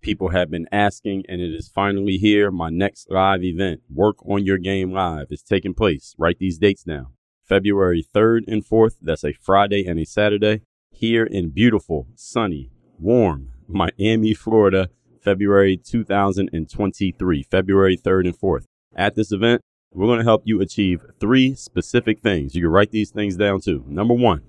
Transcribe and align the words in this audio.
People 0.00 0.30
have 0.30 0.50
been 0.50 0.66
asking, 0.72 1.24
and 1.28 1.42
it 1.42 1.54
is 1.54 1.68
finally 1.68 2.16
here. 2.16 2.50
My 2.50 2.70
next 2.70 3.10
live 3.10 3.44
event, 3.44 3.82
Work 3.92 4.16
on 4.26 4.46
Your 4.46 4.56
Game 4.56 4.92
Live, 4.92 5.26
is 5.30 5.42
taking 5.42 5.74
place. 5.74 6.14
Write 6.16 6.38
these 6.38 6.56
dates 6.56 6.84
down. 6.84 7.08
February 7.44 8.02
3rd 8.14 8.44
and 8.48 8.64
4th, 8.64 8.94
that's 9.02 9.24
a 9.24 9.34
Friday 9.34 9.86
and 9.86 10.00
a 10.00 10.06
Saturday, 10.06 10.62
here 10.90 11.24
in 11.24 11.50
beautiful, 11.50 12.06
sunny, 12.14 12.70
warm 12.98 13.50
Miami, 13.68 14.32
Florida, 14.32 14.88
February 15.20 15.76
2023, 15.76 17.42
February 17.42 17.96
3rd 17.96 18.24
and 18.24 18.38
4th. 18.38 18.64
At 18.96 19.16
this 19.16 19.32
event, 19.32 19.60
we're 19.92 20.06
going 20.06 20.20
to 20.20 20.24
help 20.24 20.42
you 20.46 20.62
achieve 20.62 21.04
three 21.20 21.54
specific 21.54 22.20
things. 22.20 22.54
You 22.54 22.62
can 22.62 22.70
write 22.70 22.90
these 22.90 23.10
things 23.10 23.36
down 23.36 23.60
too. 23.60 23.84
Number 23.86 24.14
one, 24.14 24.42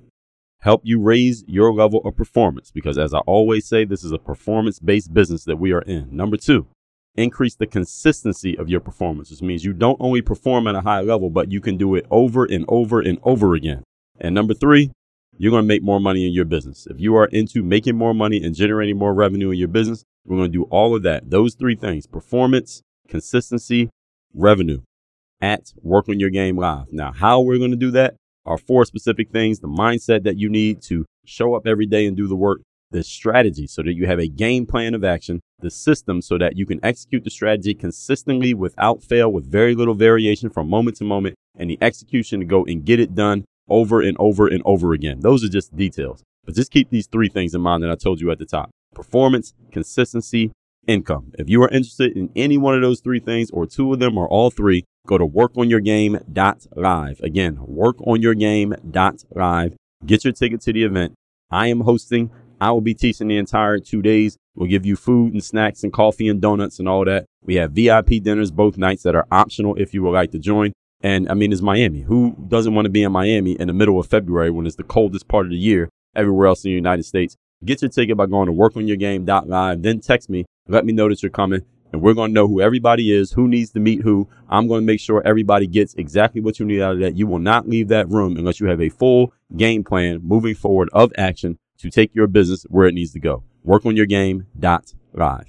help 0.61 0.81
you 0.83 0.99
raise 0.99 1.43
your 1.47 1.73
level 1.73 2.01
of 2.05 2.15
performance 2.15 2.71
because, 2.71 2.97
as 2.97 3.13
I 3.13 3.19
always 3.19 3.67
say, 3.67 3.83
this 3.83 4.03
is 4.03 4.11
a 4.11 4.17
performance 4.17 4.79
based 4.79 5.13
business 5.13 5.43
that 5.45 5.57
we 5.57 5.71
are 5.71 5.81
in. 5.81 6.15
Number 6.15 6.37
two, 6.37 6.67
increase 7.15 7.55
the 7.55 7.67
consistency 7.67 8.57
of 8.57 8.69
your 8.69 8.79
performance, 8.79 9.29
This 9.29 9.41
means 9.41 9.65
you 9.65 9.73
don't 9.73 9.97
only 9.99 10.21
perform 10.21 10.67
at 10.67 10.75
a 10.75 10.81
high 10.81 11.01
level, 11.01 11.29
but 11.29 11.51
you 11.51 11.59
can 11.59 11.77
do 11.77 11.95
it 11.95 12.05
over 12.09 12.45
and 12.45 12.63
over 12.67 13.01
and 13.01 13.19
over 13.23 13.53
again. 13.53 13.83
And 14.19 14.33
number 14.33 14.53
three, 14.53 14.91
you're 15.37 15.51
going 15.51 15.63
to 15.63 15.67
make 15.67 15.83
more 15.83 15.99
money 15.99 16.27
in 16.27 16.33
your 16.33 16.45
business. 16.45 16.87
If 16.89 16.99
you 16.99 17.15
are 17.15 17.25
into 17.25 17.63
making 17.63 17.97
more 17.97 18.13
money 18.13 18.43
and 18.43 18.55
generating 18.55 18.97
more 18.97 19.13
revenue 19.13 19.49
in 19.49 19.57
your 19.57 19.67
business, 19.67 20.03
we're 20.25 20.37
going 20.37 20.51
to 20.51 20.57
do 20.57 20.63
all 20.65 20.95
of 20.95 21.03
that. 21.03 21.29
Those 21.31 21.55
three 21.55 21.75
things 21.75 22.05
performance, 22.05 22.83
consistency, 23.07 23.89
revenue 24.33 24.81
at 25.41 25.73
Work 25.81 26.07
on 26.09 26.19
Your 26.19 26.29
Game 26.29 26.57
Live. 26.57 26.85
Now, 26.91 27.11
how 27.11 27.41
we're 27.41 27.57
going 27.57 27.71
to 27.71 27.77
do 27.77 27.91
that 27.91 28.15
are 28.45 28.57
four 28.57 28.85
specific 28.85 29.29
things 29.31 29.59
the 29.59 29.67
mindset 29.67 30.23
that 30.23 30.37
you 30.37 30.49
need 30.49 30.81
to 30.83 31.05
show 31.25 31.53
up 31.53 31.67
every 31.67 31.85
day 31.85 32.05
and 32.05 32.17
do 32.17 32.27
the 32.27 32.35
work, 32.35 32.61
the 32.91 33.03
strategy 33.03 33.67
so 33.67 33.81
that 33.83 33.93
you 33.93 34.05
have 34.05 34.19
a 34.19 34.27
game 34.27 34.65
plan 34.65 34.93
of 34.93 35.03
action, 35.03 35.39
the 35.59 35.71
system 35.71 36.21
so 36.21 36.37
that 36.37 36.57
you 36.57 36.65
can 36.65 36.79
execute 36.83 37.23
the 37.23 37.29
strategy 37.29 37.73
consistently 37.73 38.53
without 38.53 39.03
fail, 39.03 39.31
with 39.31 39.49
very 39.49 39.75
little 39.75 39.93
variation 39.93 40.49
from 40.49 40.69
moment 40.69 40.97
to 40.97 41.03
moment, 41.03 41.35
and 41.57 41.69
the 41.69 41.77
execution 41.81 42.39
to 42.39 42.45
go 42.45 42.65
and 42.65 42.85
get 42.85 42.99
it 42.99 43.15
done 43.15 43.45
over 43.69 44.01
and 44.01 44.17
over 44.19 44.47
and 44.47 44.61
over 44.65 44.93
again. 44.93 45.19
Those 45.21 45.43
are 45.43 45.49
just 45.49 45.75
details. 45.75 46.23
But 46.43 46.55
just 46.55 46.71
keep 46.71 46.89
these 46.89 47.07
three 47.07 47.29
things 47.29 47.53
in 47.53 47.61
mind 47.61 47.83
that 47.83 47.91
I 47.91 47.95
told 47.95 48.19
you 48.19 48.31
at 48.31 48.39
the 48.39 48.45
top 48.45 48.71
performance, 48.93 49.53
consistency, 49.71 50.51
income. 50.87 51.31
If 51.37 51.49
you 51.49 51.63
are 51.63 51.69
interested 51.69 52.17
in 52.17 52.29
any 52.35 52.57
one 52.57 52.75
of 52.75 52.81
those 52.81 52.99
three 52.99 53.19
things, 53.19 53.49
or 53.51 53.65
two 53.65 53.93
of 53.93 53.99
them, 53.99 54.17
or 54.17 54.27
all 54.27 54.49
three, 54.49 54.83
go 55.07 55.17
to 55.17 55.27
workonyourgame.live. 55.27 57.19
Again, 57.21 57.57
workonyourgame.live. 57.57 59.75
Get 60.05 60.23
your 60.23 60.33
ticket 60.33 60.61
to 60.61 60.73
the 60.73 60.83
event. 60.83 61.13
I 61.49 61.67
am 61.67 61.81
hosting. 61.81 62.31
I 62.59 62.71
will 62.71 62.81
be 62.81 62.93
teaching 62.93 63.27
the 63.27 63.37
entire 63.37 63.79
two 63.79 64.01
days. 64.01 64.37
We'll 64.55 64.69
give 64.69 64.85
you 64.85 64.95
food 64.95 65.33
and 65.33 65.43
snacks 65.43 65.83
and 65.83 65.91
coffee 65.91 66.27
and 66.27 66.41
donuts 66.41 66.79
and 66.79 66.87
all 66.87 67.05
that. 67.05 67.25
We 67.43 67.55
have 67.55 67.71
VIP 67.71 68.21
dinners 68.21 68.51
both 68.51 68.77
nights 68.77 69.03
that 69.03 69.15
are 69.15 69.25
optional 69.31 69.75
if 69.75 69.93
you 69.93 70.03
would 70.03 70.11
like 70.11 70.31
to 70.31 70.39
join. 70.39 70.73
And 71.01 71.27
I 71.29 71.33
mean, 71.33 71.51
it's 71.51 71.61
Miami. 71.61 72.01
Who 72.01 72.35
doesn't 72.47 72.75
want 72.75 72.85
to 72.85 72.91
be 72.91 73.03
in 73.03 73.11
Miami 73.11 73.53
in 73.53 73.67
the 73.67 73.73
middle 73.73 73.99
of 73.99 74.07
February 74.07 74.51
when 74.51 74.67
it's 74.67 74.75
the 74.75 74.83
coldest 74.83 75.27
part 75.27 75.47
of 75.47 75.51
the 75.51 75.57
year 75.57 75.89
everywhere 76.15 76.47
else 76.47 76.63
in 76.63 76.69
the 76.69 76.75
United 76.75 77.03
States? 77.03 77.35
Get 77.65 77.81
your 77.81 77.89
ticket 77.89 78.17
by 78.17 78.27
going 78.27 78.47
to 78.47 78.53
workonyourgame.live. 78.53 79.81
Then 79.81 79.99
text 79.99 80.29
me. 80.29 80.45
Let 80.67 80.85
me 80.85 80.93
know 80.93 81.09
that 81.09 81.23
you're 81.23 81.31
coming. 81.31 81.63
And 81.91 82.01
we're 82.01 82.13
going 82.13 82.29
to 82.29 82.33
know 82.33 82.47
who 82.47 82.61
everybody 82.61 83.11
is, 83.11 83.31
who 83.31 83.47
needs 83.47 83.71
to 83.71 83.79
meet 83.79 84.01
who. 84.01 84.29
I'm 84.49 84.67
going 84.67 84.81
to 84.81 84.85
make 84.85 84.99
sure 84.99 85.21
everybody 85.25 85.67
gets 85.67 85.93
exactly 85.95 86.39
what 86.41 86.59
you 86.59 86.65
need 86.65 86.81
out 86.81 86.93
of 86.93 86.99
that. 86.99 87.17
You 87.17 87.27
will 87.27 87.39
not 87.39 87.67
leave 87.67 87.89
that 87.89 88.09
room 88.09 88.37
unless 88.37 88.59
you 88.59 88.67
have 88.67 88.81
a 88.81 88.89
full 88.89 89.33
game 89.57 89.83
plan 89.83 90.21
moving 90.23 90.55
forward 90.55 90.89
of 90.93 91.11
action 91.17 91.57
to 91.79 91.89
take 91.89 92.15
your 92.15 92.27
business 92.27 92.63
where 92.69 92.87
it 92.87 92.93
needs 92.93 93.11
to 93.11 93.19
go. 93.19 93.43
Work 93.63 93.85
on 93.85 93.97
your 93.97 94.05
game. 94.05 94.47
Dot 94.57 94.93
live. 95.13 95.47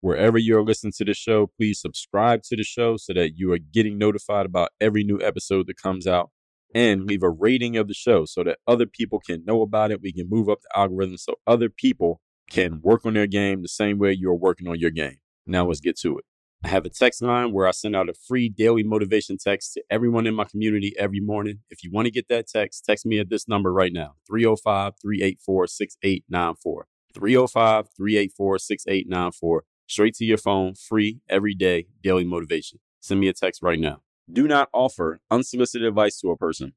Wherever 0.00 0.38
you're 0.38 0.62
listening 0.62 0.92
to 0.96 1.04
the 1.04 1.14
show, 1.14 1.46
please 1.46 1.80
subscribe 1.80 2.42
to 2.44 2.56
the 2.56 2.62
show 2.62 2.96
so 2.96 3.12
that 3.14 3.36
you 3.36 3.52
are 3.52 3.58
getting 3.58 3.98
notified 3.98 4.46
about 4.46 4.70
every 4.80 5.02
new 5.02 5.20
episode 5.20 5.66
that 5.66 5.76
comes 5.76 6.06
out 6.06 6.30
and 6.74 7.04
leave 7.04 7.22
a 7.22 7.30
rating 7.30 7.76
of 7.76 7.88
the 7.88 7.94
show 7.94 8.24
so 8.24 8.44
that 8.44 8.58
other 8.66 8.86
people 8.86 9.20
can 9.20 9.44
know 9.44 9.62
about 9.62 9.90
it. 9.90 10.00
We 10.00 10.12
can 10.12 10.28
move 10.28 10.48
up 10.48 10.60
the 10.62 10.78
algorithm 10.78 11.16
so 11.16 11.34
other 11.46 11.68
people 11.68 12.20
can 12.50 12.80
work 12.82 13.04
on 13.04 13.14
their 13.14 13.26
game 13.26 13.62
the 13.62 13.68
same 13.68 13.98
way 13.98 14.12
you're 14.12 14.34
working 14.34 14.68
on 14.68 14.78
your 14.78 14.90
game. 14.90 15.18
Now 15.48 15.66
let's 15.66 15.80
get 15.80 15.98
to 16.00 16.18
it. 16.18 16.24
I 16.64 16.68
have 16.68 16.84
a 16.84 16.90
text 16.90 17.22
line 17.22 17.52
where 17.52 17.66
I 17.66 17.70
send 17.70 17.96
out 17.96 18.08
a 18.08 18.14
free 18.14 18.48
daily 18.48 18.82
motivation 18.82 19.38
text 19.38 19.74
to 19.74 19.82
everyone 19.90 20.26
in 20.26 20.34
my 20.34 20.44
community 20.44 20.94
every 20.98 21.20
morning. 21.20 21.60
If 21.70 21.84
you 21.84 21.92
want 21.92 22.06
to 22.06 22.10
get 22.10 22.28
that 22.28 22.48
text, 22.48 22.84
text 22.84 23.06
me 23.06 23.18
at 23.18 23.30
this 23.30 23.48
number 23.48 23.72
right 23.72 23.92
now 23.92 24.14
305 24.26 24.94
384 25.00 25.66
6894. 25.68 26.86
305 27.14 27.88
384 27.96 28.58
6894 28.58 29.64
straight 29.86 30.14
to 30.14 30.24
your 30.24 30.38
phone, 30.38 30.74
free 30.74 31.20
every 31.28 31.54
day, 31.54 31.86
daily 32.02 32.24
motivation. 32.24 32.80
Send 33.00 33.20
me 33.20 33.28
a 33.28 33.32
text 33.32 33.62
right 33.62 33.78
now. 33.78 34.00
Do 34.30 34.48
not 34.48 34.68
offer 34.74 35.20
unsolicited 35.30 35.86
advice 35.86 36.20
to 36.20 36.30
a 36.30 36.36
person. 36.36 36.74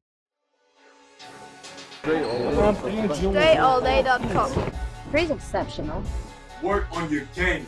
DreAllDay.com. 2.04 4.72
Pretty 5.12 5.34
exceptional. 5.34 6.04
Work 6.64 6.88
on 6.96 7.12
your 7.12 7.26
game. 7.36 7.68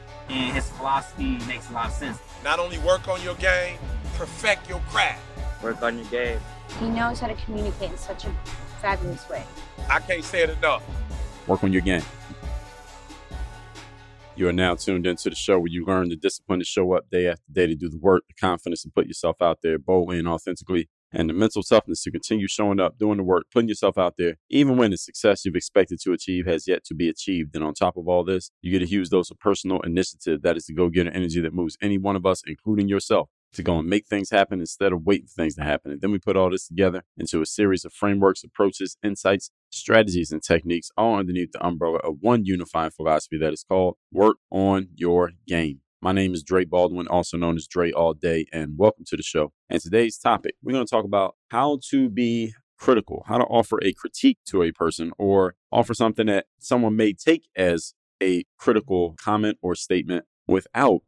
And 0.31 0.55
his 0.55 0.69
philosophy 0.69 1.37
makes 1.45 1.69
a 1.69 1.73
lot 1.73 1.87
of 1.87 1.91
sense. 1.91 2.17
Not 2.43 2.59
only 2.59 2.77
work 2.79 3.09
on 3.09 3.21
your 3.21 3.35
game, 3.35 3.77
perfect 4.15 4.69
your 4.69 4.79
craft. 4.87 5.21
Work 5.61 5.81
on 5.83 5.97
your 5.97 6.07
game. 6.07 6.39
He 6.79 6.89
knows 6.89 7.19
how 7.19 7.27
to 7.27 7.35
communicate 7.35 7.91
in 7.91 7.97
such 7.97 8.25
a 8.25 8.31
fabulous 8.81 9.27
way. 9.29 9.43
I 9.89 9.99
can't 9.99 10.23
say 10.23 10.43
it 10.43 10.49
enough. 10.49 10.83
Work 11.47 11.63
on 11.63 11.73
your 11.73 11.81
game. 11.81 12.03
You 14.37 14.47
are 14.47 14.53
now 14.53 14.75
tuned 14.75 15.05
into 15.05 15.29
the 15.29 15.35
show 15.35 15.59
where 15.59 15.67
you 15.67 15.85
learn 15.85 16.07
the 16.07 16.15
discipline 16.15 16.59
to 16.59 16.65
show 16.65 16.93
up 16.93 17.09
day 17.09 17.27
after 17.27 17.43
day 17.51 17.67
to 17.67 17.75
do 17.75 17.89
the 17.89 17.97
work, 17.97 18.23
the 18.27 18.33
confidence 18.33 18.83
to 18.83 18.89
put 18.89 19.07
yourself 19.07 19.41
out 19.41 19.59
there 19.61 19.77
boldly 19.77 20.17
and 20.17 20.27
authentically, 20.27 20.89
and 21.11 21.29
the 21.29 21.33
mental 21.33 21.63
toughness 21.63 22.03
to 22.03 22.11
continue 22.11 22.47
showing 22.47 22.79
up, 22.79 22.97
doing 22.97 23.17
the 23.17 23.23
work, 23.23 23.45
putting 23.51 23.69
yourself 23.69 23.97
out 23.97 24.15
there, 24.17 24.35
even 24.49 24.77
when 24.77 24.91
the 24.91 24.97
success 24.97 25.45
you've 25.45 25.55
expected 25.55 25.99
to 26.01 26.13
achieve 26.13 26.45
has 26.45 26.67
yet 26.67 26.83
to 26.85 26.93
be 26.93 27.09
achieved. 27.09 27.55
And 27.55 27.63
on 27.63 27.73
top 27.73 27.97
of 27.97 28.07
all 28.07 28.23
this, 28.23 28.51
you 28.61 28.71
get 28.71 28.81
a 28.81 28.89
huge 28.89 29.09
dose 29.09 29.31
of 29.31 29.39
personal 29.39 29.81
initiative 29.81 30.41
that 30.41 30.57
is 30.57 30.65
the 30.65 30.73
go 30.73 30.89
getter 30.89 31.11
energy 31.11 31.41
that 31.41 31.53
moves 31.53 31.77
any 31.81 31.97
one 31.97 32.15
of 32.15 32.25
us, 32.25 32.41
including 32.45 32.87
yourself, 32.87 33.29
to 33.53 33.63
go 33.63 33.77
and 33.77 33.89
make 33.89 34.07
things 34.07 34.29
happen 34.29 34.59
instead 34.59 34.93
of 34.93 35.03
waiting 35.05 35.27
for 35.27 35.41
things 35.41 35.55
to 35.55 35.63
happen. 35.63 35.91
And 35.91 36.01
then 36.01 36.11
we 36.11 36.19
put 36.19 36.37
all 36.37 36.49
this 36.49 36.67
together 36.67 37.03
into 37.17 37.41
a 37.41 37.45
series 37.45 37.83
of 37.83 37.93
frameworks, 37.93 38.43
approaches, 38.43 38.97
insights, 39.03 39.51
strategies, 39.69 40.31
and 40.31 40.41
techniques, 40.41 40.89
all 40.95 41.15
underneath 41.15 41.51
the 41.51 41.65
umbrella 41.65 41.97
of 41.97 42.17
one 42.21 42.45
unifying 42.45 42.91
philosophy 42.91 43.37
that 43.37 43.53
is 43.53 43.63
called 43.63 43.97
Work 44.11 44.37
on 44.49 44.89
Your 44.95 45.31
Game. 45.47 45.81
My 46.03 46.13
name 46.13 46.33
is 46.33 46.41
Dre 46.41 46.65
Baldwin, 46.65 47.07
also 47.07 47.37
known 47.37 47.57
as 47.57 47.67
Dre 47.67 47.91
All 47.91 48.15
Day, 48.15 48.47
and 48.51 48.75
welcome 48.75 49.05
to 49.05 49.15
the 49.15 49.21
show. 49.21 49.53
And 49.69 49.79
today's 49.79 50.17
topic, 50.17 50.55
we're 50.63 50.71
going 50.73 50.83
to 50.83 50.89
talk 50.89 51.05
about 51.05 51.35
how 51.49 51.77
to 51.91 52.09
be 52.09 52.55
critical, 52.79 53.23
how 53.27 53.37
to 53.37 53.43
offer 53.43 53.77
a 53.83 53.93
critique 53.93 54.39
to 54.47 54.63
a 54.63 54.71
person 54.71 55.11
or 55.19 55.53
offer 55.71 55.93
something 55.93 56.25
that 56.25 56.47
someone 56.57 56.95
may 56.95 57.13
take 57.13 57.49
as 57.55 57.93
a 58.19 58.45
critical 58.57 59.15
comment 59.23 59.59
or 59.61 59.75
statement 59.75 60.25
without 60.47 61.03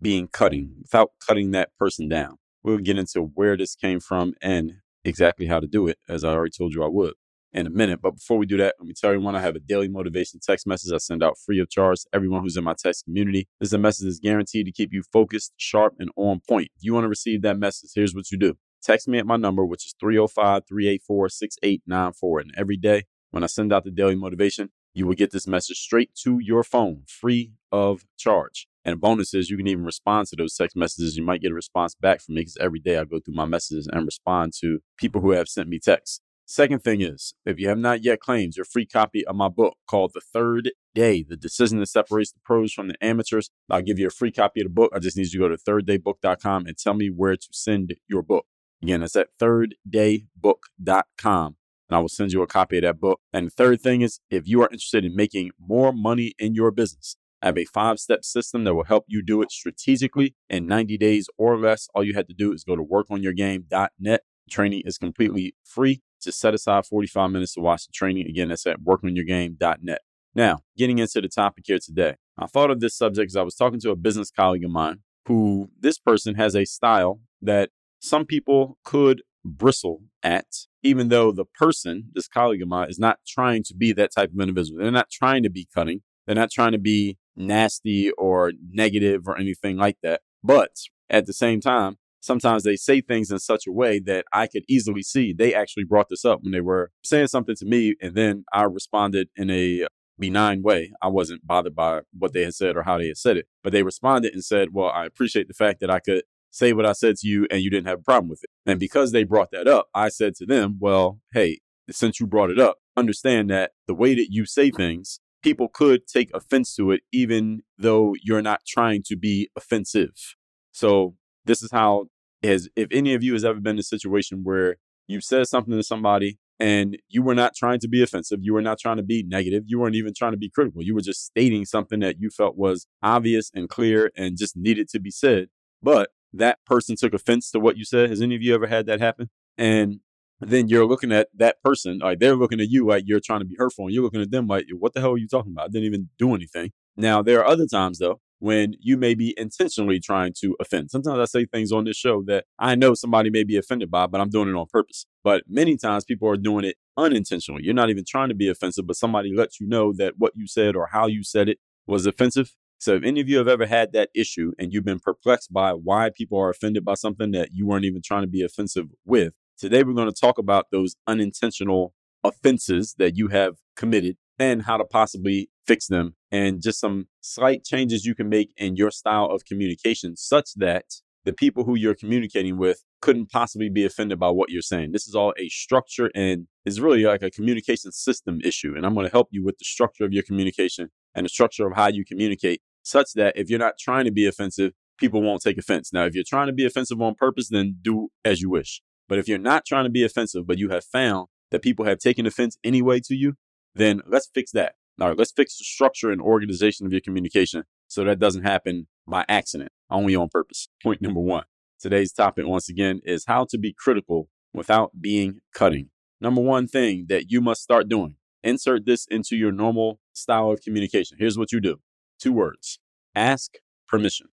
being 0.00 0.28
cutting, 0.28 0.76
without 0.80 1.10
cutting 1.26 1.50
that 1.50 1.70
person 1.76 2.08
down. 2.08 2.36
We'll 2.62 2.78
get 2.78 2.98
into 2.98 3.32
where 3.34 3.56
this 3.56 3.74
came 3.74 3.98
from 3.98 4.34
and 4.40 4.74
exactly 5.04 5.46
how 5.46 5.58
to 5.58 5.66
do 5.66 5.88
it, 5.88 5.98
as 6.08 6.22
I 6.22 6.28
already 6.28 6.52
told 6.56 6.72
you 6.72 6.84
I 6.84 6.88
would 6.88 7.14
in 7.52 7.66
a 7.66 7.70
minute. 7.70 8.00
But 8.02 8.12
before 8.12 8.38
we 8.38 8.46
do 8.46 8.56
that, 8.58 8.74
let 8.78 8.86
me 8.86 8.94
tell 8.94 9.10
everyone 9.10 9.34
I 9.34 9.40
have 9.40 9.56
a 9.56 9.60
daily 9.60 9.88
motivation 9.88 10.40
text 10.40 10.66
message 10.66 10.92
I 10.92 10.98
send 10.98 11.22
out 11.22 11.38
free 11.38 11.58
of 11.60 11.70
charge 11.70 12.00
to 12.00 12.08
everyone 12.12 12.42
who's 12.42 12.56
in 12.56 12.64
my 12.64 12.74
text 12.74 13.04
community. 13.04 13.48
This 13.60 13.72
is 13.72 13.78
message 13.78 14.06
that's 14.06 14.20
guaranteed 14.20 14.66
to 14.66 14.72
keep 14.72 14.92
you 14.92 15.02
focused, 15.12 15.52
sharp, 15.56 15.94
and 15.98 16.10
on 16.16 16.40
point. 16.48 16.68
If 16.76 16.84
you 16.84 16.94
want 16.94 17.04
to 17.04 17.08
receive 17.08 17.42
that 17.42 17.58
message, 17.58 17.90
here's 17.94 18.14
what 18.14 18.30
you 18.30 18.38
do. 18.38 18.56
Text 18.82 19.08
me 19.08 19.18
at 19.18 19.26
my 19.26 19.36
number, 19.36 19.64
which 19.64 19.84
is 19.86 19.94
305 20.00 20.62
384 20.66 21.28
6894. 21.28 22.40
And 22.40 22.54
every 22.56 22.76
day 22.76 23.04
when 23.30 23.44
I 23.44 23.46
send 23.46 23.72
out 23.72 23.84
the 23.84 23.90
daily 23.90 24.16
motivation, 24.16 24.70
you 24.94 25.06
will 25.06 25.14
get 25.14 25.30
this 25.30 25.46
message 25.46 25.78
straight 25.78 26.10
to 26.24 26.38
your 26.40 26.64
phone, 26.64 27.02
free 27.06 27.52
of 27.70 28.04
charge. 28.16 28.66
And 28.84 28.94
a 28.94 28.96
bonus 28.96 29.34
is 29.34 29.50
you 29.50 29.56
can 29.56 29.66
even 29.66 29.84
respond 29.84 30.28
to 30.28 30.36
those 30.36 30.56
text 30.56 30.76
messages. 30.76 31.16
You 31.16 31.22
might 31.22 31.42
get 31.42 31.52
a 31.52 31.54
response 31.54 31.94
back 31.94 32.20
from 32.20 32.34
me 32.36 32.40
because 32.42 32.56
every 32.58 32.80
day 32.80 32.96
I 32.96 33.04
go 33.04 33.20
through 33.20 33.34
my 33.34 33.44
messages 33.44 33.86
and 33.86 34.06
respond 34.06 34.52
to 34.60 34.80
people 34.96 35.20
who 35.20 35.32
have 35.32 35.48
sent 35.48 35.68
me 35.68 35.78
texts. 35.78 36.20
Second 36.50 36.82
thing 36.82 37.00
is, 37.00 37.32
if 37.46 37.60
you 37.60 37.68
have 37.68 37.78
not 37.78 38.02
yet 38.02 38.18
claimed 38.18 38.56
your 38.56 38.64
free 38.64 38.84
copy 38.84 39.24
of 39.24 39.36
my 39.36 39.48
book 39.48 39.76
called 39.86 40.10
The 40.14 40.20
Third 40.20 40.72
day. 40.96 41.22
The 41.22 41.36
decision 41.36 41.78
that 41.78 41.86
separates 41.86 42.32
the 42.32 42.40
pros 42.44 42.72
from 42.72 42.88
the 42.88 42.96
amateurs. 43.00 43.50
I'll 43.70 43.82
give 43.82 44.00
you 44.00 44.08
a 44.08 44.10
free 44.10 44.32
copy 44.32 44.60
of 44.60 44.64
the 44.64 44.70
book. 44.70 44.90
I 44.92 44.98
just 44.98 45.16
need 45.16 45.32
you 45.32 45.38
to 45.38 45.48
go 45.48 45.54
to 45.54 45.56
thirddaybook.com 45.56 46.66
and 46.66 46.76
tell 46.76 46.94
me 46.94 47.08
where 47.08 47.36
to 47.36 47.48
send 47.52 47.94
your 48.08 48.22
book. 48.22 48.46
Again, 48.82 49.04
it's 49.04 49.14
at 49.14 49.28
thirddaybook.com 49.38 51.56
and 51.88 51.96
I 51.96 52.00
will 52.00 52.08
send 52.08 52.32
you 52.32 52.42
a 52.42 52.48
copy 52.48 52.78
of 52.78 52.82
that 52.82 52.98
book. 52.98 53.20
And 53.32 53.46
the 53.46 53.50
third 53.50 53.80
thing 53.80 54.00
is 54.00 54.18
if 54.28 54.48
you 54.48 54.60
are 54.62 54.68
interested 54.72 55.04
in 55.04 55.14
making 55.14 55.52
more 55.56 55.92
money 55.92 56.34
in 56.36 56.56
your 56.56 56.72
business, 56.72 57.14
I 57.40 57.46
have 57.46 57.58
a 57.58 57.64
five 57.64 58.00
step 58.00 58.24
system 58.24 58.64
that 58.64 58.74
will 58.74 58.84
help 58.84 59.04
you 59.06 59.22
do 59.22 59.40
it 59.40 59.52
strategically 59.52 60.34
in 60.48 60.66
90 60.66 60.98
days 60.98 61.28
or 61.38 61.56
less. 61.56 61.88
All 61.94 62.02
you 62.02 62.14
have 62.14 62.26
to 62.26 62.34
do 62.34 62.52
is 62.52 62.64
go 62.64 62.74
to 62.74 62.82
workonyourgame.net. 62.82 64.22
Training 64.50 64.82
is 64.84 64.98
completely 64.98 65.54
free. 65.64 66.02
Just 66.20 66.40
set 66.40 66.54
aside 66.54 66.86
45 66.86 67.30
minutes 67.30 67.54
to 67.54 67.60
watch 67.60 67.86
the 67.86 67.92
training. 67.92 68.26
Again, 68.28 68.48
that's 68.48 68.66
at 68.66 68.80
workonyourgame.net. 68.80 70.00
Now, 70.34 70.58
getting 70.76 70.98
into 70.98 71.20
the 71.20 71.28
topic 71.28 71.64
here 71.66 71.78
today, 71.82 72.14
I 72.38 72.46
thought 72.46 72.70
of 72.70 72.80
this 72.80 72.96
subject 72.96 73.32
as 73.32 73.36
I 73.36 73.42
was 73.42 73.56
talking 73.56 73.80
to 73.80 73.90
a 73.90 73.96
business 73.96 74.30
colleague 74.30 74.64
of 74.64 74.70
mine 74.70 75.00
who 75.26 75.70
this 75.78 75.98
person 75.98 76.36
has 76.36 76.54
a 76.54 76.64
style 76.64 77.20
that 77.42 77.70
some 77.98 78.24
people 78.24 78.78
could 78.84 79.22
bristle 79.44 80.02
at, 80.22 80.46
even 80.82 81.08
though 81.08 81.32
the 81.32 81.44
person, 81.44 82.10
this 82.12 82.28
colleague 82.28 82.62
of 82.62 82.68
mine, 82.68 82.88
is 82.88 82.98
not 82.98 83.18
trying 83.26 83.62
to 83.64 83.74
be 83.74 83.92
that 83.92 84.12
type 84.14 84.30
of 84.32 84.40
individual. 84.40 84.80
They're 84.80 84.90
not 84.90 85.10
trying 85.10 85.42
to 85.42 85.50
be 85.50 85.68
cutting. 85.74 86.02
They're 86.26 86.34
not 86.36 86.50
trying 86.50 86.72
to 86.72 86.78
be 86.78 87.18
nasty 87.36 88.10
or 88.12 88.52
negative 88.70 89.26
or 89.26 89.38
anything 89.38 89.76
like 89.76 89.98
that. 90.02 90.20
But 90.42 90.76
at 91.08 91.26
the 91.26 91.32
same 91.32 91.60
time, 91.60 91.98
sometimes 92.20 92.62
they 92.62 92.76
say 92.76 93.00
things 93.00 93.30
in 93.30 93.38
such 93.38 93.66
a 93.66 93.72
way 93.72 93.98
that 94.00 94.26
I 94.32 94.46
could 94.46 94.64
easily 94.68 95.02
see 95.02 95.32
they 95.32 95.54
actually 95.54 95.84
brought 95.84 96.08
this 96.08 96.24
up 96.24 96.42
when 96.42 96.52
they 96.52 96.60
were 96.60 96.90
saying 97.02 97.28
something 97.28 97.56
to 97.56 97.64
me. 97.64 97.94
And 98.00 98.14
then 98.14 98.44
I 98.52 98.62
responded 98.64 99.28
in 99.36 99.50
a 99.50 99.86
benign 100.18 100.62
way. 100.62 100.92
I 101.02 101.08
wasn't 101.08 101.46
bothered 101.46 101.74
by 101.74 102.02
what 102.16 102.32
they 102.32 102.42
had 102.42 102.54
said 102.54 102.76
or 102.76 102.82
how 102.82 102.98
they 102.98 103.08
had 103.08 103.16
said 103.16 103.36
it, 103.36 103.46
but 103.64 103.72
they 103.72 103.82
responded 103.82 104.34
and 104.34 104.44
said, 104.44 104.68
Well, 104.72 104.90
I 104.90 105.06
appreciate 105.06 105.48
the 105.48 105.54
fact 105.54 105.80
that 105.80 105.90
I 105.90 105.98
could 105.98 106.22
say 106.50 106.72
what 106.72 106.86
I 106.86 106.92
said 106.92 107.16
to 107.16 107.28
you 107.28 107.46
and 107.50 107.62
you 107.62 107.70
didn't 107.70 107.88
have 107.88 108.00
a 108.00 108.02
problem 108.02 108.28
with 108.28 108.44
it. 108.44 108.50
And 108.66 108.78
because 108.78 109.12
they 109.12 109.24
brought 109.24 109.50
that 109.52 109.66
up, 109.66 109.88
I 109.94 110.08
said 110.08 110.34
to 110.36 110.46
them, 110.46 110.76
Well, 110.78 111.20
hey, 111.32 111.60
since 111.90 112.20
you 112.20 112.26
brought 112.26 112.50
it 112.50 112.60
up, 112.60 112.76
understand 112.96 113.50
that 113.50 113.72
the 113.88 113.94
way 113.94 114.14
that 114.14 114.28
you 114.30 114.44
say 114.44 114.70
things, 114.70 115.20
people 115.42 115.68
could 115.68 116.06
take 116.06 116.30
offense 116.34 116.74
to 116.76 116.90
it, 116.90 117.00
even 117.12 117.62
though 117.78 118.14
you're 118.22 118.42
not 118.42 118.60
trying 118.66 119.02
to 119.06 119.16
be 119.16 119.48
offensive. 119.56 120.36
So 120.72 121.14
this 121.44 121.62
is 121.62 121.70
how 121.70 122.06
as 122.42 122.68
if 122.76 122.88
any 122.90 123.14
of 123.14 123.22
you 123.22 123.34
has 123.34 123.44
ever 123.44 123.60
been 123.60 123.76
in 123.76 123.80
a 123.80 123.84
situation 123.84 124.40
where 124.42 124.76
you've 125.06 125.24
said 125.24 125.46
something 125.46 125.74
to 125.74 125.82
somebody 125.82 126.38
and 126.58 126.98
you 127.08 127.22
were 127.22 127.34
not 127.34 127.54
trying 127.54 127.80
to 127.80 127.88
be 127.88 128.02
offensive, 128.02 128.40
you 128.42 128.52
were 128.52 128.62
not 128.62 128.78
trying 128.78 128.96
to 128.96 129.02
be 129.02 129.24
negative, 129.26 129.64
you 129.66 129.78
weren't 129.78 129.96
even 129.96 130.12
trying 130.16 130.32
to 130.32 130.38
be 130.38 130.50
critical. 130.50 130.82
You 130.82 130.94
were 130.94 131.00
just 131.00 131.24
stating 131.24 131.64
something 131.64 132.00
that 132.00 132.16
you 132.20 132.30
felt 132.30 132.56
was 132.56 132.86
obvious 133.02 133.50
and 133.54 133.68
clear 133.68 134.10
and 134.16 134.38
just 134.38 134.56
needed 134.56 134.88
to 134.90 135.00
be 135.00 135.10
said. 135.10 135.48
But 135.82 136.10
that 136.32 136.58
person 136.64 136.96
took 136.96 137.14
offense 137.14 137.50
to 137.50 137.60
what 137.60 137.76
you 137.76 137.84
said. 137.84 138.10
Has 138.10 138.20
any 138.20 138.36
of 138.36 138.42
you 138.42 138.54
ever 138.54 138.66
had 138.66 138.86
that 138.86 139.00
happen? 139.00 139.30
And 139.58 140.00
then 140.40 140.68
you're 140.68 140.86
looking 140.86 141.12
at 141.12 141.28
that 141.34 141.62
person, 141.62 141.98
like 141.98 142.18
they're 142.18 142.36
looking 142.36 142.60
at 142.60 142.70
you 142.70 142.86
like 142.86 143.04
you're 143.06 143.20
trying 143.20 143.40
to 143.40 143.46
be 143.46 143.56
hurtful, 143.58 143.86
and 143.86 143.94
you're 143.94 144.02
looking 144.02 144.22
at 144.22 144.30
them 144.30 144.46
like, 144.46 144.66
what 144.78 144.94
the 144.94 145.00
hell 145.00 145.12
are 145.12 145.18
you 145.18 145.28
talking 145.28 145.52
about? 145.52 145.66
I 145.66 145.68
didn't 145.68 145.86
even 145.86 146.08
do 146.18 146.34
anything. 146.34 146.72
Now, 146.96 147.20
there 147.22 147.40
are 147.40 147.46
other 147.46 147.66
times 147.66 147.98
though 147.98 148.20
when 148.40 148.74
you 148.80 148.96
may 148.96 149.14
be 149.14 149.34
intentionally 149.36 150.00
trying 150.00 150.32
to 150.40 150.56
offend. 150.60 150.90
Sometimes 150.90 151.18
I 151.18 151.24
say 151.26 151.44
things 151.44 151.70
on 151.70 151.84
this 151.84 151.96
show 151.96 152.22
that 152.26 152.46
I 152.58 152.74
know 152.74 152.94
somebody 152.94 153.30
may 153.30 153.44
be 153.44 153.56
offended 153.56 153.90
by, 153.90 154.06
but 154.06 154.20
I'm 154.20 154.30
doing 154.30 154.48
it 154.48 154.56
on 154.56 154.66
purpose. 154.70 155.06
But 155.22 155.44
many 155.48 155.76
times 155.76 156.04
people 156.04 156.28
are 156.28 156.36
doing 156.36 156.64
it 156.64 156.76
unintentionally. 156.96 157.62
You're 157.62 157.74
not 157.74 157.90
even 157.90 158.04
trying 158.08 158.30
to 158.30 158.34
be 158.34 158.48
offensive, 158.48 158.86
but 158.86 158.96
somebody 158.96 159.32
lets 159.34 159.60
you 159.60 159.68
know 159.68 159.92
that 159.98 160.14
what 160.16 160.32
you 160.34 160.46
said 160.46 160.74
or 160.74 160.88
how 160.90 161.06
you 161.06 161.22
said 161.22 161.48
it 161.48 161.58
was 161.86 162.06
offensive. 162.06 162.54
So 162.78 162.94
if 162.94 163.04
any 163.04 163.20
of 163.20 163.28
you 163.28 163.36
have 163.36 163.48
ever 163.48 163.66
had 163.66 163.92
that 163.92 164.08
issue 164.14 164.52
and 164.58 164.72
you've 164.72 164.86
been 164.86 165.00
perplexed 165.00 165.52
by 165.52 165.72
why 165.72 166.10
people 166.16 166.38
are 166.38 166.48
offended 166.48 166.82
by 166.82 166.94
something 166.94 167.32
that 167.32 167.50
you 167.52 167.66
weren't 167.66 167.84
even 167.84 168.00
trying 168.02 168.22
to 168.22 168.28
be 168.28 168.42
offensive 168.42 168.86
with, 169.04 169.34
today 169.58 169.82
we're 169.82 169.92
going 169.92 170.10
to 170.10 170.18
talk 170.18 170.38
about 170.38 170.66
those 170.72 170.96
unintentional 171.06 171.92
offenses 172.24 172.94
that 172.98 173.18
you 173.18 173.28
have 173.28 173.56
committed 173.76 174.16
and 174.40 174.62
how 174.62 174.78
to 174.78 174.84
possibly 174.84 175.50
fix 175.66 175.86
them 175.86 176.16
and 176.32 176.62
just 176.62 176.80
some 176.80 177.06
slight 177.20 177.62
changes 177.62 178.06
you 178.06 178.14
can 178.14 178.28
make 178.28 178.52
in 178.56 178.74
your 178.74 178.90
style 178.90 179.26
of 179.26 179.44
communication 179.44 180.16
such 180.16 180.54
that 180.56 180.86
the 181.26 181.32
people 181.34 181.64
who 181.64 181.76
you're 181.76 181.94
communicating 181.94 182.56
with 182.56 182.82
couldn't 183.02 183.30
possibly 183.30 183.68
be 183.68 183.84
offended 183.84 184.18
by 184.18 184.30
what 184.30 184.48
you're 184.48 184.62
saying. 184.62 184.92
This 184.92 185.06
is 185.06 185.14
all 185.14 185.34
a 185.38 185.50
structure 185.50 186.10
and 186.14 186.46
is 186.64 186.80
really 186.80 187.04
like 187.04 187.22
a 187.22 187.30
communication 187.30 187.92
system 187.92 188.40
issue. 188.42 188.72
And 188.74 188.86
I'm 188.86 188.94
going 188.94 189.06
to 189.06 189.12
help 189.12 189.28
you 189.30 189.44
with 189.44 189.58
the 189.58 189.64
structure 189.66 190.04
of 190.04 190.12
your 190.12 190.22
communication 190.22 190.88
and 191.14 191.26
the 191.26 191.28
structure 191.28 191.66
of 191.66 191.76
how 191.76 191.88
you 191.88 192.04
communicate 192.06 192.62
such 192.82 193.12
that 193.14 193.36
if 193.36 193.50
you're 193.50 193.58
not 193.58 193.74
trying 193.78 194.06
to 194.06 194.10
be 194.10 194.26
offensive, 194.26 194.72
people 194.98 195.20
won't 195.22 195.42
take 195.42 195.58
offense. 195.58 195.92
Now, 195.92 196.06
if 196.06 196.14
you're 196.14 196.24
trying 196.26 196.46
to 196.46 196.54
be 196.54 196.64
offensive 196.64 197.00
on 197.02 197.14
purpose, 197.14 197.50
then 197.50 197.76
do 197.82 198.08
as 198.24 198.40
you 198.40 198.48
wish. 198.48 198.80
But 199.06 199.18
if 199.18 199.28
you're 199.28 199.38
not 199.38 199.66
trying 199.66 199.84
to 199.84 199.90
be 199.90 200.04
offensive, 200.04 200.46
but 200.46 200.56
you 200.56 200.70
have 200.70 200.84
found 200.84 201.28
that 201.50 201.62
people 201.62 201.84
have 201.84 201.98
taken 201.98 202.26
offense 202.26 202.56
anyway 202.64 203.00
to 203.04 203.14
you, 203.14 203.34
then 203.74 204.00
let's 204.06 204.28
fix 204.34 204.52
that. 204.52 204.74
All 205.00 205.08
right, 205.08 205.18
let's 205.18 205.32
fix 205.32 205.56
the 205.56 205.64
structure 205.64 206.10
and 206.10 206.20
organization 206.20 206.86
of 206.86 206.92
your 206.92 207.00
communication 207.00 207.64
so 207.88 208.04
that 208.04 208.18
doesn't 208.18 208.42
happen 208.42 208.86
by 209.06 209.24
accident, 209.28 209.72
only 209.90 210.14
on 210.14 210.28
purpose. 210.28 210.68
Point 210.82 211.00
number 211.00 211.20
one. 211.20 211.44
Today's 211.80 212.12
topic, 212.12 212.46
once 212.46 212.68
again, 212.68 213.00
is 213.04 213.24
how 213.26 213.46
to 213.48 213.56
be 213.56 213.72
critical 213.72 214.28
without 214.52 215.00
being 215.00 215.40
cutting. 215.54 215.88
Number 216.20 216.42
one 216.42 216.66
thing 216.66 217.06
that 217.08 217.30
you 217.30 217.40
must 217.40 217.62
start 217.62 217.88
doing 217.88 218.16
insert 218.42 218.84
this 218.86 219.06
into 219.10 219.36
your 219.36 219.52
normal 219.52 219.98
style 220.12 220.50
of 220.50 220.60
communication. 220.60 221.16
Here's 221.18 221.38
what 221.38 221.52
you 221.52 221.60
do 221.60 221.80
two 222.18 222.32
words 222.32 222.78
ask 223.14 223.54
permission. 223.88 224.28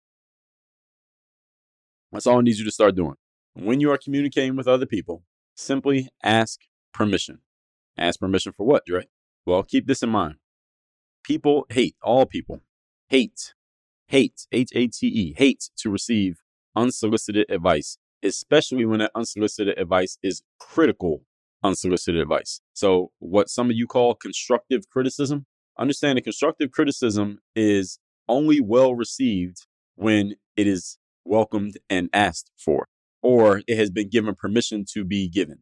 That's 2.12 2.28
all 2.28 2.40
I 2.40 2.42
need 2.42 2.58
you 2.58 2.66
to 2.66 2.72
start 2.72 2.96
doing. 2.96 3.16
When 3.54 3.80
you 3.80 3.92
are 3.92 3.98
communicating 3.98 4.56
with 4.56 4.68
other 4.68 4.86
people, 4.86 5.24
simply 5.56 6.10
ask 6.24 6.60
permission. 6.94 7.40
Ask 7.98 8.20
permission 8.20 8.54
for 8.54 8.66
what, 8.66 8.86
Dre? 8.86 9.08
Well, 9.46 9.64
keep 9.64 9.88
this 9.88 10.02
in 10.02 10.10
mind. 10.10 10.36
People 11.24 11.66
hate, 11.70 11.96
all 12.02 12.26
people 12.26 12.62
hate, 13.10 13.54
hate, 14.08 14.48
H 14.52 14.70
A 14.74 14.88
T 14.88 15.08
E, 15.08 15.34
hate 15.38 15.70
to 15.78 15.90
receive 15.90 16.42
unsolicited 16.76 17.46
advice, 17.50 17.98
especially 18.24 18.86
when 18.86 19.00
that 19.00 19.12
unsolicited 19.16 19.78
advice 19.78 20.18
is 20.24 20.42
critical 20.60 21.24
unsolicited 21.64 22.22
advice. 22.22 22.62
So, 22.74 23.12
what 23.20 23.50
some 23.50 23.70
of 23.70 23.76
you 23.76 23.88
call 23.88 24.16
constructive 24.16 24.90
criticism, 24.90 25.46
understand 25.78 26.18
that 26.18 26.24
constructive 26.24 26.72
criticism 26.72 27.40
is 27.56 28.00
only 28.28 28.60
well 28.60 28.96
received 28.96 29.66
when 29.96 30.36
it 30.56 30.68
is 30.68 30.98
welcomed 31.26 31.78
and 31.90 32.10
asked 32.14 32.52
for, 32.58 32.88
or 33.22 33.62
it 33.68 33.78
has 33.78 33.90
been 33.90 34.10
given 34.10 34.36
permission 34.36 34.86
to 34.94 35.04
be 35.04 35.28
given. 35.28 35.60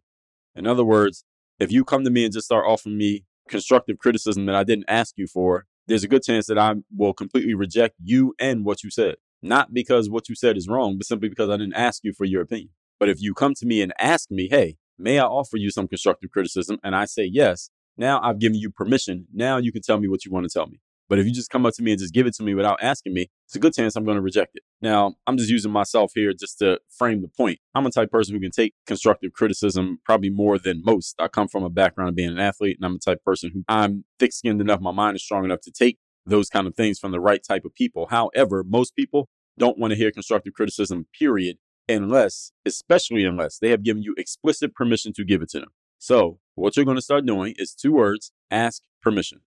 In 0.55 0.67
other 0.67 0.83
words, 0.83 1.23
if 1.59 1.71
you 1.71 1.83
come 1.83 2.03
to 2.03 2.09
me 2.09 2.25
and 2.25 2.33
just 2.33 2.45
start 2.45 2.65
offering 2.67 2.97
me 2.97 3.23
constructive 3.49 3.97
criticism 3.99 4.45
that 4.45 4.55
I 4.55 4.63
didn't 4.63 4.85
ask 4.87 5.15
you 5.17 5.27
for, 5.27 5.65
there's 5.87 6.03
a 6.03 6.07
good 6.07 6.23
chance 6.23 6.47
that 6.47 6.57
I 6.57 6.75
will 6.95 7.13
completely 7.13 7.53
reject 7.53 7.95
you 8.03 8.33
and 8.39 8.65
what 8.65 8.83
you 8.83 8.89
said. 8.89 9.15
Not 9.41 9.73
because 9.73 10.09
what 10.09 10.29
you 10.29 10.35
said 10.35 10.55
is 10.55 10.67
wrong, 10.69 10.97
but 10.97 11.05
simply 11.05 11.27
because 11.27 11.49
I 11.49 11.57
didn't 11.57 11.73
ask 11.73 12.03
you 12.03 12.13
for 12.13 12.25
your 12.25 12.41
opinion. 12.41 12.69
But 12.99 13.09
if 13.09 13.21
you 13.21 13.33
come 13.33 13.53
to 13.55 13.65
me 13.65 13.81
and 13.81 13.93
ask 13.99 14.31
me, 14.31 14.47
hey, 14.49 14.77
may 14.97 15.19
I 15.19 15.25
offer 15.25 15.57
you 15.57 15.69
some 15.69 15.87
constructive 15.87 16.31
criticism? 16.31 16.77
And 16.83 16.95
I 16.95 17.05
say 17.05 17.25
yes, 17.25 17.69
now 17.97 18.21
I've 18.21 18.39
given 18.39 18.57
you 18.57 18.71
permission. 18.71 19.27
Now 19.33 19.57
you 19.57 19.73
can 19.73 19.81
tell 19.81 19.99
me 19.99 20.07
what 20.07 20.23
you 20.23 20.31
want 20.31 20.45
to 20.45 20.49
tell 20.49 20.67
me. 20.67 20.79
But 21.13 21.19
if 21.19 21.27
you 21.27 21.31
just 21.31 21.51
come 21.51 21.63
up 21.67 21.75
to 21.75 21.83
me 21.83 21.91
and 21.91 21.99
just 21.99 22.11
give 22.11 22.25
it 22.25 22.33
to 22.37 22.43
me 22.43 22.55
without 22.55 22.81
asking 22.81 23.13
me, 23.13 23.29
it's 23.45 23.55
a 23.55 23.59
good 23.59 23.75
chance 23.75 23.95
I'm 23.95 24.03
going 24.03 24.15
to 24.15 24.21
reject 24.23 24.55
it. 24.55 24.63
Now, 24.81 25.13
I'm 25.27 25.37
just 25.37 25.51
using 25.51 25.71
myself 25.71 26.13
here 26.15 26.33
just 26.33 26.57
to 26.57 26.79
frame 26.89 27.21
the 27.21 27.27
point. 27.27 27.59
I'm 27.75 27.85
a 27.85 27.91
type 27.91 28.09
person 28.09 28.33
who 28.33 28.41
can 28.41 28.49
take 28.49 28.73
constructive 28.87 29.31
criticism 29.31 29.99
probably 30.05 30.31
more 30.31 30.57
than 30.57 30.81
most. 30.83 31.15
I 31.19 31.27
come 31.27 31.47
from 31.47 31.63
a 31.63 31.69
background 31.69 32.09
of 32.09 32.15
being 32.15 32.31
an 32.31 32.39
athlete, 32.39 32.77
and 32.79 32.85
I'm 32.87 32.95
a 32.95 32.97
type 32.97 33.19
of 33.19 33.25
person 33.25 33.51
who 33.53 33.63
I'm 33.67 34.05
thick 34.17 34.33
skinned 34.33 34.59
enough, 34.59 34.81
my 34.81 34.89
mind 34.89 35.15
is 35.15 35.23
strong 35.23 35.45
enough 35.45 35.61
to 35.65 35.71
take 35.71 35.99
those 36.25 36.49
kind 36.49 36.65
of 36.65 36.73
things 36.73 36.97
from 36.97 37.11
the 37.11 37.19
right 37.19 37.43
type 37.47 37.63
of 37.63 37.75
people. 37.75 38.07
However, 38.07 38.63
most 38.67 38.95
people 38.95 39.29
don't 39.59 39.77
want 39.77 39.91
to 39.91 39.97
hear 39.97 40.09
constructive 40.09 40.53
criticism, 40.53 41.05
period, 41.19 41.57
unless, 41.87 42.53
especially 42.65 43.23
unless 43.23 43.59
they 43.59 43.69
have 43.69 43.83
given 43.83 44.01
you 44.01 44.15
explicit 44.17 44.73
permission 44.73 45.13
to 45.13 45.23
give 45.23 45.43
it 45.43 45.49
to 45.49 45.59
them. 45.59 45.69
So, 45.99 46.39
what 46.55 46.75
you're 46.75 46.85
going 46.85 46.97
to 46.97 47.03
start 47.03 47.27
doing 47.27 47.53
is 47.59 47.75
two 47.75 47.91
words 47.91 48.31
ask 48.49 48.81
permission. 48.99 49.41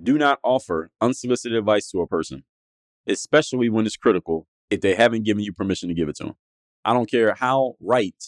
Do 0.00 0.18
not 0.18 0.38
offer 0.42 0.90
unsolicited 1.00 1.56
advice 1.56 1.90
to 1.90 2.00
a 2.00 2.06
person, 2.06 2.44
especially 3.06 3.68
when 3.68 3.86
it's 3.86 3.96
critical 3.96 4.46
if 4.70 4.80
they 4.80 4.94
haven't 4.94 5.24
given 5.24 5.42
you 5.42 5.52
permission 5.52 5.88
to 5.88 5.94
give 5.94 6.08
it 6.08 6.16
to 6.16 6.24
them. 6.24 6.34
I 6.84 6.92
don't 6.92 7.10
care 7.10 7.34
how 7.34 7.74
right 7.80 8.22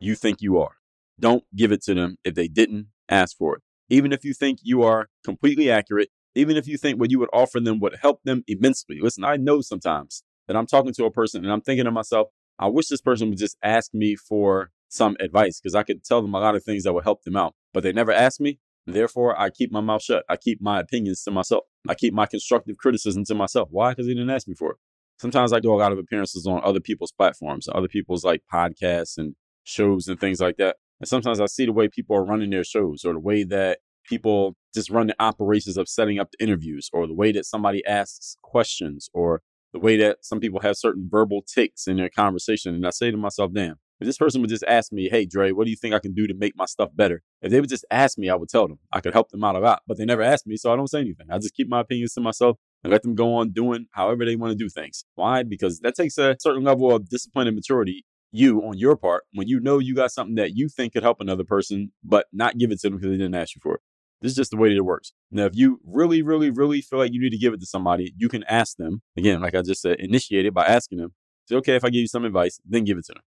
you 0.00 0.14
think 0.14 0.38
you 0.40 0.58
are. 0.58 0.76
Don't 1.20 1.44
give 1.54 1.70
it 1.70 1.82
to 1.84 1.94
them 1.94 2.16
if 2.24 2.34
they 2.34 2.48
didn't 2.48 2.88
ask 3.08 3.36
for 3.36 3.56
it. 3.56 3.62
Even 3.88 4.12
if 4.12 4.24
you 4.24 4.34
think 4.34 4.58
you 4.62 4.82
are 4.82 5.08
completely 5.24 5.70
accurate, 5.70 6.08
even 6.34 6.56
if 6.56 6.66
you 6.66 6.76
think 6.76 6.98
what 6.98 7.10
you 7.10 7.18
would 7.18 7.28
offer 7.32 7.60
them 7.60 7.78
would 7.80 7.96
help 8.00 8.22
them 8.24 8.42
immensely. 8.48 8.98
Listen, 9.00 9.24
I 9.24 9.36
know 9.36 9.60
sometimes 9.60 10.24
that 10.48 10.56
I'm 10.56 10.66
talking 10.66 10.92
to 10.94 11.04
a 11.04 11.10
person 11.10 11.44
and 11.44 11.52
I'm 11.52 11.60
thinking 11.60 11.84
to 11.84 11.90
myself, 11.90 12.28
I 12.58 12.66
wish 12.66 12.88
this 12.88 13.00
person 13.00 13.28
would 13.28 13.38
just 13.38 13.56
ask 13.62 13.94
me 13.94 14.16
for 14.16 14.70
some 14.88 15.16
advice 15.20 15.60
because 15.60 15.74
I 15.74 15.82
could 15.82 16.04
tell 16.04 16.20
them 16.20 16.34
a 16.34 16.40
lot 16.40 16.56
of 16.56 16.64
things 16.64 16.84
that 16.84 16.92
would 16.92 17.04
help 17.04 17.22
them 17.22 17.36
out. 17.36 17.54
But 17.72 17.82
they 17.82 17.92
never 17.92 18.12
ask 18.12 18.40
me. 18.40 18.58
Therefore, 18.86 19.38
I 19.38 19.50
keep 19.50 19.70
my 19.70 19.80
mouth 19.80 20.02
shut. 20.02 20.24
I 20.28 20.36
keep 20.36 20.60
my 20.60 20.80
opinions 20.80 21.22
to 21.24 21.30
myself. 21.30 21.64
I 21.88 21.94
keep 21.94 22.12
my 22.12 22.26
constructive 22.26 22.76
criticism 22.76 23.24
to 23.26 23.34
myself. 23.34 23.68
Why? 23.70 23.90
Because 23.90 24.06
he 24.06 24.14
didn't 24.14 24.30
ask 24.30 24.48
me 24.48 24.54
for 24.54 24.72
it. 24.72 24.76
Sometimes 25.20 25.52
I 25.52 25.60
do 25.60 25.72
a 25.72 25.76
lot 25.76 25.92
of 25.92 25.98
appearances 25.98 26.46
on 26.46 26.60
other 26.64 26.80
people's 26.80 27.12
platforms, 27.12 27.68
other 27.72 27.86
people's 27.86 28.24
like 28.24 28.42
podcasts 28.52 29.18
and 29.18 29.36
shows 29.64 30.08
and 30.08 30.18
things 30.18 30.40
like 30.40 30.56
that. 30.56 30.76
And 31.00 31.08
sometimes 31.08 31.40
I 31.40 31.46
see 31.46 31.66
the 31.66 31.72
way 31.72 31.88
people 31.88 32.16
are 32.16 32.24
running 32.24 32.50
their 32.50 32.64
shows 32.64 33.04
or 33.04 33.12
the 33.12 33.20
way 33.20 33.44
that 33.44 33.78
people 34.04 34.56
just 34.74 34.90
run 34.90 35.06
the 35.06 35.22
operations 35.22 35.76
of 35.76 35.88
setting 35.88 36.18
up 36.18 36.30
the 36.32 36.42
interviews 36.42 36.90
or 36.92 37.06
the 37.06 37.14
way 37.14 37.30
that 37.32 37.46
somebody 37.46 37.84
asks 37.86 38.36
questions 38.42 39.08
or 39.12 39.42
the 39.72 39.78
way 39.78 39.96
that 39.96 40.18
some 40.22 40.40
people 40.40 40.60
have 40.60 40.76
certain 40.76 41.08
verbal 41.10 41.42
ticks 41.42 41.86
in 41.86 41.96
their 41.96 42.10
conversation. 42.10 42.74
And 42.74 42.86
I 42.86 42.90
say 42.90 43.10
to 43.10 43.16
myself, 43.16 43.52
damn, 43.52 43.76
if 44.02 44.06
this 44.06 44.18
person 44.18 44.40
would 44.40 44.50
just 44.50 44.64
ask 44.66 44.92
me, 44.92 45.08
hey, 45.08 45.24
Dre, 45.24 45.52
what 45.52 45.64
do 45.64 45.70
you 45.70 45.76
think 45.76 45.94
I 45.94 45.98
can 45.98 46.12
do 46.12 46.26
to 46.26 46.34
make 46.34 46.56
my 46.56 46.66
stuff 46.66 46.90
better? 46.94 47.22
If 47.40 47.50
they 47.50 47.60
would 47.60 47.68
just 47.68 47.84
ask 47.90 48.18
me, 48.18 48.28
I 48.28 48.34
would 48.34 48.48
tell 48.48 48.68
them. 48.68 48.78
I 48.92 49.00
could 49.00 49.12
help 49.12 49.30
them 49.30 49.44
out 49.44 49.56
a 49.56 49.60
lot, 49.60 49.82
but 49.86 49.96
they 49.96 50.04
never 50.04 50.22
asked 50.22 50.46
me, 50.46 50.56
so 50.56 50.72
I 50.72 50.76
don't 50.76 50.88
say 50.88 51.00
anything. 51.00 51.26
I 51.30 51.38
just 51.38 51.54
keep 51.54 51.68
my 51.68 51.80
opinions 51.80 52.14
to 52.14 52.20
myself 52.20 52.58
and 52.82 52.92
let 52.92 53.02
them 53.02 53.14
go 53.14 53.34
on 53.34 53.50
doing 53.50 53.86
however 53.92 54.24
they 54.24 54.36
want 54.36 54.50
to 54.50 54.56
do 54.56 54.68
things. 54.68 55.04
Why? 55.14 55.42
Because 55.42 55.80
that 55.80 55.94
takes 55.94 56.18
a 56.18 56.36
certain 56.40 56.64
level 56.64 56.94
of 56.94 57.08
discipline 57.08 57.46
and 57.46 57.56
maturity, 57.56 58.04
you 58.32 58.60
on 58.62 58.76
your 58.76 58.96
part, 58.96 59.24
when 59.32 59.46
you 59.46 59.60
know 59.60 59.78
you 59.78 59.94
got 59.94 60.10
something 60.10 60.34
that 60.34 60.56
you 60.56 60.68
think 60.68 60.94
could 60.94 61.02
help 61.02 61.20
another 61.20 61.44
person, 61.44 61.92
but 62.02 62.26
not 62.32 62.58
give 62.58 62.72
it 62.72 62.80
to 62.80 62.88
them 62.88 62.98
because 62.98 63.10
they 63.10 63.18
didn't 63.18 63.34
ask 63.34 63.54
you 63.54 63.60
for 63.62 63.76
it. 63.76 63.80
This 64.20 64.30
is 64.30 64.36
just 64.36 64.50
the 64.52 64.56
way 64.56 64.70
that 64.70 64.76
it 64.76 64.84
works. 64.84 65.12
Now, 65.30 65.46
if 65.46 65.52
you 65.54 65.80
really, 65.84 66.22
really, 66.22 66.50
really 66.50 66.80
feel 66.80 66.98
like 66.98 67.12
you 67.12 67.20
need 67.20 67.30
to 67.30 67.38
give 67.38 67.52
it 67.52 67.60
to 67.60 67.66
somebody, 67.66 68.14
you 68.16 68.28
can 68.28 68.44
ask 68.44 68.76
them. 68.76 69.02
Again, 69.16 69.40
like 69.40 69.54
I 69.54 69.62
just 69.62 69.82
said, 69.82 69.96
initiate 69.98 70.46
it 70.46 70.54
by 70.54 70.64
asking 70.64 70.98
them. 70.98 71.12
It's 71.44 71.52
okay 71.52 71.74
if 71.74 71.84
I 71.84 71.90
give 71.90 72.00
you 72.00 72.06
some 72.06 72.24
advice, 72.24 72.60
then 72.64 72.84
give 72.84 72.98
it 72.98 73.04
to 73.06 73.14
them. 73.14 73.22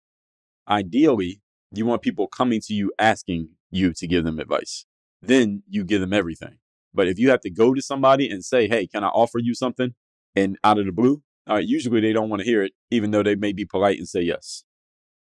Ideally, 0.68 1.40
you 1.72 1.86
want 1.86 2.02
people 2.02 2.26
coming 2.26 2.60
to 2.62 2.74
you 2.74 2.92
asking 2.98 3.48
you 3.70 3.92
to 3.94 4.06
give 4.06 4.24
them 4.24 4.38
advice. 4.38 4.86
Then 5.20 5.62
you 5.68 5.84
give 5.84 6.00
them 6.00 6.12
everything. 6.12 6.58
But 6.92 7.08
if 7.08 7.18
you 7.18 7.30
have 7.30 7.40
to 7.40 7.50
go 7.50 7.74
to 7.74 7.82
somebody 7.82 8.30
and 8.30 8.44
say, 8.44 8.68
hey, 8.68 8.86
can 8.86 9.02
I 9.02 9.08
offer 9.08 9.38
you 9.38 9.54
something? 9.54 9.94
And 10.36 10.56
out 10.62 10.78
of 10.78 10.86
the 10.86 10.92
blue, 10.92 11.22
all 11.46 11.56
right, 11.56 11.66
usually 11.66 12.00
they 12.00 12.12
don't 12.12 12.30
want 12.30 12.40
to 12.40 12.46
hear 12.46 12.62
it, 12.62 12.72
even 12.90 13.10
though 13.10 13.22
they 13.22 13.34
may 13.34 13.52
be 13.52 13.64
polite 13.64 13.98
and 13.98 14.08
say 14.08 14.22
yes. 14.22 14.64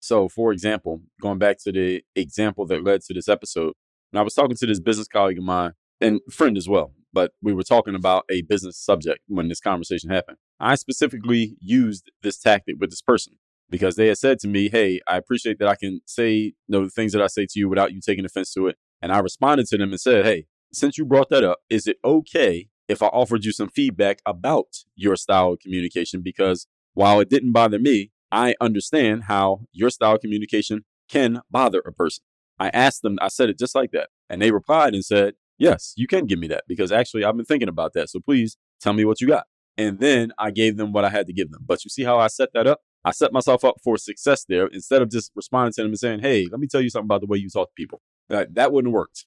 So, 0.00 0.28
for 0.28 0.52
example, 0.52 1.00
going 1.20 1.38
back 1.38 1.56
to 1.64 1.72
the 1.72 2.02
example 2.14 2.66
that 2.66 2.84
led 2.84 3.00
to 3.02 3.14
this 3.14 3.28
episode, 3.28 3.72
and 4.12 4.20
I 4.20 4.22
was 4.22 4.34
talking 4.34 4.56
to 4.56 4.66
this 4.66 4.80
business 4.80 5.08
colleague 5.08 5.38
of 5.38 5.44
mine 5.44 5.72
and 6.00 6.20
friend 6.30 6.56
as 6.58 6.68
well, 6.68 6.92
but 7.12 7.32
we 7.42 7.54
were 7.54 7.62
talking 7.62 7.94
about 7.94 8.24
a 8.30 8.42
business 8.42 8.78
subject 8.78 9.20
when 9.26 9.48
this 9.48 9.60
conversation 9.60 10.10
happened. 10.10 10.36
I 10.60 10.74
specifically 10.74 11.56
used 11.60 12.10
this 12.22 12.38
tactic 12.38 12.76
with 12.78 12.90
this 12.90 13.02
person 13.02 13.34
because 13.70 13.96
they 13.96 14.08
had 14.08 14.18
said 14.18 14.38
to 14.40 14.48
me, 14.48 14.68
Hey, 14.68 15.00
I 15.08 15.16
appreciate 15.16 15.58
that 15.58 15.68
I 15.68 15.76
can 15.76 16.00
say 16.06 16.32
you 16.34 16.52
know, 16.68 16.84
the 16.84 16.90
things 16.90 17.12
that 17.12 17.22
I 17.22 17.26
say 17.26 17.46
to 17.46 17.58
you 17.58 17.68
without 17.68 17.92
you 17.92 18.00
taking 18.00 18.24
offense 18.24 18.52
to 18.54 18.68
it. 18.68 18.76
And 19.02 19.12
I 19.12 19.18
responded 19.18 19.66
to 19.68 19.78
them 19.78 19.90
and 19.90 20.00
said, 20.00 20.24
Hey, 20.24 20.46
since 20.72 20.98
you 20.98 21.04
brought 21.04 21.30
that 21.30 21.44
up, 21.44 21.58
is 21.70 21.86
it 21.86 21.98
okay 22.04 22.68
if 22.88 23.02
I 23.02 23.06
offered 23.06 23.44
you 23.44 23.52
some 23.52 23.68
feedback 23.68 24.20
about 24.26 24.66
your 24.96 25.16
style 25.16 25.52
of 25.52 25.60
communication? 25.60 26.20
Because 26.22 26.66
while 26.94 27.20
it 27.20 27.30
didn't 27.30 27.52
bother 27.52 27.78
me, 27.78 28.10
I 28.32 28.54
understand 28.60 29.24
how 29.24 29.66
your 29.72 29.90
style 29.90 30.14
of 30.14 30.20
communication 30.20 30.84
can 31.08 31.40
bother 31.50 31.82
a 31.86 31.92
person. 31.92 32.24
I 32.58 32.68
asked 32.70 33.02
them, 33.02 33.18
I 33.20 33.28
said 33.28 33.50
it 33.50 33.58
just 33.58 33.74
like 33.74 33.90
that. 33.92 34.08
And 34.28 34.40
they 34.40 34.50
replied 34.50 34.94
and 34.94 35.04
said, 35.04 35.34
Yes, 35.58 35.92
you 35.96 36.08
can 36.08 36.26
give 36.26 36.40
me 36.40 36.48
that 36.48 36.64
because 36.66 36.90
actually 36.90 37.24
I've 37.24 37.36
been 37.36 37.44
thinking 37.44 37.68
about 37.68 37.92
that. 37.92 38.10
So 38.10 38.18
please 38.18 38.56
tell 38.80 38.92
me 38.92 39.04
what 39.04 39.20
you 39.20 39.28
got. 39.28 39.46
And 39.76 40.00
then 40.00 40.32
I 40.38 40.50
gave 40.50 40.76
them 40.76 40.92
what 40.92 41.04
I 41.04 41.10
had 41.10 41.26
to 41.26 41.32
give 41.32 41.50
them. 41.50 41.62
But 41.64 41.84
you 41.84 41.90
see 41.90 42.02
how 42.02 42.18
I 42.18 42.26
set 42.26 42.52
that 42.54 42.66
up? 42.66 42.80
I 43.04 43.10
set 43.10 43.32
myself 43.32 43.64
up 43.64 43.76
for 43.82 43.96
success 43.98 44.44
there 44.48 44.66
instead 44.66 45.02
of 45.02 45.10
just 45.10 45.30
responding 45.34 45.72
to 45.74 45.82
them 45.82 45.90
and 45.90 45.98
saying, 45.98 46.20
Hey, 46.20 46.46
let 46.50 46.60
me 46.60 46.66
tell 46.66 46.80
you 46.80 46.90
something 46.90 47.06
about 47.06 47.20
the 47.20 47.26
way 47.26 47.38
you 47.38 47.50
talk 47.50 47.68
to 47.68 47.74
people. 47.76 48.00
That, 48.28 48.54
that 48.54 48.72
wouldn't 48.72 48.92
have 48.92 48.94
worked. 48.94 49.26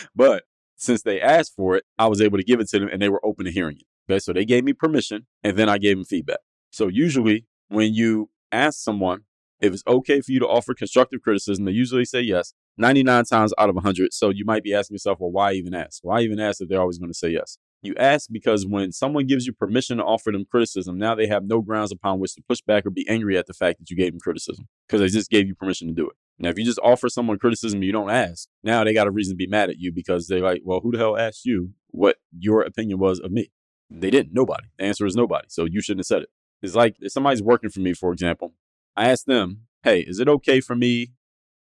but 0.14 0.44
since 0.76 1.02
they 1.02 1.20
asked 1.20 1.54
for 1.56 1.76
it, 1.76 1.84
I 1.98 2.06
was 2.06 2.20
able 2.20 2.38
to 2.38 2.44
give 2.44 2.60
it 2.60 2.68
to 2.70 2.78
them 2.78 2.88
and 2.90 3.00
they 3.00 3.08
were 3.08 3.24
open 3.24 3.46
to 3.46 3.50
hearing 3.50 3.76
it. 3.76 4.12
Okay. 4.12 4.18
So 4.18 4.32
they 4.32 4.44
gave 4.44 4.64
me 4.64 4.72
permission 4.72 5.26
and 5.42 5.56
then 5.56 5.68
I 5.68 5.78
gave 5.78 5.96
them 5.96 6.04
feedback. 6.04 6.40
So 6.70 6.88
usually 6.88 7.46
when 7.68 7.94
you 7.94 8.30
ask 8.52 8.78
someone 8.80 9.22
if 9.60 9.74
it's 9.74 9.82
okay 9.86 10.20
for 10.20 10.32
you 10.32 10.40
to 10.40 10.48
offer 10.48 10.74
constructive 10.74 11.20
criticism, 11.20 11.66
they 11.66 11.72
usually 11.72 12.04
say 12.04 12.20
yes 12.20 12.54
99 12.78 13.24
times 13.24 13.52
out 13.58 13.68
of 13.68 13.74
100. 13.74 14.12
So 14.12 14.30
you 14.30 14.44
might 14.44 14.62
be 14.62 14.74
asking 14.74 14.94
yourself, 14.94 15.18
well, 15.20 15.30
why 15.30 15.52
even 15.52 15.74
ask? 15.74 16.00
Why 16.02 16.20
even 16.20 16.40
ask 16.40 16.60
if 16.60 16.68
they're 16.68 16.80
always 16.80 16.98
going 16.98 17.10
to 17.10 17.18
say 17.18 17.30
yes? 17.30 17.58
You 17.82 17.94
ask 17.98 18.28
because 18.30 18.66
when 18.66 18.92
someone 18.92 19.26
gives 19.26 19.46
you 19.46 19.54
permission 19.54 19.96
to 19.96 20.04
offer 20.04 20.30
them 20.30 20.44
criticism, 20.44 20.98
now 20.98 21.14
they 21.14 21.26
have 21.26 21.44
no 21.44 21.62
grounds 21.62 21.92
upon 21.92 22.18
which 22.20 22.34
to 22.34 22.42
push 22.42 22.60
back 22.60 22.84
or 22.84 22.90
be 22.90 23.08
angry 23.08 23.38
at 23.38 23.46
the 23.46 23.54
fact 23.54 23.78
that 23.78 23.90
you 23.90 23.96
gave 23.96 24.12
them 24.12 24.20
criticism 24.20 24.68
because 24.86 25.00
they 25.00 25.08
just 25.08 25.30
gave 25.30 25.46
you 25.46 25.54
permission 25.54 25.88
to 25.88 25.94
do 25.94 26.06
it. 26.06 26.16
Now, 26.38 26.50
if 26.50 26.58
you 26.58 26.64
just 26.64 26.80
offer 26.82 27.08
someone 27.08 27.38
criticism 27.38 27.82
you 27.82 27.92
don't 27.92 28.10
ask, 28.10 28.48
now 28.62 28.84
they 28.84 28.92
got 28.92 29.06
a 29.06 29.10
reason 29.10 29.34
to 29.34 29.36
be 29.36 29.46
mad 29.46 29.70
at 29.70 29.78
you 29.78 29.92
because 29.92 30.26
they're 30.26 30.40
like, 30.40 30.62
well, 30.64 30.80
who 30.80 30.92
the 30.92 30.98
hell 30.98 31.16
asked 31.16 31.44
you 31.44 31.72
what 31.88 32.16
your 32.38 32.62
opinion 32.62 32.98
was 32.98 33.18
of 33.18 33.30
me? 33.30 33.50
They 33.90 34.10
didn't. 34.10 34.32
Nobody. 34.32 34.68
The 34.78 34.84
answer 34.84 35.06
is 35.06 35.16
nobody. 35.16 35.46
So 35.48 35.64
you 35.64 35.80
shouldn't 35.80 36.00
have 36.00 36.06
said 36.06 36.22
it. 36.22 36.30
It's 36.62 36.74
like 36.74 36.96
if 37.00 37.12
somebody's 37.12 37.42
working 37.42 37.70
for 37.70 37.80
me, 37.80 37.94
for 37.94 38.12
example, 38.12 38.54
I 38.96 39.10
ask 39.10 39.24
them, 39.24 39.62
hey, 39.82 40.00
is 40.00 40.20
it 40.20 40.28
okay 40.28 40.60
for 40.60 40.76
me, 40.76 41.12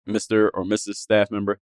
Mr. 0.08 0.50
or 0.54 0.64
Mrs. 0.64 0.96
staff 0.96 1.32
member, 1.32 1.60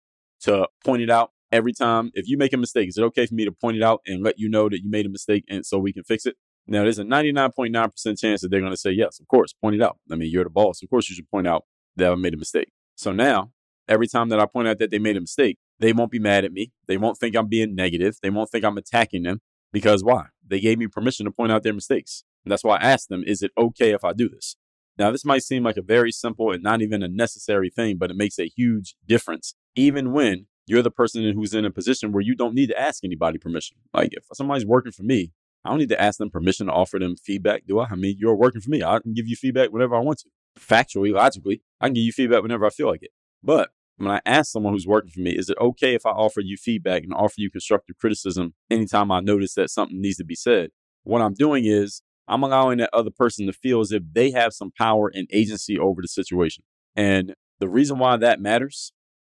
to 0.43 0.69
point 0.85 1.03
it 1.03 1.11
out 1.11 1.33
every 1.53 1.73
time? 1.73 2.11
If 2.15 2.29
you 2.29 2.37
make 2.37 2.53
a 2.53 2.57
mistake, 2.57 2.89
is 2.89 2.99
it 2.99 3.05
okay 3.05 3.27
for 3.27 3.35
me 3.35 3.45
to 3.45 3.53
point 3.53 3.77
it 3.77 3.83
out 3.83 4.01
and 4.07 4.23
let 4.23 4.39
you 4.39 4.49
know 4.49 4.69
that 4.69 4.83
you 4.83 4.91
made 4.91 5.07
a 5.07 5.11
mistake 5.11 5.45
and 5.49 5.65
so 5.65 5.79
we 5.79 5.93
can 5.93 6.03
fix 6.03 6.27
it? 6.27 6.37
Now, 6.67 6.83
there's 6.83 6.99
a 6.99 7.05
99.9% 7.05 8.19
chance 8.19 8.41
that 8.41 8.49
they're 8.49 8.61
going 8.61 8.73
to 8.73 8.77
say 8.77 8.93
yes. 8.93 9.21
Of 9.21 9.29
course, 9.29 9.53
point 9.53 9.77
it 9.77 9.83
out. 9.83 9.99
I 10.11 10.17
mean, 10.17 10.31
you're 10.31 10.45
the 10.45 10.51
boss. 10.51 10.83
Of 10.83 10.91
course, 10.91 11.09
you 11.09 11.15
should 11.15 11.31
point 11.31 11.47
out 11.47 11.65
that 11.97 12.11
I 12.11 12.15
made 12.15 12.35
a 12.35 12.39
mistake. 12.39 12.73
So 12.95 13.13
now, 13.13 13.53
every 13.89 14.07
time 14.07 14.29
that 14.31 14.41
I 14.41 14.47
point 14.47 14.69
out 14.69 14.79
that 14.79 14.91
they 14.91 14.99
made 14.99 15.17
a 15.17 15.21
mistake, 15.21 15.59
they 15.81 15.93
won't 15.93 16.11
be 16.11 16.19
mad 16.19 16.45
at 16.45 16.53
me. 16.53 16.73
They 16.87 16.97
won't 16.97 17.19
think 17.19 17.37
I'm 17.37 17.49
being 17.49 17.75
negative. 17.75 18.17
They 18.23 18.31
won't 18.31 18.51
think 18.51 18.65
I'm 18.65 18.79
attacking 18.79 19.25
them 19.25 19.41
because 19.73 20.05
why? 20.05 20.27
They 20.47 20.61
gave 20.61 20.79
me 20.79 20.87
permission 20.87 21.27
to 21.27 21.33
point 21.33 21.51
out 21.51 21.65
their 21.65 21.73
mistakes. 21.73 22.25
And 22.45 22.53
that's 22.53 22.65
why 22.65 22.77
I 22.77 22.91
asked 22.93 23.09
them, 23.09 23.25
is 23.27 23.43
it 23.43 23.51
okay 23.59 23.93
if 23.93 24.05
I 24.05 24.13
do 24.13 24.29
this? 24.29 24.57
Now, 24.99 25.11
this 25.11 25.25
might 25.25 25.43
seem 25.43 25.65
like 25.65 25.77
a 25.77 25.83
very 25.83 26.13
simple 26.13 26.53
and 26.53 26.63
not 26.63 26.83
even 26.83 27.03
a 27.03 27.09
necessary 27.09 27.71
thing, 27.71 27.97
but 27.97 28.11
it 28.11 28.17
makes 28.17 28.39
a 28.39 28.51
huge 28.55 28.95
difference, 29.07 29.55
even 29.75 30.13
when 30.13 30.47
you're 30.73 30.83
the 30.83 30.91
person 30.91 31.31
who's 31.35 31.53
in 31.53 31.67
a 31.67 31.71
position 31.71 32.13
where 32.13 32.23
you 32.23 32.35
don't 32.35 32.55
need 32.55 32.69
to 32.69 32.81
ask 32.81 33.05
anybody 33.05 33.37
permission. 33.37 33.77
Like 33.93 34.09
if 34.13 34.25
somebody's 34.33 34.65
working 34.65 34.91
for 34.91 35.03
me, 35.03 35.33
I 35.65 35.69
don't 35.69 35.79
need 35.79 35.91
to 35.91 36.01
ask 36.01 36.19
them 36.19 36.31
permission 36.31 36.67
to 36.67 36.73
offer 36.73 36.99
them 36.99 37.15
feedback, 37.15 37.67
do 37.69 37.79
I? 37.79 37.89
I 37.91 37.95
mean, 37.95 38.17
you're 38.19 38.35
working 38.35 38.63
for 38.63 38.71
me. 38.71 38.83
I 38.83 38.99
can 38.99 39.13
give 39.13 39.29
you 39.29 39.37
feedback 39.37 39.71
whenever 39.71 39.95
I 39.95 40.01
want 40.01 40.21
to. 40.21 40.31
Factually, 40.59 41.13
logically, 41.13 41.61
I 41.79 41.89
can 41.89 41.95
give 41.95 42.05
you 42.05 42.13
feedback 42.13 42.43
whenever 42.43 42.65
I 42.65 42.71
feel 42.71 42.89
like 42.89 43.03
it. 43.03 43.11
But 43.43 43.71
when 43.99 44.11
I 44.11 44.23
ask 44.25 44.51
someone 44.51 44.73
who's 44.73 44.87
working 44.87 45.11
for 45.11 45.21
me, 45.21 45.33
is 45.33 45.51
it 45.51 45.59
okay 45.61 45.95
if 45.95 46.07
I 46.07 46.11
offer 46.11 46.41
you 46.41 46.57
feedback 46.57 47.03
and 47.03 47.13
offer 47.13 47.35
you 47.37 47.51
constructive 47.51 47.99
criticism 47.99 48.55
anytime 48.71 49.13
I 49.13 49.21
notice 49.21 49.55
that 49.55 49.71
something 49.71 50.01
needs 50.01 50.17
to 50.17 50.25
be 50.25 50.35
said? 50.35 50.71
What 51.05 51.21
I'm 51.21 51.35
doing 51.35 51.67
is 51.67 52.03
I'm 52.27 52.43
allowing 52.43 52.79
that 52.79 52.91
other 52.95 53.11
person 53.11 53.47
to 53.47 53.53
feel 53.53 53.81
as 53.81 53.93
if 53.93 54.03
they 54.11 54.31
have 54.31 54.55
some 54.55 54.73
power 54.77 55.13
and 55.15 55.29
agency 55.31 55.79
over 55.79 56.01
the 56.01 56.09
situation. 56.09 56.65
And 56.97 57.35
the 57.61 57.69
reason 57.69 57.99
why 57.99 58.17
that 58.17 58.41
matters, 58.41 58.93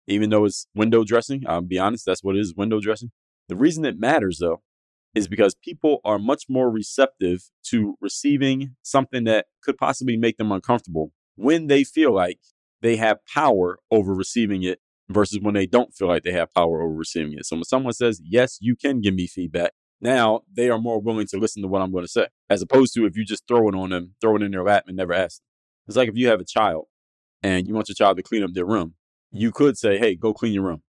even 0.07 0.29
though 0.29 0.45
it's 0.45 0.67
window 0.75 1.03
dressing, 1.03 1.43
I'll 1.47 1.61
be 1.61 1.79
honest, 1.79 2.05
that's 2.05 2.23
what 2.23 2.35
it 2.35 2.39
is 2.39 2.55
window 2.55 2.79
dressing. 2.79 3.11
The 3.47 3.55
reason 3.55 3.85
it 3.85 3.99
matters, 3.99 4.39
though, 4.39 4.61
is 5.13 5.27
because 5.27 5.55
people 5.55 6.01
are 6.03 6.19
much 6.19 6.45
more 6.49 6.69
receptive 6.69 7.49
to 7.63 7.95
receiving 8.01 8.75
something 8.81 9.23
that 9.23 9.47
could 9.61 9.77
possibly 9.77 10.17
make 10.17 10.37
them 10.37 10.51
uncomfortable 10.51 11.11
when 11.35 11.67
they 11.67 11.83
feel 11.83 12.13
like 12.13 12.39
they 12.81 12.97
have 12.97 13.25
power 13.25 13.79
over 13.89 14.13
receiving 14.13 14.63
it 14.63 14.79
versus 15.09 15.39
when 15.41 15.53
they 15.53 15.65
don't 15.65 15.93
feel 15.93 16.07
like 16.07 16.23
they 16.23 16.31
have 16.31 16.53
power 16.53 16.81
over 16.81 16.93
receiving 16.93 17.33
it. 17.33 17.45
So 17.45 17.55
when 17.55 17.63
someone 17.63 17.93
says, 17.93 18.21
Yes, 18.23 18.57
you 18.61 18.75
can 18.75 19.01
give 19.01 19.13
me 19.13 19.27
feedback, 19.27 19.71
now 20.01 20.41
they 20.51 20.69
are 20.69 20.79
more 20.79 20.99
willing 20.99 21.27
to 21.27 21.37
listen 21.37 21.61
to 21.61 21.67
what 21.67 21.81
I'm 21.81 21.91
going 21.91 22.03
to 22.03 22.11
say, 22.11 22.27
as 22.49 22.61
opposed 22.61 22.93
to 22.95 23.05
if 23.05 23.15
you 23.15 23.23
just 23.23 23.47
throw 23.47 23.67
it 23.69 23.75
on 23.75 23.91
them, 23.91 24.15
throw 24.21 24.35
it 24.35 24.41
in 24.41 24.51
their 24.51 24.63
lap 24.63 24.85
and 24.87 24.97
never 24.97 25.13
ask 25.13 25.39
them. 25.39 25.45
It's 25.87 25.97
like 25.97 26.09
if 26.09 26.17
you 26.17 26.27
have 26.27 26.41
a 26.41 26.45
child 26.45 26.85
and 27.41 27.67
you 27.67 27.73
want 27.73 27.89
your 27.89 27.95
child 27.95 28.17
to 28.17 28.23
clean 28.23 28.43
up 28.43 28.53
their 28.53 28.65
room, 28.65 28.95
you 29.35 29.51
could 29.51 29.77
say, 29.77 29.97
Hey, 29.97 30.15
go 30.15 30.33
clean 30.33 30.53
your 30.53 30.63
room. 30.63 30.81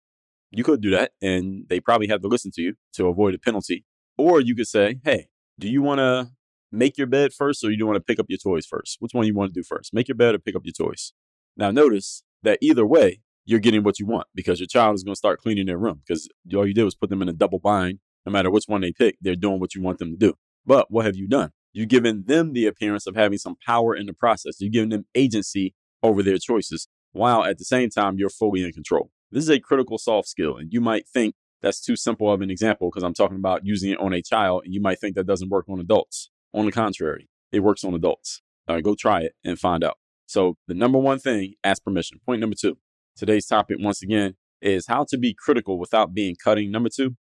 You 0.50 0.64
could 0.64 0.80
do 0.80 0.90
that, 0.90 1.12
and 1.20 1.66
they 1.68 1.80
probably 1.80 2.08
have 2.08 2.22
to 2.22 2.28
listen 2.28 2.50
to 2.54 2.62
you 2.62 2.74
to 2.94 3.08
avoid 3.08 3.34
a 3.34 3.38
penalty. 3.38 3.84
Or 4.16 4.40
you 4.40 4.54
could 4.54 4.68
say, 4.68 5.00
Hey, 5.04 5.26
do 5.58 5.68
you 5.68 5.82
want 5.82 5.98
to 5.98 6.30
make 6.72 6.98
your 6.98 7.06
bed 7.06 7.32
first 7.32 7.64
or 7.64 7.70
you 7.70 7.78
do 7.78 7.86
want 7.86 7.96
to 7.96 8.00
pick 8.00 8.18
up 8.18 8.26
your 8.28 8.38
toys 8.38 8.66
first? 8.66 8.96
Which 9.00 9.12
one 9.14 9.26
you 9.26 9.34
want 9.34 9.52
to 9.52 9.60
do 9.60 9.64
first? 9.64 9.92
Make 9.92 10.08
your 10.08 10.16
bed 10.16 10.34
or 10.34 10.38
pick 10.38 10.54
up 10.54 10.62
your 10.64 10.72
toys? 10.72 11.12
Now, 11.56 11.70
notice 11.70 12.22
that 12.42 12.58
either 12.60 12.86
way, 12.86 13.20
you're 13.44 13.60
getting 13.60 13.82
what 13.82 13.98
you 13.98 14.06
want 14.06 14.26
because 14.34 14.60
your 14.60 14.66
child 14.66 14.96
is 14.96 15.04
going 15.04 15.14
to 15.14 15.18
start 15.18 15.40
cleaning 15.40 15.66
their 15.66 15.78
room 15.78 16.02
because 16.06 16.28
all 16.54 16.66
you 16.66 16.74
did 16.74 16.84
was 16.84 16.94
put 16.94 17.10
them 17.10 17.22
in 17.22 17.28
a 17.28 17.32
double 17.32 17.58
bind. 17.58 18.00
No 18.24 18.32
matter 18.32 18.50
which 18.50 18.64
one 18.66 18.80
they 18.80 18.92
pick, 18.92 19.16
they're 19.20 19.36
doing 19.36 19.60
what 19.60 19.74
you 19.74 19.82
want 19.82 19.98
them 19.98 20.10
to 20.10 20.16
do. 20.16 20.34
But 20.66 20.90
what 20.90 21.04
have 21.04 21.16
you 21.16 21.28
done? 21.28 21.52
You've 21.72 21.88
given 21.88 22.24
them 22.26 22.54
the 22.54 22.66
appearance 22.66 23.06
of 23.06 23.14
having 23.14 23.38
some 23.38 23.56
power 23.64 23.94
in 23.94 24.06
the 24.06 24.12
process. 24.12 24.60
You've 24.60 24.72
given 24.72 24.88
them 24.88 25.06
agency 25.14 25.74
over 26.02 26.22
their 26.22 26.38
choices 26.38 26.88
while 27.16 27.44
at 27.44 27.58
the 27.58 27.64
same 27.64 27.90
time 27.90 28.18
you're 28.18 28.30
fully 28.30 28.62
in 28.64 28.72
control. 28.72 29.10
This 29.30 29.44
is 29.44 29.50
a 29.50 29.60
critical 29.60 29.98
soft 29.98 30.28
skill. 30.28 30.56
And 30.56 30.72
you 30.72 30.80
might 30.80 31.08
think 31.08 31.34
that's 31.62 31.80
too 31.80 31.96
simple 31.96 32.30
of 32.30 32.40
an 32.42 32.50
example 32.50 32.90
because 32.90 33.02
I'm 33.02 33.14
talking 33.14 33.36
about 33.36 33.64
using 33.64 33.90
it 33.90 33.98
on 33.98 34.12
a 34.12 34.22
child. 34.22 34.62
And 34.64 34.74
you 34.74 34.80
might 34.80 35.00
think 35.00 35.16
that 35.16 35.26
doesn't 35.26 35.50
work 35.50 35.66
on 35.68 35.80
adults. 35.80 36.30
On 36.54 36.64
the 36.64 36.72
contrary, 36.72 37.28
it 37.52 37.60
works 37.60 37.84
on 37.84 37.94
adults. 37.94 38.42
Right, 38.68 38.82
go 38.82 38.94
try 38.94 39.20
it 39.20 39.34
and 39.44 39.58
find 39.58 39.84
out. 39.84 39.98
So, 40.26 40.56
the 40.66 40.74
number 40.74 40.98
one 40.98 41.20
thing, 41.20 41.54
ask 41.62 41.84
permission. 41.84 42.18
Point 42.26 42.40
number 42.40 42.56
two. 42.60 42.78
Today's 43.16 43.46
topic, 43.46 43.76
once 43.78 44.02
again, 44.02 44.34
is 44.60 44.88
how 44.88 45.04
to 45.10 45.16
be 45.16 45.34
critical 45.34 45.78
without 45.78 46.12
being 46.12 46.34
cutting. 46.42 46.72
Number 46.72 46.88
two, 46.88 47.16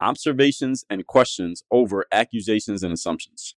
observations 0.00 0.84
and 0.90 1.06
questions 1.06 1.62
over 1.70 2.06
accusations 2.10 2.82
and 2.82 2.92
assumptions. 2.92 3.54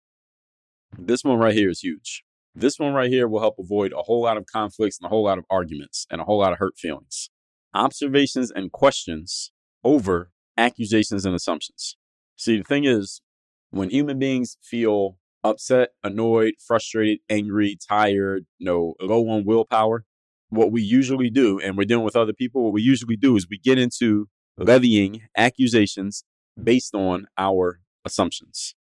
This 0.99 1.23
one 1.23 1.39
right 1.39 1.55
here 1.55 1.69
is 1.69 1.79
huge. 1.79 2.23
This 2.53 2.77
one 2.77 2.93
right 2.93 3.09
here 3.09 3.27
will 3.27 3.39
help 3.39 3.55
avoid 3.57 3.93
a 3.93 4.03
whole 4.03 4.23
lot 4.23 4.37
of 4.37 4.45
conflicts 4.45 4.97
and 4.99 5.05
a 5.05 5.09
whole 5.09 5.23
lot 5.23 5.37
of 5.37 5.45
arguments 5.49 6.05
and 6.09 6.19
a 6.19 6.25
whole 6.25 6.39
lot 6.39 6.51
of 6.51 6.59
hurt 6.59 6.77
feelings. 6.77 7.29
Observations 7.73 8.51
and 8.51 8.71
questions 8.71 9.51
over 9.83 10.31
accusations 10.57 11.25
and 11.25 11.33
assumptions. 11.33 11.95
See, 12.35 12.57
the 12.57 12.63
thing 12.63 12.83
is, 12.83 13.21
when 13.69 13.89
human 13.89 14.19
beings 14.19 14.57
feel 14.61 15.17
upset, 15.43 15.91
annoyed, 16.03 16.55
frustrated, 16.65 17.19
angry, 17.29 17.77
tired, 17.87 18.45
you 18.57 18.65
know, 18.65 18.95
low 18.99 19.27
on 19.29 19.45
willpower, 19.45 20.05
what 20.49 20.71
we 20.71 20.81
usually 20.81 21.29
do, 21.29 21.59
and 21.59 21.77
we're 21.77 21.85
dealing 21.85 22.03
with 22.03 22.17
other 22.17 22.33
people, 22.33 22.63
what 22.63 22.73
we 22.73 22.81
usually 22.81 23.15
do 23.15 23.37
is 23.37 23.47
we 23.49 23.57
get 23.57 23.79
into 23.79 24.27
levying 24.57 25.21
accusations 25.37 26.25
based 26.61 26.93
on 26.93 27.27
our 27.37 27.79
assumptions. 28.03 28.75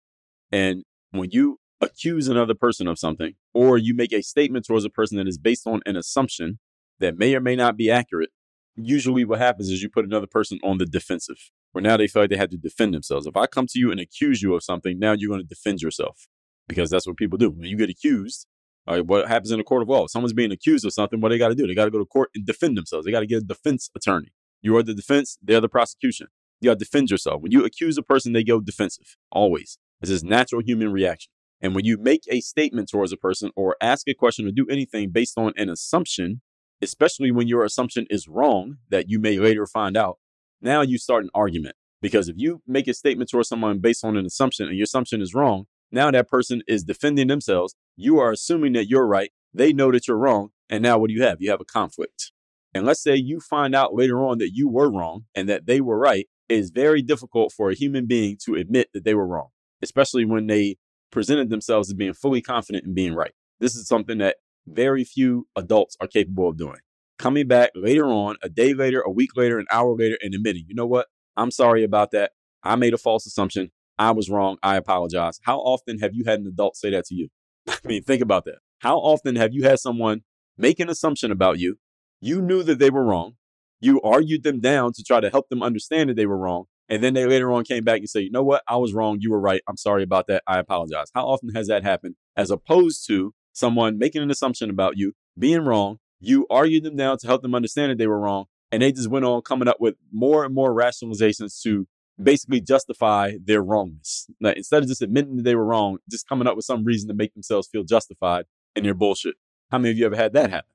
And 0.51 0.83
when 1.11 1.31
you 1.31 1.59
accuse 1.81 2.27
another 2.27 2.55
person 2.55 2.87
of 2.87 2.97
something, 2.97 3.33
or 3.53 3.77
you 3.77 3.93
make 3.93 4.13
a 4.13 4.21
statement 4.21 4.65
towards 4.65 4.85
a 4.85 4.89
person 4.89 5.17
that 5.17 5.27
is 5.27 5.37
based 5.37 5.67
on 5.67 5.81
an 5.85 5.95
assumption 5.95 6.59
that 6.99 7.17
may 7.17 7.35
or 7.35 7.39
may 7.39 7.55
not 7.55 7.77
be 7.77 7.91
accurate, 7.91 8.29
usually 8.75 9.25
what 9.25 9.39
happens 9.39 9.69
is 9.69 9.81
you 9.81 9.89
put 9.89 10.05
another 10.05 10.27
person 10.27 10.59
on 10.63 10.77
the 10.77 10.85
defensive, 10.85 11.51
where 11.71 11.81
now 11.81 11.97
they 11.97 12.07
feel 12.07 12.23
like 12.23 12.29
they 12.29 12.37
have 12.37 12.49
to 12.49 12.57
defend 12.57 12.93
themselves. 12.93 13.27
If 13.27 13.37
I 13.37 13.47
come 13.47 13.67
to 13.67 13.79
you 13.79 13.91
and 13.91 13.99
accuse 13.99 14.41
you 14.41 14.55
of 14.55 14.63
something, 14.63 14.97
now 14.99 15.13
you're 15.13 15.29
going 15.29 15.41
to 15.41 15.47
defend 15.47 15.81
yourself 15.81 16.27
because 16.67 16.89
that's 16.89 17.07
what 17.07 17.17
people 17.17 17.37
do. 17.37 17.51
When 17.51 17.67
you 17.67 17.77
get 17.77 17.89
accused, 17.89 18.47
all 18.87 18.95
right, 18.95 19.05
what 19.05 19.27
happens 19.27 19.51
in 19.51 19.59
a 19.59 19.63
court 19.63 19.81
of 19.81 19.89
law? 19.89 20.05
If 20.05 20.11
someone's 20.11 20.33
being 20.33 20.51
accused 20.51 20.85
of 20.85 20.93
something, 20.93 21.19
what 21.19 21.29
they 21.29 21.37
got 21.37 21.49
to 21.49 21.55
do? 21.55 21.67
They 21.67 21.75
got 21.75 21.85
to 21.85 21.91
go 21.91 21.99
to 21.99 22.05
court 22.05 22.29
and 22.33 22.45
defend 22.45 22.77
themselves. 22.77 23.05
They 23.05 23.11
got 23.11 23.19
to 23.19 23.27
get 23.27 23.43
a 23.43 23.45
defense 23.45 23.89
attorney. 23.95 24.33
You 24.61 24.75
are 24.77 24.83
the 24.83 24.93
defense, 24.93 25.37
they're 25.41 25.61
the 25.61 25.69
prosecution. 25.69 26.27
You 26.61 26.69
got 26.69 26.79
to 26.79 26.85
defend 26.85 27.11
yourself. 27.11 27.41
When 27.41 27.51
you 27.51 27.63
accuse 27.63 27.97
a 27.97 28.01
person, 28.01 28.33
they 28.33 28.43
go 28.43 28.59
defensive, 28.59 29.15
always. 29.31 29.77
It's 30.01 30.09
this 30.09 30.23
natural 30.23 30.61
human 30.61 30.91
reaction. 30.91 31.31
And 31.61 31.73
when 31.73 31.85
you 31.85 31.97
make 31.97 32.23
a 32.29 32.41
statement 32.41 32.89
towards 32.89 33.11
a 33.11 33.17
person 33.17 33.51
or 33.55 33.75
ask 33.81 34.07
a 34.07 34.13
question 34.13 34.47
or 34.47 34.51
do 34.51 34.67
anything 34.69 35.09
based 35.09 35.37
on 35.37 35.53
an 35.57 35.69
assumption, 35.69 36.41
especially 36.81 37.31
when 37.31 37.47
your 37.47 37.63
assumption 37.63 38.05
is 38.09 38.27
wrong, 38.27 38.77
that 38.89 39.09
you 39.09 39.19
may 39.19 39.39
later 39.39 39.65
find 39.65 39.97
out, 39.97 40.19
now 40.61 40.81
you 40.81 40.97
start 40.97 41.23
an 41.23 41.29
argument. 41.33 41.75
Because 42.01 42.29
if 42.29 42.35
you 42.37 42.61
make 42.67 42.87
a 42.87 42.93
statement 42.93 43.31
towards 43.31 43.49
someone 43.49 43.79
based 43.79 44.05
on 44.05 44.17
an 44.17 44.25
assumption 44.25 44.67
and 44.67 44.77
your 44.77 44.83
assumption 44.83 45.21
is 45.21 45.33
wrong, 45.33 45.65
now 45.91 46.11
that 46.11 46.29
person 46.29 46.61
is 46.67 46.83
defending 46.83 47.27
themselves. 47.27 47.75
You 47.95 48.19
are 48.19 48.31
assuming 48.31 48.73
that 48.73 48.87
you're 48.87 49.07
right. 49.07 49.31
They 49.53 49.73
know 49.73 49.91
that 49.91 50.07
you're 50.07 50.17
wrong. 50.17 50.49
And 50.69 50.83
now 50.83 50.99
what 50.99 51.07
do 51.07 51.13
you 51.15 51.23
have? 51.23 51.37
You 51.39 51.49
have 51.49 51.61
a 51.61 51.65
conflict. 51.65 52.31
And 52.73 52.85
let's 52.85 53.01
say 53.01 53.15
you 53.15 53.39
find 53.39 53.73
out 53.73 53.95
later 53.95 54.23
on 54.23 54.37
that 54.37 54.51
you 54.53 54.69
were 54.69 54.91
wrong 54.91 55.25
and 55.33 55.49
that 55.49 55.65
they 55.65 55.81
were 55.81 55.97
right. 55.97 56.27
It 56.49 56.59
is 56.59 56.69
very 56.69 57.01
difficult 57.01 57.51
for 57.51 57.71
a 57.71 57.75
human 57.75 58.05
being 58.05 58.37
to 58.45 58.55
admit 58.55 58.89
that 58.93 59.03
they 59.03 59.15
were 59.15 59.27
wrong, 59.27 59.49
especially 59.81 60.25
when 60.25 60.47
they 60.47 60.77
presented 61.11 61.49
themselves 61.49 61.89
as 61.89 61.93
being 61.93 62.13
fully 62.13 62.41
confident 62.41 62.85
in 62.85 62.93
being 62.93 63.13
right. 63.13 63.31
This 63.59 63.75
is 63.75 63.87
something 63.87 64.17
that 64.19 64.37
very 64.67 65.03
few 65.03 65.47
adults 65.55 65.95
are 66.01 66.07
capable 66.07 66.49
of 66.49 66.57
doing. 66.57 66.79
Coming 67.17 67.47
back 67.47 67.71
later 67.75 68.05
on, 68.05 68.35
a 68.43 68.49
day 68.49 68.73
later, 68.73 69.01
a 69.01 69.09
week 69.09 69.31
later, 69.35 69.57
an 69.57 69.65
hour 69.71 69.95
later, 69.95 70.17
and 70.21 70.35
admitting, 70.35 70.65
you 70.67 70.75
know 70.75 70.85
what? 70.85 71.07
I'm 71.35 71.51
sorry 71.51 71.83
about 71.83 72.11
that. 72.11 72.31
I 72.63 72.75
made 72.75 72.93
a 72.93 72.97
false 72.97 73.25
assumption. 73.25 73.71
I 73.97 74.11
was 74.11 74.29
wrong. 74.29 74.57
I 74.61 74.75
apologize. 74.75 75.39
How 75.43 75.57
often 75.59 75.99
have 75.99 76.13
you 76.13 76.25
had 76.25 76.39
an 76.39 76.47
adult 76.47 76.75
say 76.75 76.91
that 76.91 77.05
to 77.05 77.15
you? 77.15 77.29
I 77.67 77.77
mean, 77.85 78.03
think 78.03 78.21
about 78.21 78.45
that. 78.45 78.59
How 78.79 78.97
often 78.97 79.35
have 79.35 79.53
you 79.53 79.63
had 79.63 79.79
someone 79.79 80.21
make 80.57 80.79
an 80.79 80.89
assumption 80.89 81.31
about 81.31 81.59
you? 81.59 81.77
You 82.21 82.41
knew 82.41 82.63
that 82.63 82.79
they 82.79 82.89
were 82.89 83.03
wrong. 83.03 83.33
You 83.79 84.01
argued 84.01 84.43
them 84.43 84.59
down 84.59 84.93
to 84.93 85.03
try 85.03 85.19
to 85.19 85.29
help 85.29 85.49
them 85.49 85.63
understand 85.63 86.09
that 86.09 86.15
they 86.15 86.25
were 86.25 86.37
wrong. 86.37 86.65
And 86.89 87.03
then 87.03 87.13
they 87.13 87.25
later 87.25 87.51
on 87.51 87.63
came 87.63 87.83
back 87.83 87.99
and 87.99 88.09
say, 88.09 88.21
you 88.21 88.31
know 88.31 88.43
what? 88.43 88.63
I 88.67 88.77
was 88.77 88.93
wrong. 88.93 89.17
You 89.19 89.31
were 89.31 89.39
right. 89.39 89.61
I'm 89.67 89.77
sorry 89.77 90.03
about 90.03 90.27
that. 90.27 90.43
I 90.47 90.59
apologize. 90.59 91.11
How 91.13 91.27
often 91.27 91.49
has 91.53 91.67
that 91.67 91.83
happened? 91.83 92.15
As 92.35 92.49
opposed 92.49 93.05
to 93.07 93.33
someone 93.53 93.97
making 93.97 94.21
an 94.21 94.31
assumption 94.31 94.69
about 94.69 94.97
you, 94.97 95.13
being 95.37 95.65
wrong. 95.65 95.97
You 96.19 96.47
argued 96.49 96.83
them 96.83 96.95
down 96.95 97.17
to 97.19 97.27
help 97.27 97.41
them 97.41 97.53
understand 97.53 97.91
that 97.91 97.97
they 97.97 98.07
were 98.07 98.19
wrong. 98.19 98.45
And 98.71 98.81
they 98.81 98.91
just 98.91 99.09
went 99.09 99.25
on 99.25 99.41
coming 99.41 99.67
up 99.67 99.77
with 99.79 99.95
more 100.11 100.43
and 100.43 100.53
more 100.53 100.73
rationalizations 100.73 101.61
to 101.63 101.87
basically 102.21 102.59
justify 102.59 103.33
their 103.43 103.61
wrongness. 103.61 104.27
Now, 104.39 104.49
instead 104.49 104.83
of 104.83 104.89
just 104.89 105.01
admitting 105.01 105.37
that 105.37 105.43
they 105.43 105.55
were 105.55 105.65
wrong, 105.65 105.97
just 106.09 106.27
coming 106.27 106.47
up 106.47 106.55
with 106.55 106.65
some 106.65 106.83
reason 106.83 107.07
to 107.07 107.13
make 107.13 107.33
themselves 107.33 107.67
feel 107.67 107.83
justified 107.83 108.45
in 108.75 108.83
their 108.83 108.93
bullshit. 108.93 109.35
How 109.71 109.77
many 109.77 109.91
of 109.91 109.97
you 109.97 110.05
ever 110.05 110.15
had 110.15 110.33
that 110.33 110.49
happen? 110.49 110.69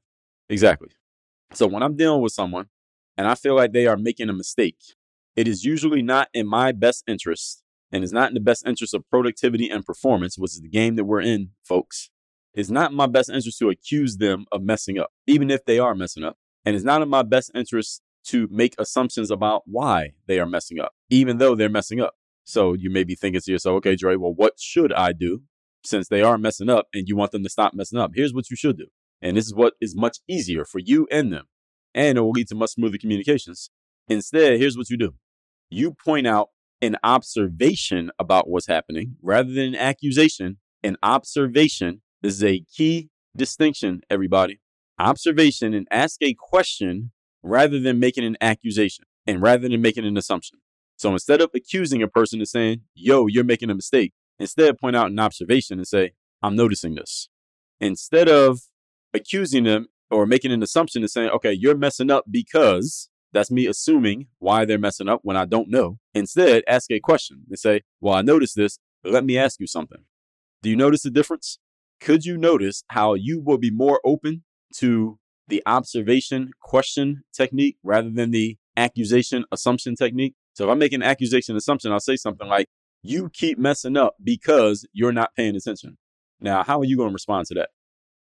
Exactly. 0.49 0.91
So 1.53 1.67
when 1.67 1.83
I'm 1.83 1.97
dealing 1.97 2.23
with 2.23 2.33
someone 2.33 2.67
and 3.17 3.27
I 3.27 3.35
feel 3.35 3.55
like 3.55 3.73
they 3.73 3.87
are 3.87 3.97
making 3.97 4.29
a 4.29 4.33
mistake, 4.33 4.79
it 5.37 5.49
is 5.49 5.65
usually 5.65 6.03
not 6.03 6.29
in 6.35 6.47
my 6.47 6.73
best 6.73 7.05
interest 7.07 7.63
and 7.91 8.03
is 8.03 8.13
not 8.13 8.29
in 8.29 8.35
the 8.35 8.41
best 8.41 8.67
interest 8.67 8.95
of 8.95 9.09
productivity 9.09 9.69
and 9.69 9.85
performance, 9.85 10.39
which 10.39 10.53
is 10.53 10.61
the 10.61 10.69
game 10.69 10.97
that 10.97 11.05
we're 11.05 11.21
in, 11.21 11.51
folks. 11.63 12.11
It's 12.55 12.71
not 12.71 12.91
in 12.91 12.97
my 12.97 13.07
best 13.07 13.31
interest 13.31 13.59
to 13.59 13.71
accuse 13.71 14.19
them 14.19 14.45
of 14.53 14.63
messing 14.63 14.99
up, 14.99 15.11
even 15.27 15.51
if 15.51 15.65
they 15.65 15.79
are 15.79 15.95
messing 15.95 16.25
up. 16.25 16.37
And 16.65 16.77
it's 16.77 16.85
not 16.85 17.03
in 17.03 17.09
my 17.09 17.23
best 17.23 17.51
interest 17.55 18.03
to 18.25 18.47
make 18.51 18.75
assumptions 18.79 19.31
about 19.31 19.63
why 19.67 20.13
they 20.27 20.39
are 20.39 20.47
messing 20.47 20.79
up, 20.79 20.93
even 21.11 21.39
though 21.39 21.55
they're 21.55 21.69
messing 21.69 22.01
up. 22.01 22.15
So 22.45 22.75
you 22.75 22.91
may 22.91 23.05
be 23.05 23.15
thinking 23.15 23.41
to 23.41 23.53
yourself, 23.53 23.77
okay, 23.77 23.97
Dre, 23.97 24.17
well, 24.17 24.35
what 24.35 24.55
should 24.59 24.93
I 24.93 25.13
do 25.13 25.43
since 25.85 26.09
they 26.09 26.23
are 26.23 26.39
messing 26.39 26.69
up 26.69 26.87
and 26.93 27.09
you 27.09 27.17
want 27.17 27.33
them 27.33 27.43
to 27.43 27.49
stop 27.49 27.75
messing 27.75 27.99
up? 27.99 28.13
Here's 28.15 28.35
what 28.35 28.51
you 28.51 28.57
should 28.57 28.79
do. 28.79 28.87
And 29.21 29.37
this 29.37 29.47
is 29.47 29.55
what 29.55 29.75
is 29.81 29.97
much 29.97 30.19
easier 30.29 30.65
for 30.65 30.79
you 30.79 31.07
and 31.11 31.33
them. 31.33 31.47
And 31.95 32.19
it 32.19 32.21
will 32.21 32.31
lead 32.31 32.49
to 32.49 32.55
much 32.55 32.71
smoother 32.71 32.99
communications. 32.99 33.71
Instead, 34.09 34.59
here's 34.59 34.77
what 34.77 34.91
you 34.91 34.97
do 34.97 35.15
you 35.73 35.93
point 35.93 36.27
out 36.27 36.49
an 36.81 36.97
observation 37.03 38.11
about 38.19 38.49
what's 38.49 38.67
happening 38.67 39.17
rather 39.23 39.53
than 39.53 39.69
an 39.69 39.77
accusation. 39.77 40.59
An 40.83 40.97
observation. 41.03 42.03
This 42.23 42.35
is 42.35 42.45
a 42.45 42.65
key 42.77 43.09
distinction, 43.37 44.03
everybody. 44.11 44.61
Observation 44.99 45.75
and 45.75 45.87
ask 45.91 46.21
a 46.23 46.35
question 46.35 47.13
rather 47.43 47.81
than 47.81 47.99
making 47.99 48.25
an 48.25 48.37
accusation 48.41 49.05
and 49.27 49.41
rather 49.41 49.69
than 49.69 49.81
making 49.81 50.05
an 50.05 50.17
assumption. 50.17 50.59
So 50.97 51.13
instead 51.13 51.41
of 51.41 51.51
accusing 51.55 52.03
a 52.03 52.09
person 52.09 52.41
and 52.41 52.49
saying, 52.49 52.83
yo, 52.95 53.27
you're 53.27 53.45
making 53.45 53.71
a 53.71 53.75
mistake, 53.75 54.13
instead 54.39 54.79
point 54.79 54.97
out 54.97 55.11
an 55.11 55.19
observation 55.19 55.79
and 55.79 55.87
say, 55.87 56.13
I'm 56.43 56.57
noticing 56.57 56.97
this. 56.97 57.29
Instead 57.81 58.29
of 58.29 58.61
accusing 59.15 59.65
them 59.65 59.87
or 60.11 60.27
making 60.27 60.53
an 60.53 60.63
assumption 60.63 61.03
and 61.03 61.11
saying, 61.11 61.31
okay, 61.31 61.53
you're 61.53 61.77
messing 61.77 62.11
up 62.11 62.25
because 62.31 63.09
that's 63.33 63.51
me 63.51 63.67
assuming 63.67 64.27
why 64.39 64.65
they're 64.65 64.79
messing 64.79 65.09
up 65.09 65.21
when 65.23 65.37
I 65.37 65.45
don't 65.45 65.69
know. 65.69 65.99
Instead, 66.15 66.63
ask 66.67 66.91
a 66.91 67.01
question 67.01 67.45
and 67.49 67.59
say, 67.59 67.83
well, 68.01 68.15
I 68.15 68.23
noticed 68.23 68.57
this. 68.57 68.79
Let 69.05 69.25
me 69.25 69.39
ask 69.39 69.59
you 69.61 69.67
something. 69.67 70.05
Do 70.63 70.71
you 70.71 70.77
notice 70.77 71.03
the 71.03 71.11
difference? 71.11 71.59
Could 72.01 72.25
you 72.25 72.37
notice 72.37 72.85
how 72.89 73.15
you 73.15 73.41
will 73.41 73.59
be 73.59 73.71
more 73.71 74.01
open 74.05 74.45
to 74.77 75.19
the 75.49 75.63
observation 75.67 76.51
question 76.61 77.23
technique 77.33 77.77
rather 77.83 78.11
than 78.11 78.31
the 78.31 78.57
accusation 78.77 79.45
assumption 79.53 79.95
technique. 79.95 80.35
So 80.55 80.65
if 80.65 80.71
I 80.71 80.75
make 80.75 80.93
an 80.93 81.03
accusation 81.03 81.57
assumption, 81.57 81.93
I'll 81.93 82.01
say 82.01 82.17
something 82.17 82.49
like, 82.49 82.69
you 83.03 83.31
keep 83.31 83.59
messing 83.59 83.97
up 83.97 84.15
because 84.23 84.87
you're 84.93 85.13
not 85.13 85.35
paying 85.35 85.57
attention. 85.57 85.99
Now, 86.41 86.63
how 86.63 86.81
are 86.81 86.85
you 86.85 86.97
going 86.97 87.11
to 87.11 87.15
respond 87.15 87.47
to 87.49 87.55
that? 87.55 87.71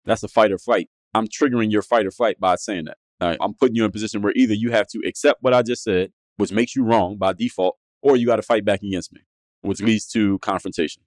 That's 0.05 0.23
a 0.23 0.29
fight 0.29 0.53
or 0.53 0.59
flight. 0.59 0.89
I'm 1.15 1.27
triggering 1.27 1.71
your 1.71 1.83
fight 1.83 2.07
or 2.07 2.11
flight 2.11 2.39
by 2.39 2.55
saying 2.57 2.85
that. 2.85 2.97
I'm 3.21 3.55
putting 3.55 3.75
you 3.77 3.85
in 3.85 3.89
a 3.89 3.93
position 3.93 4.23
where 4.23 4.33
either 4.37 4.55
you 4.55 4.71
have 4.71 4.87
to 4.89 5.01
accept 5.07 5.43
what 5.43 5.55
I 5.55 5.63
just 5.63 5.83
said, 5.83 6.13
which 6.37 6.53
makes 6.53 6.77
you 6.77 6.85
wrong 6.85 7.17
by 7.17 7.33
default, 7.33 7.77
or 8.03 8.17
you 8.17 8.27
got 8.27 8.37
to 8.37 8.43
fight 8.43 8.65
back 8.65 8.83
against 8.83 9.13
me, 9.13 9.21
which 9.63 9.81
leads 9.81 10.07
to 10.09 10.39
confrontation. 10.39 11.03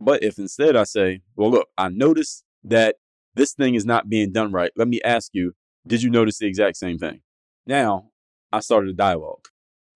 But 0.00 0.22
if 0.22 0.38
instead 0.38 0.76
I 0.76 0.84
say, 0.84 1.20
well, 1.36 1.50
look, 1.50 1.68
I 1.76 1.90
noticed 1.90 2.44
that 2.64 2.96
this 3.34 3.52
thing 3.52 3.74
is 3.74 3.84
not 3.84 4.08
being 4.08 4.32
done 4.32 4.52
right. 4.52 4.70
Let 4.76 4.88
me 4.88 5.00
ask 5.02 5.30
you, 5.34 5.52
did 5.86 6.02
you 6.02 6.10
notice 6.10 6.38
the 6.38 6.46
exact 6.46 6.76
same 6.76 6.98
thing? 6.98 7.20
Now, 7.66 8.10
I 8.52 8.60
started 8.60 8.90
a 8.90 8.94
dialogue. 8.94 9.46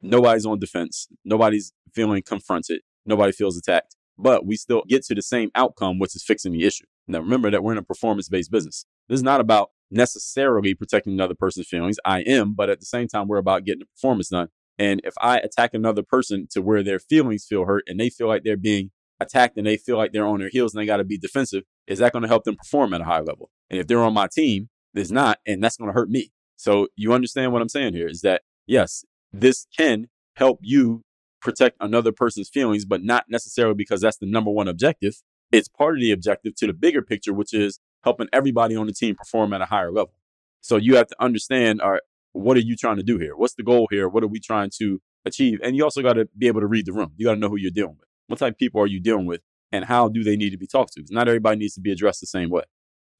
Nobody's 0.02 0.46
on 0.46 0.58
defense. 0.58 1.08
Nobody's 1.24 1.72
feeling 1.94 2.22
confronted. 2.22 2.80
Nobody 3.06 3.32
feels 3.32 3.56
attacked. 3.56 3.96
But 4.18 4.46
we 4.46 4.56
still 4.56 4.82
get 4.86 5.04
to 5.06 5.14
the 5.14 5.22
same 5.22 5.50
outcome, 5.54 5.98
which 5.98 6.14
is 6.14 6.22
fixing 6.22 6.52
the 6.52 6.64
issue. 6.64 6.84
Now, 7.08 7.20
remember 7.20 7.50
that 7.50 7.62
we're 7.62 7.72
in 7.72 7.78
a 7.78 7.82
performance 7.82 8.28
based 8.28 8.50
business. 8.50 8.86
This 9.08 9.18
is 9.18 9.22
not 9.22 9.40
about 9.40 9.70
necessarily 9.94 10.74
protecting 10.74 11.12
another 11.12 11.34
person's 11.34 11.68
feelings. 11.68 11.96
I 12.04 12.20
am, 12.20 12.54
but 12.54 12.68
at 12.68 12.80
the 12.80 12.86
same 12.86 13.08
time, 13.08 13.28
we're 13.28 13.38
about 13.38 13.64
getting 13.64 13.80
the 13.80 13.86
performance 13.86 14.28
done. 14.28 14.48
And 14.78 15.00
if 15.04 15.14
I 15.20 15.38
attack 15.38 15.72
another 15.72 16.02
person 16.02 16.48
to 16.50 16.60
where 16.60 16.82
their 16.82 16.98
feelings 16.98 17.46
feel 17.48 17.64
hurt 17.64 17.84
and 17.86 17.98
they 17.98 18.10
feel 18.10 18.26
like 18.26 18.42
they're 18.42 18.56
being 18.56 18.90
attacked 19.20 19.56
and 19.56 19.66
they 19.66 19.76
feel 19.76 19.96
like 19.96 20.12
they're 20.12 20.26
on 20.26 20.40
their 20.40 20.48
heels 20.48 20.74
and 20.74 20.82
they 20.82 20.86
got 20.86 20.96
to 20.96 21.04
be 21.04 21.16
defensive, 21.16 21.62
is 21.86 22.00
that 22.00 22.12
going 22.12 22.22
to 22.22 22.28
help 22.28 22.44
them 22.44 22.56
perform 22.56 22.92
at 22.92 23.00
a 23.00 23.04
high 23.04 23.20
level? 23.20 23.50
And 23.70 23.78
if 23.78 23.86
they're 23.86 24.02
on 24.02 24.14
my 24.14 24.28
team, 24.30 24.68
there's 24.92 25.12
not, 25.12 25.38
and 25.46 25.62
that's 25.62 25.76
going 25.76 25.88
to 25.88 25.94
hurt 25.94 26.10
me. 26.10 26.30
So 26.56 26.88
you 26.96 27.12
understand 27.12 27.52
what 27.52 27.62
I'm 27.62 27.68
saying 27.68 27.94
here 27.94 28.08
is 28.08 28.20
that 28.22 28.42
yes, 28.66 29.04
this 29.32 29.66
can 29.76 30.08
help 30.36 30.58
you 30.62 31.02
protect 31.40 31.76
another 31.80 32.10
person's 32.10 32.48
feelings, 32.48 32.84
but 32.84 33.02
not 33.02 33.26
necessarily 33.28 33.74
because 33.74 34.00
that's 34.00 34.16
the 34.16 34.26
number 34.26 34.50
one 34.50 34.66
objective. 34.66 35.14
It's 35.52 35.68
part 35.68 35.94
of 35.94 36.00
the 36.00 36.10
objective 36.10 36.54
to 36.56 36.66
the 36.66 36.72
bigger 36.72 37.02
picture, 37.02 37.32
which 37.32 37.52
is 37.52 37.78
helping 38.04 38.28
everybody 38.32 38.76
on 38.76 38.86
the 38.86 38.92
team 38.92 39.16
perform 39.16 39.52
at 39.52 39.60
a 39.60 39.66
higher 39.66 39.90
level. 39.90 40.14
So 40.60 40.76
you 40.76 40.96
have 40.96 41.08
to 41.08 41.16
understand, 41.18 41.80
all 41.80 41.92
right, 41.92 42.02
what 42.32 42.56
are 42.56 42.60
you 42.60 42.76
trying 42.76 42.96
to 42.96 43.02
do 43.02 43.18
here? 43.18 43.34
What's 43.34 43.54
the 43.54 43.62
goal 43.62 43.88
here? 43.90 44.08
What 44.08 44.22
are 44.22 44.28
we 44.28 44.40
trying 44.40 44.70
to 44.78 45.00
achieve? 45.24 45.58
And 45.62 45.76
you 45.76 45.84
also 45.84 46.02
got 46.02 46.14
to 46.14 46.28
be 46.36 46.46
able 46.46 46.60
to 46.60 46.66
read 46.66 46.86
the 46.86 46.92
room. 46.92 47.12
You 47.16 47.26
got 47.26 47.34
to 47.34 47.40
know 47.40 47.48
who 47.48 47.56
you're 47.56 47.70
dealing 47.70 47.96
with. 47.98 48.08
What 48.28 48.38
type 48.38 48.52
of 48.52 48.58
people 48.58 48.80
are 48.80 48.86
you 48.86 49.00
dealing 49.00 49.26
with? 49.26 49.40
And 49.72 49.84
how 49.86 50.08
do 50.08 50.22
they 50.22 50.36
need 50.36 50.50
to 50.50 50.56
be 50.56 50.66
talked 50.66 50.92
to? 50.92 51.00
Because 51.00 51.10
not 51.10 51.28
everybody 51.28 51.58
needs 51.58 51.74
to 51.74 51.80
be 51.80 51.90
addressed 51.90 52.20
the 52.20 52.26
same 52.26 52.50
way. 52.50 52.62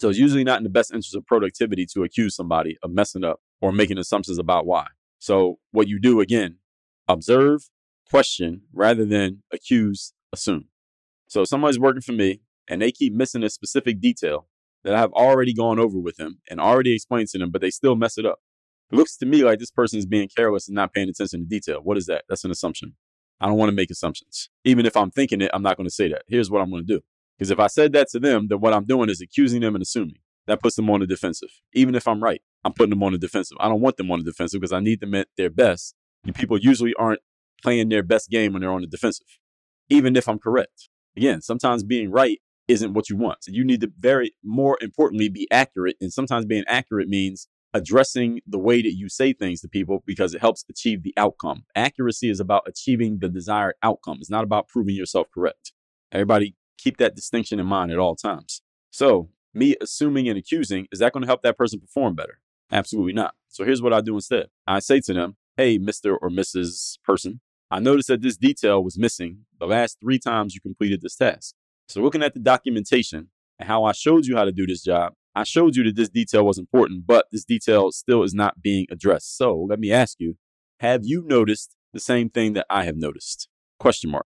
So 0.00 0.08
it's 0.08 0.18
usually 0.18 0.44
not 0.44 0.58
in 0.58 0.64
the 0.64 0.70
best 0.70 0.90
interest 0.90 1.14
of 1.14 1.26
productivity 1.26 1.86
to 1.94 2.02
accuse 2.02 2.34
somebody 2.34 2.76
of 2.82 2.90
messing 2.90 3.24
up 3.24 3.40
or 3.60 3.72
making 3.72 3.98
assumptions 3.98 4.38
about 4.38 4.66
why. 4.66 4.88
So 5.18 5.58
what 5.70 5.88
you 5.88 5.98
do 5.98 6.20
again, 6.20 6.58
observe, 7.08 7.68
question 8.10 8.62
rather 8.72 9.04
than 9.04 9.42
accuse, 9.52 10.12
assume. 10.32 10.66
So 11.28 11.42
if 11.42 11.48
somebody's 11.48 11.78
working 11.78 12.02
for 12.02 12.12
me 12.12 12.40
and 12.68 12.82
they 12.82 12.92
keep 12.92 13.12
missing 13.12 13.42
a 13.42 13.50
specific 13.50 14.00
detail 14.00 14.46
that 14.84 14.94
I've 14.94 15.12
already 15.12 15.52
gone 15.52 15.78
over 15.78 15.98
with 15.98 16.16
them 16.16 16.38
and 16.48 16.60
already 16.60 16.94
explained 16.94 17.28
to 17.28 17.38
them, 17.38 17.50
but 17.50 17.60
they 17.60 17.70
still 17.70 17.96
mess 17.96 18.18
it 18.18 18.26
up. 18.26 18.38
It 18.92 18.96
looks 18.96 19.16
to 19.18 19.26
me 19.26 19.42
like 19.42 19.58
this 19.58 19.70
person 19.70 19.98
is 19.98 20.06
being 20.06 20.28
careless 20.34 20.68
and 20.68 20.74
not 20.74 20.92
paying 20.92 21.08
attention 21.08 21.40
to 21.40 21.46
detail. 21.46 21.80
What 21.82 21.96
is 21.96 22.06
that? 22.06 22.24
That's 22.28 22.44
an 22.44 22.50
assumption. 22.50 22.94
I 23.40 23.46
don't 23.46 23.56
want 23.56 23.70
to 23.70 23.74
make 23.74 23.90
assumptions. 23.90 24.50
Even 24.64 24.86
if 24.86 24.96
I'm 24.96 25.10
thinking 25.10 25.40
it, 25.40 25.50
I'm 25.52 25.62
not 25.62 25.76
going 25.76 25.88
to 25.88 25.94
say 25.94 26.08
that. 26.08 26.22
Here's 26.28 26.50
what 26.50 26.60
I'm 26.60 26.70
going 26.70 26.86
to 26.86 26.94
do. 26.94 27.00
Because 27.36 27.50
if 27.50 27.58
I 27.58 27.66
said 27.66 27.92
that 27.94 28.08
to 28.10 28.20
them, 28.20 28.46
then 28.48 28.60
what 28.60 28.72
I'm 28.72 28.84
doing 28.84 29.08
is 29.08 29.20
accusing 29.20 29.60
them 29.60 29.74
and 29.74 29.82
assuming. 29.82 30.18
That 30.46 30.60
puts 30.60 30.76
them 30.76 30.90
on 30.90 31.00
the 31.00 31.06
defensive. 31.06 31.48
Even 31.72 31.94
if 31.94 32.06
I'm 32.06 32.22
right, 32.22 32.42
I'm 32.64 32.74
putting 32.74 32.90
them 32.90 33.02
on 33.02 33.12
the 33.12 33.18
defensive. 33.18 33.56
I 33.60 33.68
don't 33.68 33.80
want 33.80 33.96
them 33.96 34.12
on 34.12 34.18
the 34.20 34.24
defensive 34.24 34.60
because 34.60 34.72
I 34.72 34.80
need 34.80 35.00
them 35.00 35.14
at 35.14 35.28
their 35.36 35.50
best. 35.50 35.94
And 36.24 36.34
people 36.34 36.58
usually 36.58 36.94
aren't 36.98 37.20
playing 37.62 37.88
their 37.88 38.02
best 38.02 38.30
game 38.30 38.52
when 38.52 38.60
they're 38.60 38.70
on 38.70 38.82
the 38.82 38.86
defensive, 38.86 39.26
even 39.88 40.16
if 40.16 40.28
I'm 40.28 40.38
correct. 40.38 40.90
Again, 41.16 41.40
sometimes 41.40 41.82
being 41.82 42.10
right 42.10 42.40
isn't 42.68 42.94
what 42.94 43.10
you 43.10 43.16
want. 43.16 43.44
So 43.44 43.52
you 43.52 43.64
need 43.64 43.80
to 43.82 43.92
very, 43.98 44.32
more 44.42 44.78
importantly, 44.80 45.28
be 45.28 45.48
accurate. 45.50 45.96
And 46.00 46.12
sometimes 46.12 46.46
being 46.46 46.64
accurate 46.66 47.08
means 47.08 47.48
addressing 47.74 48.40
the 48.46 48.58
way 48.58 48.80
that 48.80 48.94
you 48.94 49.08
say 49.08 49.32
things 49.32 49.60
to 49.60 49.68
people 49.68 50.02
because 50.06 50.32
it 50.32 50.40
helps 50.40 50.64
achieve 50.70 51.02
the 51.02 51.12
outcome. 51.16 51.64
Accuracy 51.74 52.30
is 52.30 52.40
about 52.40 52.62
achieving 52.66 53.18
the 53.18 53.28
desired 53.28 53.74
outcome. 53.82 54.18
It's 54.20 54.30
not 54.30 54.44
about 54.44 54.68
proving 54.68 54.94
yourself 54.94 55.26
correct. 55.34 55.72
Everybody 56.12 56.54
keep 56.78 56.98
that 56.98 57.16
distinction 57.16 57.58
in 57.58 57.66
mind 57.66 57.90
at 57.90 57.98
all 57.98 58.14
times. 58.14 58.62
So, 58.90 59.30
me 59.52 59.76
assuming 59.80 60.28
and 60.28 60.38
accusing, 60.38 60.86
is 60.92 61.00
that 61.00 61.12
going 61.12 61.22
to 61.22 61.26
help 61.26 61.42
that 61.42 61.58
person 61.58 61.80
perform 61.80 62.14
better? 62.14 62.38
Absolutely 62.70 63.12
not. 63.12 63.34
So, 63.48 63.64
here's 63.64 63.82
what 63.82 63.92
I 63.92 64.00
do 64.00 64.14
instead 64.14 64.46
I 64.66 64.78
say 64.78 65.00
to 65.00 65.12
them, 65.12 65.36
Hey, 65.56 65.78
Mr. 65.78 66.16
or 66.20 66.30
Mrs. 66.30 66.98
Person, 67.04 67.40
I 67.70 67.80
noticed 67.80 68.08
that 68.08 68.22
this 68.22 68.36
detail 68.36 68.82
was 68.84 68.98
missing 68.98 69.46
the 69.58 69.66
last 69.66 69.98
three 70.00 70.18
times 70.18 70.54
you 70.54 70.60
completed 70.60 71.00
this 71.02 71.16
task. 71.16 71.54
So, 71.86 72.00
looking 72.00 72.22
at 72.22 72.34
the 72.34 72.40
documentation 72.40 73.28
and 73.58 73.68
how 73.68 73.84
I 73.84 73.92
showed 73.92 74.26
you 74.26 74.36
how 74.36 74.44
to 74.44 74.52
do 74.52 74.66
this 74.66 74.82
job, 74.82 75.14
I 75.34 75.44
showed 75.44 75.76
you 75.76 75.84
that 75.84 75.96
this 75.96 76.08
detail 76.08 76.44
was 76.44 76.58
important, 76.58 77.06
but 77.06 77.26
this 77.32 77.44
detail 77.44 77.92
still 77.92 78.22
is 78.22 78.34
not 78.34 78.62
being 78.62 78.86
addressed. 78.90 79.36
So, 79.36 79.58
let 79.68 79.78
me 79.78 79.92
ask 79.92 80.18
you, 80.18 80.36
have 80.80 81.02
you 81.04 81.22
noticed 81.26 81.76
the 81.92 82.00
same 82.00 82.30
thing 82.30 82.54
that 82.54 82.66
I 82.70 82.84
have 82.84 82.96
noticed? 82.96 83.48
Question 83.78 84.10
mark. 84.10 84.26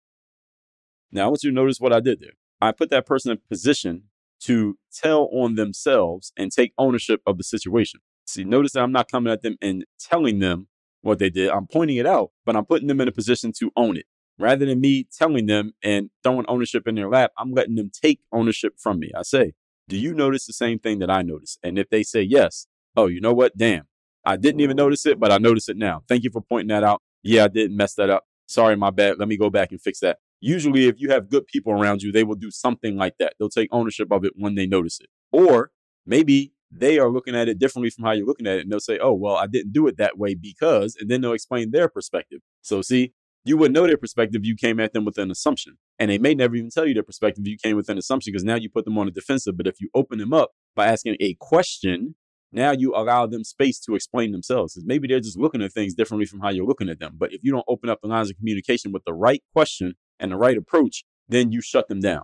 Now, 1.12 1.26
I 1.26 1.28
want 1.28 1.44
you 1.44 1.50
to 1.50 1.56
notice 1.56 1.80
what 1.80 1.94
I 1.94 2.00
did 2.00 2.20
there. 2.20 2.34
I 2.62 2.72
put 2.72 2.90
that 2.92 3.06
person 3.06 3.32
in 3.32 3.40
position 3.50 4.04
to 4.42 4.78
tell 4.94 5.30
on 5.34 5.56
themselves 5.56 6.32
and 6.38 6.52
take 6.52 6.74
ownership 6.78 7.22
of 7.26 7.38
the 7.38 7.44
situation. 7.44 8.02
See, 8.26 8.44
notice 8.44 8.74
that 8.74 8.84
I'm 8.84 8.92
not 8.92 9.10
coming 9.10 9.34
at 9.34 9.42
them 9.42 9.58
and 9.62 9.86
telling 10.00 10.40
them 10.40 10.68
what 11.02 11.20
they 11.20 11.30
did. 11.30 11.50
I'm 11.50 11.68
pointing 11.68 11.98
it 11.98 12.06
out, 12.06 12.32
but 12.46 12.56
I'm 12.56 12.66
putting 12.66 12.88
them 12.88 13.02
in 13.02 13.08
a 13.08 13.12
position 13.12 13.52
to 13.60 13.72
own 13.76 13.98
it. 13.98 14.06
Rather 14.40 14.66
than 14.66 14.80
me 14.80 15.06
telling 15.12 15.46
them 15.48 15.74
and 15.84 16.10
throwing 16.24 16.46
ownership 16.48 16.88
in 16.88 16.96
their 16.96 17.10
lap, 17.10 17.32
I'm 17.38 17.52
letting 17.52 17.76
them 17.76 17.92
take 17.94 18.22
ownership 18.32 18.74
from 18.78 19.00
me. 19.00 19.12
I 19.16 19.24
say, 19.24 19.54
Do 19.90 19.98
you 19.98 20.14
notice 20.14 20.46
the 20.46 20.54
same 20.54 20.80
thing 20.80 21.00
that 21.00 21.12
I 21.12 21.22
notice? 21.22 21.60
And 21.62 21.78
if 21.78 21.90
they 21.90 22.04
say 22.04 22.22
yes, 22.22 22.66
oh, 22.96 23.08
you 23.08 23.20
know 23.20 23.34
what? 23.34 23.58
Damn, 23.58 23.88
I 24.26 24.38
didn't 24.38 24.62
even 24.62 24.78
notice 24.78 25.06
it, 25.06 25.20
but 25.20 25.32
I 25.32 25.38
notice 25.38 25.68
it 25.70 25.78
now. 25.78 26.04
Thank 26.08 26.24
you 26.24 26.32
for 26.32 26.42
pointing 26.42 26.70
that 26.70 26.84
out. 26.84 27.02
Yeah, 27.22 27.46
I 27.46 27.48
didn't 27.50 27.76
mess 27.76 27.96
that 27.96 28.10
up. 28.10 28.26
Sorry, 28.48 28.76
my 28.76 28.90
bad. 28.90 29.20
Let 29.20 29.28
me 29.28 29.38
go 29.38 29.50
back 29.50 29.72
and 29.72 29.82
fix 29.82 30.00
that. 30.00 30.20
Usually, 30.42 30.88
if 30.88 31.00
you 31.00 31.10
have 31.12 31.30
good 31.30 31.46
people 31.48 31.74
around 31.74 32.02
you, 32.02 32.12
they 32.12 32.24
will 32.24 32.36
do 32.36 32.50
something 32.50 32.96
like 32.96 33.16
that. 33.20 33.34
They'll 33.38 33.50
take 33.50 33.70
ownership 33.72 34.12
of 34.12 34.24
it 34.24 34.34
when 34.38 34.56
they 34.56 34.66
notice 34.66 35.00
it. 35.02 35.08
Or 35.32 35.72
maybe 36.06 36.54
they 36.72 36.98
are 36.98 37.10
looking 37.10 37.36
at 37.36 37.50
it 37.50 37.60
differently 37.60 37.90
from 37.90 38.06
how 38.06 38.12
you're 38.12 38.26
looking 38.26 38.48
at 38.48 38.58
it. 38.58 38.62
And 38.62 38.72
they'll 38.72 38.80
say, 38.80 39.00
oh, 39.00 39.14
well, 39.14 39.36
I 39.36 39.48
didn't 39.48 39.74
do 39.74 39.88
it 39.88 39.98
that 39.98 40.18
way 40.18 40.36
because, 40.36 40.96
and 41.00 41.10
then 41.10 41.22
they'll 41.22 41.34
explain 41.34 41.72
their 41.72 41.90
perspective. 41.90 42.40
So, 42.62 42.82
see, 42.82 43.14
you 43.44 43.58
would 43.58 43.72
know 43.74 43.88
their 43.88 43.98
perspective. 43.98 44.46
You 44.46 44.56
came 44.56 44.80
at 44.80 44.94
them 44.94 45.06
with 45.06 45.18
an 45.18 45.32
assumption. 45.32 45.78
And 45.98 46.12
they 46.12 46.18
may 46.18 46.36
never 46.36 46.56
even 46.56 46.70
tell 46.70 46.86
you 46.86 46.94
their 46.94 47.04
perspective. 47.04 47.48
You 47.48 47.58
came 47.58 47.76
with 47.76 47.90
an 47.90 47.98
assumption 47.98 48.32
because 48.32 48.44
now 48.44 48.56
you 48.56 48.70
put 48.70 48.86
them 48.86 48.98
on 48.98 49.06
the 49.06 49.12
defensive. 49.12 49.58
But 49.58 49.68
if 49.68 49.80
you 49.80 49.90
open 49.94 50.20
them 50.20 50.34
up 50.34 50.52
by 50.76 50.88
asking 50.88 51.16
a 51.20 51.36
question, 51.40 52.16
now 52.52 52.72
you 52.72 52.94
allow 52.96 53.28
them 53.28 53.44
space 53.44 53.80
to 53.82 53.96
explain 53.96 54.32
themselves. 54.32 54.74
Because 54.74 54.86
maybe 54.86 55.08
they're 55.08 55.20
just 55.20 55.38
looking 55.38 55.62
at 55.62 55.72
things 55.72 55.94
differently 55.94 56.26
from 56.26 56.42
how 56.42 56.50
you're 56.50 56.66
looking 56.66 56.90
at 56.90 57.00
them. 57.00 57.16
But 57.18 57.34
if 57.34 57.42
you 57.44 57.52
don't 57.52 57.66
open 57.68 57.90
up 57.90 58.00
the 58.02 58.08
lines 58.08 58.30
of 58.30 58.38
communication 58.38 58.92
with 58.92 59.06
the 59.06 59.14
right 59.14 59.44
question 59.54 59.94
and 60.20 60.32
the 60.32 60.38
right 60.38 60.58
approach, 60.58 61.06
then 61.28 61.52
you 61.52 61.62
shut 61.62 61.88
them 61.88 62.00
down. 62.00 62.24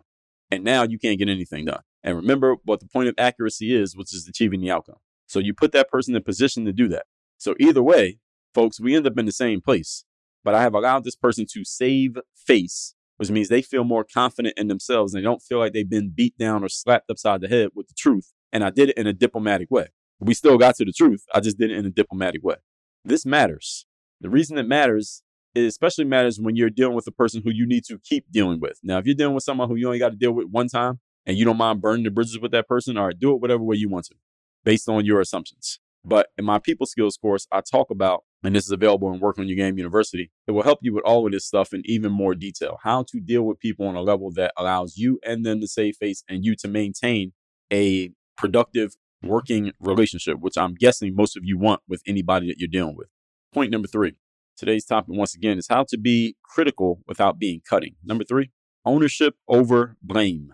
And 0.52 0.64
now 0.64 0.84
you 0.84 1.00
can't 1.00 1.18
get 1.18 1.30
anything 1.30 1.66
done. 1.66 1.82
And 2.04 2.16
remember 2.16 2.58
what 2.66 2.82
the 2.82 2.88
point 2.88 3.10
of 3.10 3.16
accuracy 3.18 3.74
is, 3.76 3.96
which 3.96 4.14
is 4.14 4.28
achieving 4.28 4.62
the 4.62 4.70
outcome. 4.70 4.98
So 5.28 5.40
you 5.40 5.54
put 5.54 5.72
that 5.72 5.90
person 5.90 6.16
in 6.16 6.22
position 6.24 6.66
to 6.66 6.74
do 6.74 6.88
that. 6.90 7.06
So 7.38 7.56
either 7.60 7.82
way, 7.82 8.20
folks, 8.54 8.80
we 8.80 8.96
end 8.96 9.08
up 9.08 9.18
in 9.18 9.26
the 9.26 9.32
same 9.32 9.60
place. 9.60 10.06
But 10.46 10.56
I 10.56 10.62
have 10.62 10.74
allowed 10.74 11.04
this 11.04 11.18
person 11.18 11.46
to 11.52 11.66
save 11.66 12.18
face, 12.34 12.96
which 13.18 13.30
means 13.30 13.50
they 13.50 13.62
feel 13.62 13.84
more 13.84 14.06
confident 14.06 14.58
in 14.58 14.70
themselves 14.70 15.14
and 15.14 15.22
they 15.22 15.26
don't 15.26 15.42
feel 15.42 15.60
like 15.60 15.74
they've 15.74 15.90
been 15.90 16.14
beat 16.16 16.38
down 16.38 16.64
or 16.64 16.70
slapped 16.70 17.10
upside 17.10 17.42
the 17.42 17.50
head 17.50 17.72
with 17.76 17.90
the 17.90 17.96
truth. 17.98 18.32
And 18.54 18.64
I 18.64 18.70
did 18.70 18.90
it 18.90 18.98
in 18.98 19.08
a 19.08 19.14
diplomatic 19.14 19.70
way. 19.70 19.88
We 20.22 20.34
still 20.34 20.58
got 20.58 20.76
to 20.78 20.86
the 20.86 20.94
truth. 20.94 21.26
I 21.34 21.42
just 21.42 21.58
did 21.58 21.72
it 21.72 21.78
in 21.78 21.86
a 21.86 21.90
diplomatic 21.90 22.42
way. 22.42 22.56
This 23.04 23.26
matters. 23.26 23.86
The 24.22 24.30
reason 24.30 24.58
it 24.58 24.68
matters 24.68 25.24
it 25.56 25.64
especially 25.64 26.04
matters 26.04 26.40
when 26.40 26.56
you're 26.56 26.70
dealing 26.70 26.96
with 26.96 27.08
a 27.08 27.12
person 27.12 27.42
who 27.44 27.50
you 27.50 27.66
need 27.66 27.86
to 27.86 27.98
keep 27.98 28.30
dealing 28.30 28.60
with. 28.60 28.78
Now, 28.84 28.98
if 28.98 29.06
you're 29.06 29.16
dealing 29.16 29.34
with 29.34 29.44
someone 29.44 29.70
who 29.70 29.76
you 29.76 29.88
only 29.88 30.00
got 30.00 30.10
to 30.10 30.16
deal 30.16 30.34
with 30.34 30.48
one 30.52 30.68
time 30.68 31.00
and 31.26 31.38
you 31.38 31.46
don't 31.46 31.58
mind 31.58 31.82
burning 31.82 32.04
the 32.04 32.12
bridges 32.12 32.38
with 32.40 32.52
that 32.52 32.68
person, 32.68 32.98
all 32.98 33.06
right, 33.06 33.18
do 33.18 33.32
it 33.32 33.42
whatever 33.42 33.64
way 33.64 33.78
you 33.78 33.90
want 33.90 34.06
to, 34.08 34.16
based 34.64 34.90
on 34.90 35.06
your 35.06 35.22
assumptions. 35.22 35.80
But 36.04 36.28
in 36.38 36.46
my 36.46 36.60
people 36.60 36.86
skills 36.86 37.18
course, 37.18 37.48
I 37.52 37.62
talk 37.62 37.90
about, 37.90 38.26
and 38.46 38.56
this 38.56 38.66
is 38.66 38.72
available 38.72 39.12
in 39.12 39.20
Work 39.20 39.40
on 39.40 39.48
Your 39.48 39.58
Game 39.58 39.78
University, 39.78 40.32
it 40.48 40.52
will 40.52 40.64
help 40.64 40.80
you 40.82 40.94
with 40.94 41.04
all 41.04 41.26
of 41.26 41.32
this 41.32 41.46
stuff 41.46 41.74
in 41.74 41.82
even 41.86 42.12
more 42.12 42.36
detail. 42.36 42.80
How 42.84 43.04
to 43.04 43.20
deal 43.20 43.44
with 43.44 43.60
people 43.60 43.88
on 43.88 43.96
a 43.96 44.02
level 44.02 44.32
that 44.32 44.54
allows 44.58 44.98
you 44.98 45.20
and 45.24 45.46
them 45.46 45.62
to 45.62 45.68
save 45.68 45.98
face 45.98 46.24
and 46.30 46.44
you 46.44 46.56
to 46.58 46.68
maintain 46.68 47.34
a 47.72 48.12
productive 48.38 48.96
working 49.24 49.72
relationship, 49.80 50.40
which 50.40 50.58
I'm 50.58 50.76
guessing 50.76 51.16
most 51.16 51.36
of 51.36 51.44
you 51.44 51.58
want 51.58 51.82
with 51.88 52.02
anybody 52.06 52.48
that 52.48 52.60
you're 52.60 52.68
dealing 52.68 52.96
with. 52.96 53.08
Point 53.54 53.72
number 53.72 53.88
three 53.88 54.16
Today's 54.58 54.86
topic, 54.86 55.14
once 55.14 55.36
again, 55.36 55.58
is 55.58 55.68
how 55.68 55.84
to 55.90 55.98
be 55.98 56.38
critical 56.42 57.02
without 57.08 57.38
being 57.38 57.62
cutting. 57.68 57.96
Number 58.06 58.24
three, 58.24 58.52
ownership 58.86 59.36
over 59.50 59.98
blame. 60.02 60.54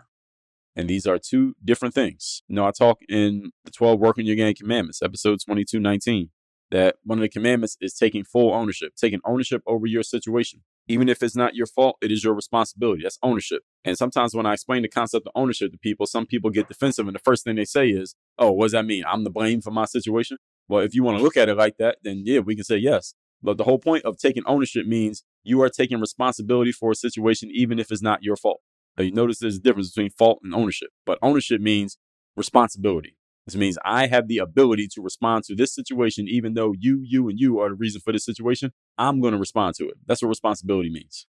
And 0.75 0.89
these 0.89 1.05
are 1.05 1.19
two 1.19 1.53
different 1.63 1.93
things. 1.93 2.41
You 2.47 2.55
know, 2.55 2.65
I 2.65 2.71
talk 2.71 2.99
in 3.07 3.51
the 3.63 3.69
12 3.69 3.99
Work 3.99 4.17
on 4.17 4.25
Your 4.25 4.35
Game 4.35 4.55
Commandments, 4.55 5.03
episode 5.03 5.39
2219, 5.45 6.31
that 6.71 6.95
one 7.03 7.19
of 7.19 7.21
the 7.21 7.29
commandments 7.29 7.77
is 7.81 7.93
taking 7.93 8.23
full 8.23 8.53
ownership, 8.53 8.93
taking 8.95 9.19
ownership 9.25 9.61
over 9.67 9.85
your 9.85 10.03
situation. 10.03 10.63
Even 10.87 11.09
if 11.09 11.21
it's 11.21 11.35
not 11.35 11.53
your 11.53 11.67
fault, 11.67 11.97
it 12.01 12.11
is 12.11 12.23
your 12.23 12.33
responsibility. 12.33 13.03
That's 13.03 13.19
ownership. 13.21 13.63
And 13.83 13.97
sometimes 13.97 14.33
when 14.33 14.45
I 14.45 14.53
explain 14.53 14.81
the 14.81 14.87
concept 14.87 15.27
of 15.27 15.33
ownership 15.35 15.71
to 15.73 15.77
people, 15.77 16.05
some 16.05 16.25
people 16.25 16.49
get 16.49 16.67
defensive, 16.67 17.05
and 17.05 17.15
the 17.15 17.19
first 17.19 17.43
thing 17.43 17.57
they 17.57 17.65
say 17.65 17.89
is, 17.89 18.15
Oh, 18.39 18.51
what 18.51 18.65
does 18.65 18.71
that 18.71 18.85
mean? 18.85 19.03
I'm 19.07 19.23
the 19.23 19.29
blame 19.29 19.61
for 19.61 19.71
my 19.71 19.85
situation? 19.85 20.37
Well, 20.67 20.81
if 20.81 20.95
you 20.95 21.03
want 21.03 21.17
to 21.17 21.23
look 21.23 21.37
at 21.37 21.49
it 21.49 21.57
like 21.57 21.77
that, 21.77 21.97
then 22.03 22.23
yeah, 22.25 22.39
we 22.39 22.55
can 22.55 22.63
say 22.63 22.77
yes. 22.77 23.13
But 23.43 23.57
the 23.57 23.63
whole 23.63 23.79
point 23.79 24.05
of 24.05 24.17
taking 24.17 24.43
ownership 24.45 24.85
means 24.85 25.23
you 25.43 25.61
are 25.61 25.69
taking 25.69 25.99
responsibility 25.99 26.71
for 26.71 26.91
a 26.91 26.95
situation, 26.95 27.49
even 27.51 27.79
if 27.79 27.91
it's 27.91 28.01
not 28.01 28.23
your 28.23 28.35
fault. 28.35 28.61
Now, 28.97 29.03
you 29.03 29.11
notice 29.11 29.39
there's 29.39 29.57
a 29.57 29.61
difference 29.61 29.89
between 29.91 30.11
fault 30.11 30.39
and 30.43 30.53
ownership, 30.53 30.89
but 31.05 31.17
ownership 31.21 31.61
means 31.61 31.97
responsibility. 32.35 33.15
This 33.45 33.55
means 33.55 33.77
I 33.83 34.07
have 34.07 34.27
the 34.27 34.37
ability 34.37 34.87
to 34.93 35.01
respond 35.01 35.45
to 35.45 35.55
this 35.55 35.73
situation, 35.73 36.27
even 36.27 36.53
though 36.53 36.73
you, 36.77 37.01
you, 37.03 37.27
and 37.27 37.39
you 37.39 37.59
are 37.59 37.69
the 37.69 37.75
reason 37.75 38.01
for 38.01 38.13
this 38.13 38.25
situation. 38.25 38.71
I'm 38.97 39.19
going 39.19 39.33
to 39.33 39.39
respond 39.39 39.75
to 39.77 39.87
it. 39.89 39.97
That's 40.05 40.21
what 40.21 40.29
responsibility 40.29 40.91
means. 40.91 41.25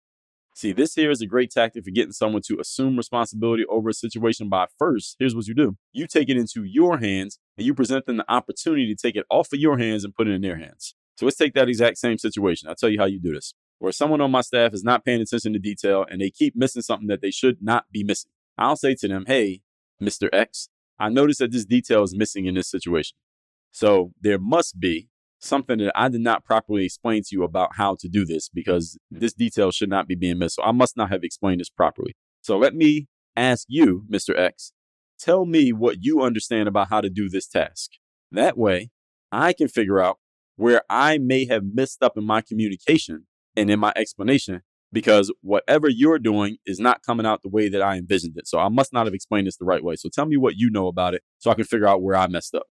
See, 0.54 0.72
this 0.72 0.94
here 0.94 1.10
is 1.10 1.22
a 1.22 1.26
great 1.26 1.50
tactic 1.50 1.84
for 1.84 1.90
getting 1.90 2.12
someone 2.12 2.42
to 2.46 2.58
assume 2.58 2.96
responsibility 2.96 3.64
over 3.66 3.88
a 3.88 3.94
situation 3.94 4.48
by 4.48 4.66
first, 4.78 5.16
here's 5.18 5.34
what 5.34 5.46
you 5.46 5.54
do. 5.54 5.76
You 5.92 6.06
take 6.06 6.28
it 6.28 6.36
into 6.36 6.64
your 6.64 6.98
hands 6.98 7.38
and 7.56 7.64
you 7.64 7.72
present 7.72 8.06
them 8.06 8.18
the 8.18 8.30
opportunity 8.30 8.92
to 8.92 9.00
take 9.00 9.16
it 9.16 9.24
off 9.30 9.52
of 9.52 9.60
your 9.60 9.78
hands 9.78 10.04
and 10.04 10.14
put 10.14 10.26
it 10.26 10.32
in 10.32 10.42
their 10.42 10.58
hands. 10.58 10.94
So 11.16 11.26
let's 11.26 11.36
take 11.36 11.54
that 11.54 11.68
exact 11.68 11.98
same 11.98 12.18
situation. 12.18 12.68
I'll 12.68 12.74
tell 12.74 12.90
you 12.90 12.98
how 12.98 13.06
you 13.06 13.20
do 13.20 13.32
this. 13.32 13.54
Where 13.78 13.92
someone 13.92 14.20
on 14.20 14.30
my 14.30 14.40
staff 14.40 14.74
is 14.74 14.84
not 14.84 15.04
paying 15.04 15.20
attention 15.20 15.52
to 15.52 15.58
detail 15.58 16.04
and 16.10 16.20
they 16.20 16.30
keep 16.30 16.56
missing 16.56 16.82
something 16.82 17.08
that 17.08 17.22
they 17.22 17.30
should 17.30 17.58
not 17.62 17.84
be 17.90 18.02
missing. 18.02 18.30
I'll 18.58 18.76
say 18.76 18.94
to 18.96 19.08
them, 19.08 19.24
Hey, 19.26 19.62
Mr. 20.02 20.28
X, 20.32 20.68
I 21.00 21.08
noticed 21.08 21.40
that 21.40 21.50
this 21.50 21.64
detail 21.64 22.02
is 22.02 22.14
missing 22.14 22.44
in 22.44 22.54
this 22.54 22.70
situation. 22.70 23.16
So 23.72 24.12
there 24.20 24.38
must 24.38 24.78
be 24.78 25.08
something 25.38 25.78
that 25.78 25.92
I 25.94 26.10
did 26.10 26.20
not 26.20 26.44
properly 26.44 26.84
explain 26.84 27.22
to 27.22 27.28
you 27.32 27.42
about 27.42 27.76
how 27.76 27.96
to 28.00 28.08
do 28.08 28.26
this 28.26 28.50
because 28.50 28.98
this 29.10 29.32
detail 29.32 29.70
should 29.70 29.88
not 29.88 30.06
be 30.06 30.14
being 30.14 30.38
missed. 30.38 30.56
So 30.56 30.62
I 30.62 30.72
must 30.72 30.98
not 30.98 31.10
have 31.10 31.24
explained 31.24 31.60
this 31.60 31.70
properly. 31.70 32.14
So 32.42 32.58
let 32.58 32.74
me 32.74 33.08
ask 33.34 33.66
you, 33.68 34.04
Mr. 34.12 34.38
X, 34.38 34.72
tell 35.18 35.46
me 35.46 35.72
what 35.72 36.04
you 36.04 36.20
understand 36.20 36.68
about 36.68 36.88
how 36.88 37.00
to 37.00 37.08
do 37.08 37.30
this 37.30 37.46
task. 37.46 37.92
That 38.30 38.58
way, 38.58 38.90
I 39.32 39.54
can 39.54 39.68
figure 39.68 40.00
out 40.00 40.18
where 40.56 40.82
I 40.90 41.16
may 41.16 41.46
have 41.46 41.62
messed 41.64 42.02
up 42.02 42.18
in 42.18 42.24
my 42.24 42.42
communication 42.42 43.26
and 43.56 43.70
in 43.70 43.80
my 43.80 43.94
explanation 43.96 44.60
because 44.92 45.32
whatever 45.42 45.88
you're 45.88 46.18
doing 46.18 46.56
is 46.66 46.80
not 46.80 47.02
coming 47.02 47.26
out 47.26 47.42
the 47.42 47.48
way 47.48 47.68
that 47.68 47.82
I 47.82 47.96
envisioned 47.96 48.36
it. 48.36 48.46
So 48.46 48.58
I 48.58 48.68
must 48.68 48.92
not 48.92 49.06
have 49.06 49.14
explained 49.14 49.46
this 49.46 49.56
the 49.56 49.64
right 49.64 49.82
way. 49.82 49.96
So 49.96 50.08
tell 50.08 50.26
me 50.26 50.36
what 50.36 50.56
you 50.56 50.70
know 50.70 50.88
about 50.88 51.14
it 51.14 51.22
so 51.38 51.50
I 51.50 51.54
can 51.54 51.64
figure 51.64 51.86
out 51.86 52.02
where 52.02 52.16
I 52.16 52.26
messed 52.26 52.54
up. 52.54 52.66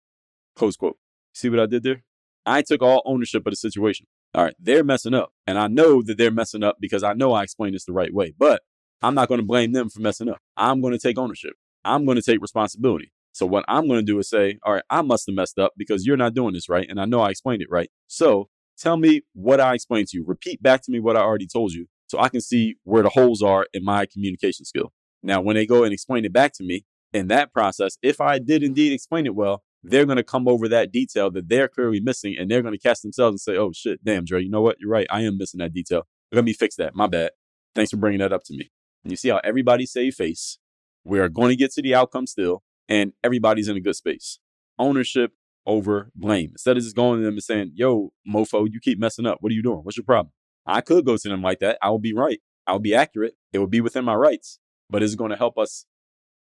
Close 0.55 0.75
quote. 0.75 0.97
See 1.33 1.49
what 1.49 1.59
I 1.59 1.65
did 1.65 1.83
there? 1.83 2.03
I 2.45 2.61
took 2.61 2.81
all 2.81 3.01
ownership 3.05 3.45
of 3.45 3.51
the 3.51 3.57
situation. 3.57 4.07
All 4.33 4.43
right, 4.43 4.55
they're 4.59 4.83
messing 4.83 5.13
up. 5.13 5.31
And 5.47 5.57
I 5.57 5.67
know 5.67 6.01
that 6.03 6.17
they're 6.17 6.31
messing 6.31 6.63
up 6.63 6.77
because 6.79 7.03
I 7.03 7.13
know 7.13 7.33
I 7.33 7.43
explained 7.43 7.75
this 7.75 7.85
the 7.85 7.93
right 7.93 8.13
way. 8.13 8.33
But 8.37 8.61
I'm 9.01 9.15
not 9.15 9.27
going 9.27 9.39
to 9.39 9.45
blame 9.45 9.71
them 9.71 9.89
for 9.89 10.01
messing 10.01 10.29
up. 10.29 10.39
I'm 10.57 10.81
going 10.81 10.93
to 10.93 10.99
take 10.99 11.17
ownership. 11.17 11.53
I'm 11.85 12.05
going 12.05 12.17
to 12.17 12.21
take 12.21 12.41
responsibility. 12.41 13.11
So 13.31 13.45
what 13.45 13.63
I'm 13.67 13.87
going 13.87 13.99
to 13.99 14.05
do 14.05 14.19
is 14.19 14.29
say, 14.29 14.59
all 14.63 14.73
right, 14.73 14.83
I 14.89 15.01
must 15.01 15.25
have 15.27 15.35
messed 15.35 15.57
up 15.57 15.73
because 15.77 16.05
you're 16.05 16.17
not 16.17 16.33
doing 16.33 16.53
this 16.53 16.67
right. 16.67 16.87
And 16.89 16.99
I 16.99 17.05
know 17.05 17.21
I 17.21 17.29
explained 17.29 17.61
it 17.61 17.69
right. 17.71 17.89
So 18.07 18.49
tell 18.77 18.97
me 18.97 19.21
what 19.33 19.59
I 19.59 19.75
explained 19.75 20.07
to 20.09 20.17
you. 20.17 20.25
Repeat 20.27 20.61
back 20.61 20.81
to 20.83 20.91
me 20.91 20.99
what 20.99 21.15
I 21.15 21.21
already 21.21 21.47
told 21.47 21.71
you 21.71 21.87
so 22.09 22.19
I 22.19 22.29
can 22.29 22.41
see 22.41 22.75
where 22.83 23.03
the 23.03 23.09
holes 23.09 23.41
are 23.41 23.67
in 23.73 23.83
my 23.83 24.05
communication 24.05 24.65
skill. 24.65 24.91
Now, 25.21 25.41
when 25.41 25.55
they 25.55 25.65
go 25.65 25.83
and 25.83 25.93
explain 25.93 26.25
it 26.25 26.33
back 26.33 26.53
to 26.53 26.63
me 26.63 26.85
in 27.13 27.27
that 27.27 27.53
process, 27.53 27.97
if 28.01 28.19
I 28.19 28.39
did 28.39 28.63
indeed 28.63 28.93
explain 28.93 29.25
it 29.25 29.35
well, 29.35 29.63
they're 29.83 30.05
going 30.05 30.17
to 30.17 30.23
come 30.23 30.47
over 30.47 30.67
that 30.67 30.91
detail 30.91 31.31
that 31.31 31.47
they're 31.47 31.67
clearly 31.67 31.99
missing 31.99 32.35
and 32.37 32.49
they're 32.49 32.61
going 32.61 32.73
to 32.73 32.79
catch 32.79 33.01
themselves 33.01 33.33
and 33.33 33.39
say, 33.39 33.57
oh 33.57 33.71
shit, 33.73 34.03
damn, 34.03 34.25
Dre, 34.25 34.43
you 34.43 34.49
know 34.49 34.61
what? 34.61 34.77
You're 34.79 34.89
right. 34.89 35.07
I 35.09 35.21
am 35.21 35.37
missing 35.37 35.59
that 35.59 35.73
detail. 35.73 36.07
Let 36.31 36.43
me 36.43 36.53
fix 36.53 36.75
that. 36.75 36.95
My 36.95 37.07
bad. 37.07 37.31
Thanks 37.75 37.91
for 37.91 37.97
bringing 37.97 38.19
that 38.19 38.33
up 38.33 38.43
to 38.45 38.53
me. 38.53 38.71
And 39.03 39.11
you 39.11 39.17
see 39.17 39.29
how 39.29 39.39
everybody 39.43 39.85
save 39.85 40.15
face. 40.15 40.57
We 41.05 41.19
are 41.19 41.29
going 41.29 41.49
to 41.49 41.55
get 41.55 41.71
to 41.73 41.81
the 41.81 41.95
outcome 41.95 42.27
still, 42.27 42.63
and 42.89 43.13
everybody's 43.23 43.69
in 43.69 43.77
a 43.77 43.79
good 43.79 43.95
space. 43.95 44.39
Ownership 44.77 45.31
over 45.65 46.11
blame. 46.15 46.49
Instead 46.51 46.77
of 46.77 46.83
just 46.83 46.95
going 46.95 47.19
to 47.19 47.25
them 47.25 47.35
and 47.35 47.43
saying, 47.43 47.71
yo, 47.75 48.11
mofo, 48.27 48.67
you 48.69 48.79
keep 48.81 48.99
messing 48.99 49.25
up. 49.25 49.37
What 49.39 49.51
are 49.51 49.55
you 49.55 49.63
doing? 49.63 49.79
What's 49.79 49.97
your 49.97 50.03
problem? 50.03 50.31
I 50.69 50.81
could 50.81 51.03
go 51.03 51.17
to 51.17 51.29
them 51.29 51.41
like 51.41 51.59
that. 51.59 51.79
I 51.81 51.89
will 51.89 51.99
be 51.99 52.13
right. 52.13 52.39
I 52.67 52.73
will 52.73 52.79
be 52.79 52.93
accurate. 52.93 53.33
It 53.51 53.57
will 53.57 53.67
be 53.67 53.81
within 53.81 54.05
my 54.05 54.13
rights, 54.13 54.59
but 54.89 55.01
it's 55.01 55.15
going 55.15 55.31
to 55.31 55.37
help 55.37 55.57
us 55.57 55.85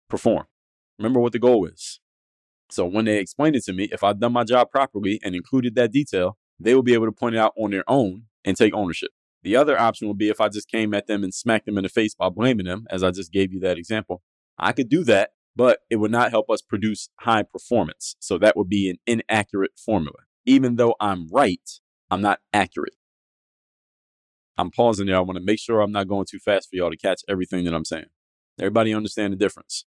perform. 0.09 0.45
Remember 0.97 1.19
what 1.19 1.31
the 1.31 1.39
goal 1.39 1.65
is. 1.65 1.99
So 2.71 2.85
when 2.85 3.05
they 3.05 3.19
explain 3.19 3.53
it 3.53 3.63
to 3.65 3.73
me, 3.73 3.88
if 3.91 4.03
I've 4.03 4.19
done 4.19 4.33
my 4.33 4.43
job 4.43 4.71
properly 4.71 5.19
and 5.23 5.35
included 5.35 5.75
that 5.75 5.91
detail, 5.91 6.38
they 6.59 6.73
will 6.73 6.81
be 6.81 6.95
able 6.95 7.05
to 7.05 7.11
point 7.11 7.35
it 7.35 7.38
out 7.38 7.53
on 7.55 7.69
their 7.69 7.83
own 7.88 8.23
and 8.43 8.57
take 8.57 8.73
ownership. 8.73 9.11
The 9.43 9.55
other 9.55 9.79
option 9.79 10.07
would 10.07 10.17
be 10.17 10.29
if 10.29 10.41
I 10.41 10.49
just 10.49 10.67
came 10.67 10.95
at 10.95 11.05
them 11.05 11.23
and 11.23 11.31
smacked 11.31 11.67
them 11.67 11.77
in 11.77 11.83
the 11.83 11.89
face 11.89 12.15
by 12.15 12.29
blaming 12.29 12.65
them, 12.65 12.88
as 12.89 13.03
I 13.03 13.11
just 13.11 13.31
gave 13.31 13.53
you 13.53 13.59
that 13.59 13.77
example. 13.77 14.23
I 14.57 14.71
could 14.71 14.89
do 14.89 15.03
that, 15.03 15.33
but 15.55 15.81
it 15.91 15.97
would 15.97 16.11
not 16.11 16.31
help 16.31 16.49
us 16.49 16.63
produce 16.63 17.09
high 17.19 17.43
performance. 17.43 18.15
So 18.19 18.39
that 18.39 18.57
would 18.57 18.69
be 18.69 18.89
an 18.89 18.97
inaccurate 19.05 19.73
formula. 19.77 20.17
Even 20.47 20.77
though 20.77 20.95
I'm 20.99 21.27
right, 21.27 21.69
I'm 22.09 22.21
not 22.21 22.39
accurate. 22.51 22.95
I'm 24.58 24.72
pausing 24.72 25.08
there. 25.08 25.18
I 25.18 25.22
want 25.22 25.38
to 25.38 25.44
make 25.44 25.60
sure 25.60 25.82
I'm 25.82 25.91
not 25.91 26.08
going 26.08 26.26
too 26.30 26.39
fast 26.39 26.70
for 26.70 26.76
y'all 26.76 26.91
to 26.91 26.98
catch 26.98 27.22
everything 27.28 27.65
that 27.65 27.74
I'm 27.74 27.86
saying. 27.86 28.06
Everybody 28.60 28.94
understand 28.94 29.34
the 29.34 29.38
difference. 29.38 29.86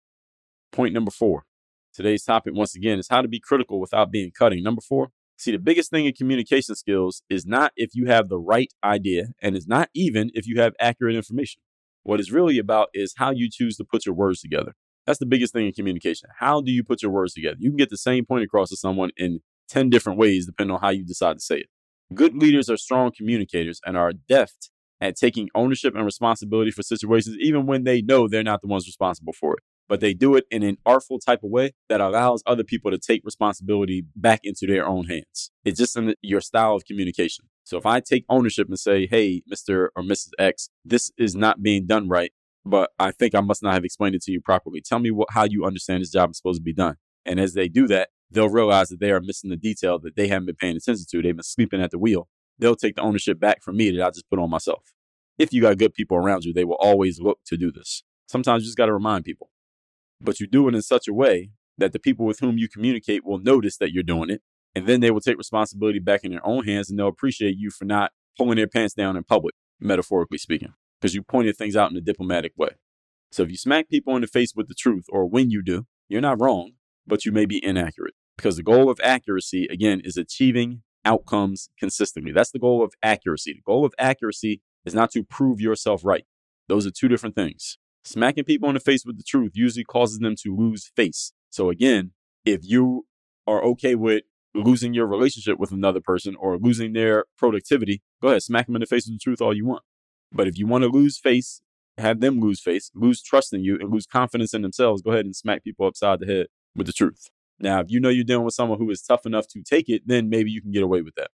Point 0.71 0.93
number 0.93 1.11
four. 1.11 1.45
Today's 1.93 2.23
topic, 2.23 2.53
once 2.55 2.75
again, 2.75 2.99
is 2.99 3.07
how 3.09 3.21
to 3.21 3.27
be 3.27 3.39
critical 3.39 3.79
without 3.79 4.11
being 4.11 4.31
cutting. 4.31 4.61
Number 4.61 4.81
four, 4.81 5.09
see, 5.37 5.51
the 5.51 5.57
biggest 5.57 5.89
thing 5.89 6.05
in 6.05 6.13
communication 6.13 6.75
skills 6.75 7.23
is 7.29 7.45
not 7.45 7.71
if 7.75 7.91
you 7.95 8.05
have 8.05 8.29
the 8.29 8.37
right 8.37 8.71
idea, 8.83 9.29
and 9.41 9.55
it's 9.55 9.67
not 9.67 9.89
even 9.95 10.29
if 10.35 10.45
you 10.45 10.61
have 10.61 10.73
accurate 10.79 11.15
information. 11.15 11.61
What 12.03 12.19
it's 12.19 12.31
really 12.31 12.59
about 12.59 12.89
is 12.93 13.15
how 13.17 13.31
you 13.31 13.49
choose 13.51 13.75
to 13.77 13.83
put 13.83 14.05
your 14.05 14.15
words 14.15 14.39
together. 14.39 14.73
That's 15.07 15.19
the 15.19 15.25
biggest 15.25 15.53
thing 15.53 15.65
in 15.65 15.73
communication. 15.73 16.29
How 16.37 16.61
do 16.61 16.71
you 16.71 16.83
put 16.83 17.01
your 17.01 17.11
words 17.11 17.33
together? 17.33 17.57
You 17.59 17.71
can 17.71 17.77
get 17.77 17.89
the 17.89 17.97
same 17.97 18.25
point 18.25 18.43
across 18.43 18.69
to 18.69 18.77
someone 18.77 19.09
in 19.17 19.39
10 19.69 19.89
different 19.89 20.19
ways, 20.19 20.45
depending 20.45 20.75
on 20.75 20.81
how 20.81 20.89
you 20.89 21.03
decide 21.03 21.33
to 21.33 21.39
say 21.39 21.57
it. 21.57 21.69
Good 22.13 22.35
leaders 22.35 22.69
are 22.69 22.77
strong 22.77 23.11
communicators 23.15 23.79
and 23.85 23.95
are 23.95 24.13
deft 24.13 24.71
at 24.99 25.15
taking 25.15 25.49
ownership 25.53 25.95
and 25.95 26.03
responsibility 26.03 26.71
for 26.71 26.81
situations, 26.81 27.37
even 27.39 27.65
when 27.65 27.83
they 27.83 28.01
know 28.01 28.27
they're 28.27 28.43
not 28.43 28.61
the 28.61 28.67
ones 28.67 28.87
responsible 28.87 29.33
for 29.33 29.53
it. 29.53 29.63
But 29.87 30.01
they 30.01 30.13
do 30.13 30.35
it 30.35 30.45
in 30.51 30.61
an 30.61 30.77
artful 30.85 31.19
type 31.19 31.43
of 31.43 31.49
way 31.49 31.71
that 31.87 32.01
allows 32.01 32.43
other 32.45 32.63
people 32.63 32.91
to 32.91 32.97
take 32.97 33.21
responsibility 33.23 34.05
back 34.15 34.41
into 34.43 34.67
their 34.67 34.87
own 34.87 35.05
hands. 35.05 35.51
It's 35.63 35.79
just 35.79 35.95
in 35.97 36.13
your 36.21 36.41
style 36.41 36.75
of 36.75 36.85
communication. 36.85 37.45
So 37.63 37.77
if 37.77 37.85
I 37.85 37.99
take 37.99 38.25
ownership 38.29 38.67
and 38.67 38.79
say, 38.79 39.07
hey, 39.07 39.41
Mr. 39.51 39.89
or 39.95 40.03
Mrs. 40.03 40.29
X, 40.37 40.69
this 40.83 41.11
is 41.17 41.35
not 41.35 41.61
being 41.61 41.87
done 41.87 42.07
right, 42.07 42.31
but 42.65 42.91
I 42.99 43.11
think 43.11 43.33
I 43.33 43.41
must 43.41 43.63
not 43.63 43.73
have 43.73 43.85
explained 43.85 44.15
it 44.15 44.23
to 44.23 44.31
you 44.31 44.41
properly. 44.41 44.81
Tell 44.81 44.99
me 44.99 45.11
what, 45.11 45.29
how 45.31 45.45
you 45.45 45.65
understand 45.65 46.01
this 46.01 46.11
job 46.11 46.31
is 46.31 46.37
supposed 46.37 46.59
to 46.59 46.63
be 46.63 46.73
done. 46.73 46.95
And 47.25 47.39
as 47.39 47.53
they 47.53 47.67
do 47.67 47.87
that, 47.87 48.09
they'll 48.31 48.49
realize 48.49 48.89
that 48.89 48.99
they 48.99 49.11
are 49.11 49.21
missing 49.21 49.49
the 49.49 49.57
detail 49.57 49.99
that 49.99 50.15
they 50.15 50.27
haven't 50.27 50.45
been 50.45 50.55
paying 50.55 50.77
attention 50.77 51.05
to. 51.09 51.21
They've 51.21 51.35
been 51.35 51.43
sleeping 51.43 51.81
at 51.81 51.91
the 51.91 51.99
wheel. 51.99 52.27
They'll 52.57 52.75
take 52.75 52.95
the 52.95 53.01
ownership 53.01 53.39
back 53.39 53.61
from 53.61 53.77
me 53.77 53.91
that 53.91 54.05
I 54.05 54.09
just 54.09 54.29
put 54.29 54.39
on 54.39 54.49
myself. 54.49 54.93
If 55.37 55.53
you 55.53 55.61
got 55.61 55.77
good 55.77 55.93
people 55.93 56.17
around 56.17 56.43
you, 56.43 56.53
they 56.53 56.65
will 56.65 56.77
always 56.79 57.19
look 57.19 57.39
to 57.45 57.57
do 57.57 57.71
this. 57.71 58.03
Sometimes 58.27 58.63
you 58.63 58.67
just 58.67 58.77
got 58.77 58.87
to 58.87 58.93
remind 58.93 59.23
people. 59.23 59.49
But 60.21 60.39
you 60.39 60.47
do 60.47 60.67
it 60.67 60.75
in 60.75 60.81
such 60.81 61.07
a 61.07 61.13
way 61.13 61.51
that 61.77 61.93
the 61.93 61.99
people 61.99 62.25
with 62.25 62.39
whom 62.39 62.57
you 62.57 62.67
communicate 62.67 63.25
will 63.25 63.39
notice 63.39 63.77
that 63.77 63.91
you're 63.93 64.03
doing 64.03 64.29
it. 64.29 64.41
And 64.75 64.85
then 64.85 64.99
they 64.99 65.11
will 65.11 65.21
take 65.21 65.37
responsibility 65.37 65.99
back 65.99 66.23
in 66.23 66.31
their 66.31 66.45
own 66.45 66.65
hands 66.65 66.89
and 66.89 66.99
they'll 66.99 67.07
appreciate 67.07 67.55
you 67.57 67.71
for 67.71 67.85
not 67.85 68.11
pulling 68.37 68.57
their 68.57 68.67
pants 68.67 68.93
down 68.93 69.17
in 69.17 69.23
public, 69.23 69.55
metaphorically 69.79 70.37
speaking, 70.37 70.73
because 70.99 71.15
you 71.15 71.23
pointed 71.23 71.57
things 71.57 71.75
out 71.75 71.89
in 71.89 71.97
a 71.97 72.01
diplomatic 72.01 72.51
way. 72.55 72.69
So 73.31 73.43
if 73.43 73.49
you 73.49 73.57
smack 73.57 73.89
people 73.89 74.15
in 74.15 74.21
the 74.21 74.27
face 74.27 74.53
with 74.55 74.67
the 74.67 74.75
truth, 74.75 75.05
or 75.09 75.25
when 75.25 75.49
you 75.49 75.63
do, 75.63 75.85
you're 76.07 76.21
not 76.21 76.39
wrong, 76.39 76.73
but 77.09 77.25
you 77.25 77.31
may 77.31 77.45
be 77.45 77.63
inaccurate 77.63 78.13
because 78.37 78.55
the 78.55 78.63
goal 78.63 78.89
of 78.89 78.99
accuracy, 79.03 79.67
again, 79.69 79.99
is 80.03 80.15
achieving 80.15 80.83
outcomes 81.03 81.69
consistently. 81.77 82.31
That's 82.31 82.51
the 82.51 82.59
goal 82.59 82.83
of 82.83 82.93
accuracy. 83.03 83.53
The 83.53 83.61
goal 83.61 83.83
of 83.83 83.93
accuracy 83.99 84.61
is 84.85 84.93
not 84.93 85.11
to 85.11 85.23
prove 85.23 85.59
yourself 85.59 86.05
right. 86.05 86.25
Those 86.67 86.85
are 86.85 86.91
two 86.91 87.07
different 87.07 87.35
things. 87.35 87.77
Smacking 88.03 88.45
people 88.45 88.69
in 88.69 88.75
the 88.75 88.79
face 88.79 89.03
with 89.05 89.17
the 89.17 89.23
truth 89.23 89.51
usually 89.55 89.83
causes 89.83 90.19
them 90.19 90.35
to 90.43 90.55
lose 90.55 90.91
face. 90.95 91.33
So 91.49 91.69
again, 91.69 92.11
if 92.45 92.61
you 92.63 93.05
are 93.45 93.63
okay 93.63 93.95
with 93.95 94.23
losing 94.55 94.93
your 94.93 95.07
relationship 95.07 95.59
with 95.59 95.71
another 95.71 95.99
person 95.99 96.35
or 96.39 96.57
losing 96.57 96.93
their 96.93 97.25
productivity, 97.37 98.01
go 98.21 98.29
ahead, 98.29 98.43
smack 98.43 98.67
them 98.67 98.75
in 98.75 98.81
the 98.81 98.85
face 98.85 99.05
with 99.05 99.15
the 99.15 99.19
truth 99.19 99.41
all 99.41 99.53
you 99.53 99.65
want. 99.65 99.83
But 100.31 100.47
if 100.47 100.57
you 100.57 100.67
want 100.67 100.83
to 100.83 100.89
lose 100.89 101.17
face, 101.17 101.61
have 101.97 102.19
them 102.19 102.39
lose 102.39 102.61
face, 102.61 102.91
lose 102.93 103.21
trust 103.21 103.53
in 103.53 103.63
you, 103.63 103.77
and 103.79 103.91
lose 103.91 104.05
confidence 104.05 104.53
in 104.53 104.61
themselves, 104.61 105.01
go 105.01 105.11
ahead 105.11 105.25
and 105.25 105.35
smack 105.35 105.63
people 105.63 105.85
upside 105.85 106.19
the 106.19 106.27
head 106.27 106.47
with 106.75 106.87
the 106.87 106.93
truth. 106.93 107.29
Now, 107.59 107.81
if 107.81 107.87
you 107.89 107.99
know 107.99 108.09
you're 108.09 108.23
dealing 108.23 108.45
with 108.45 108.53
someone 108.53 108.79
who 108.79 108.89
is 108.89 109.01
tough 109.01 109.25
enough 109.25 109.47
to 109.49 109.61
take 109.61 109.89
it, 109.89 110.03
then 110.05 110.29
maybe 110.29 110.49
you 110.51 110.61
can 110.61 110.71
get 110.71 110.83
away 110.83 111.01
with 111.01 111.15
that. 111.15 111.31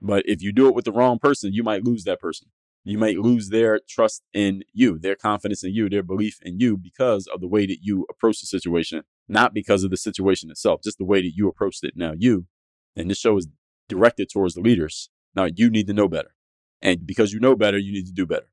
But 0.00 0.24
if 0.26 0.42
you 0.42 0.52
do 0.52 0.68
it 0.68 0.74
with 0.74 0.86
the 0.86 0.92
wrong 0.92 1.18
person, 1.18 1.52
you 1.52 1.62
might 1.62 1.84
lose 1.84 2.04
that 2.04 2.20
person. 2.20 2.48
You 2.82 2.96
might 2.96 3.18
lose 3.18 3.50
their 3.50 3.78
trust 3.86 4.22
in 4.32 4.62
you, 4.72 4.98
their 4.98 5.14
confidence 5.14 5.62
in 5.62 5.74
you, 5.74 5.90
their 5.90 6.02
belief 6.02 6.38
in 6.42 6.58
you 6.58 6.78
because 6.78 7.26
of 7.26 7.42
the 7.42 7.48
way 7.48 7.66
that 7.66 7.80
you 7.82 8.06
approach 8.08 8.40
the 8.40 8.46
situation, 8.46 9.02
not 9.28 9.52
because 9.52 9.84
of 9.84 9.90
the 9.90 9.98
situation 9.98 10.50
itself, 10.50 10.80
just 10.82 10.96
the 10.96 11.04
way 11.04 11.20
that 11.20 11.34
you 11.34 11.46
approached 11.46 11.84
it. 11.84 11.92
Now, 11.94 12.14
you, 12.16 12.46
and 12.96 13.10
this 13.10 13.18
show 13.18 13.36
is 13.36 13.48
directed 13.88 14.30
towards 14.30 14.54
the 14.54 14.62
leaders. 14.62 15.10
Now, 15.34 15.46
you 15.54 15.68
need 15.68 15.88
to 15.88 15.92
know 15.92 16.08
better. 16.08 16.34
And 16.80 17.06
because 17.06 17.34
you 17.34 17.40
know 17.40 17.54
better, 17.54 17.76
you 17.76 17.92
need 17.92 18.06
to 18.06 18.12
do 18.12 18.24
better. 18.24 18.48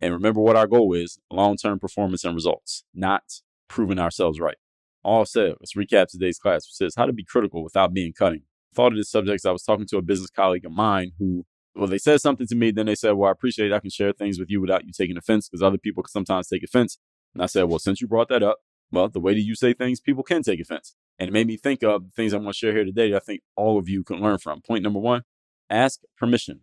And 0.00 0.12
remember 0.12 0.40
what 0.40 0.56
our 0.56 0.66
goal 0.66 0.92
is 0.94 1.18
long 1.30 1.56
term 1.56 1.78
performance 1.78 2.24
and 2.24 2.34
results, 2.34 2.84
not 2.92 3.22
proving 3.68 4.00
ourselves 4.00 4.40
right. 4.40 4.56
All 5.04 5.24
said, 5.24 5.54
let's 5.60 5.74
recap 5.74 6.08
today's 6.08 6.38
class, 6.38 6.66
which 6.66 6.74
says 6.74 6.94
how 6.96 7.06
to 7.06 7.12
be 7.12 7.24
critical 7.24 7.62
without 7.62 7.92
being 7.92 8.12
cutting. 8.12 8.42
Thought 8.74 8.92
of 8.92 8.98
this 8.98 9.10
subject, 9.10 9.46
I 9.46 9.52
was 9.52 9.62
talking 9.62 9.86
to 9.86 9.96
a 9.96 10.02
business 10.02 10.30
colleague 10.30 10.64
of 10.64 10.72
mine 10.72 11.12
who, 11.18 11.46
well, 11.74 11.86
they 11.86 11.98
said 11.98 12.20
something 12.20 12.46
to 12.48 12.54
me, 12.54 12.70
then 12.70 12.86
they 12.86 12.94
said, 12.94 13.12
Well, 13.12 13.28
I 13.28 13.32
appreciate 13.32 13.70
it. 13.70 13.74
I 13.74 13.80
can 13.80 13.90
share 13.90 14.12
things 14.12 14.38
with 14.38 14.50
you 14.50 14.60
without 14.60 14.84
you 14.84 14.92
taking 14.92 15.16
offense 15.16 15.48
because 15.48 15.62
other 15.62 15.78
people 15.78 16.02
can 16.02 16.10
sometimes 16.10 16.48
take 16.48 16.62
offense. 16.62 16.98
And 17.34 17.42
I 17.42 17.46
said, 17.46 17.64
Well, 17.64 17.78
since 17.78 18.00
you 18.00 18.08
brought 18.08 18.28
that 18.28 18.42
up, 18.42 18.58
well, 18.90 19.08
the 19.08 19.20
way 19.20 19.34
that 19.34 19.40
you 19.40 19.54
say 19.54 19.72
things, 19.72 20.00
people 20.00 20.22
can 20.22 20.42
take 20.42 20.60
offense. 20.60 20.96
And 21.18 21.28
it 21.28 21.32
made 21.32 21.46
me 21.46 21.56
think 21.56 21.82
of 21.82 22.04
things 22.14 22.32
I'm 22.32 22.42
going 22.42 22.52
to 22.52 22.58
share 22.58 22.72
here 22.72 22.84
today 22.84 23.10
that 23.10 23.16
I 23.16 23.24
think 23.24 23.42
all 23.56 23.78
of 23.78 23.88
you 23.88 24.04
can 24.04 24.20
learn 24.20 24.38
from. 24.38 24.62
Point 24.62 24.82
number 24.82 25.00
one 25.00 25.22
ask 25.70 26.00
permission. 26.16 26.60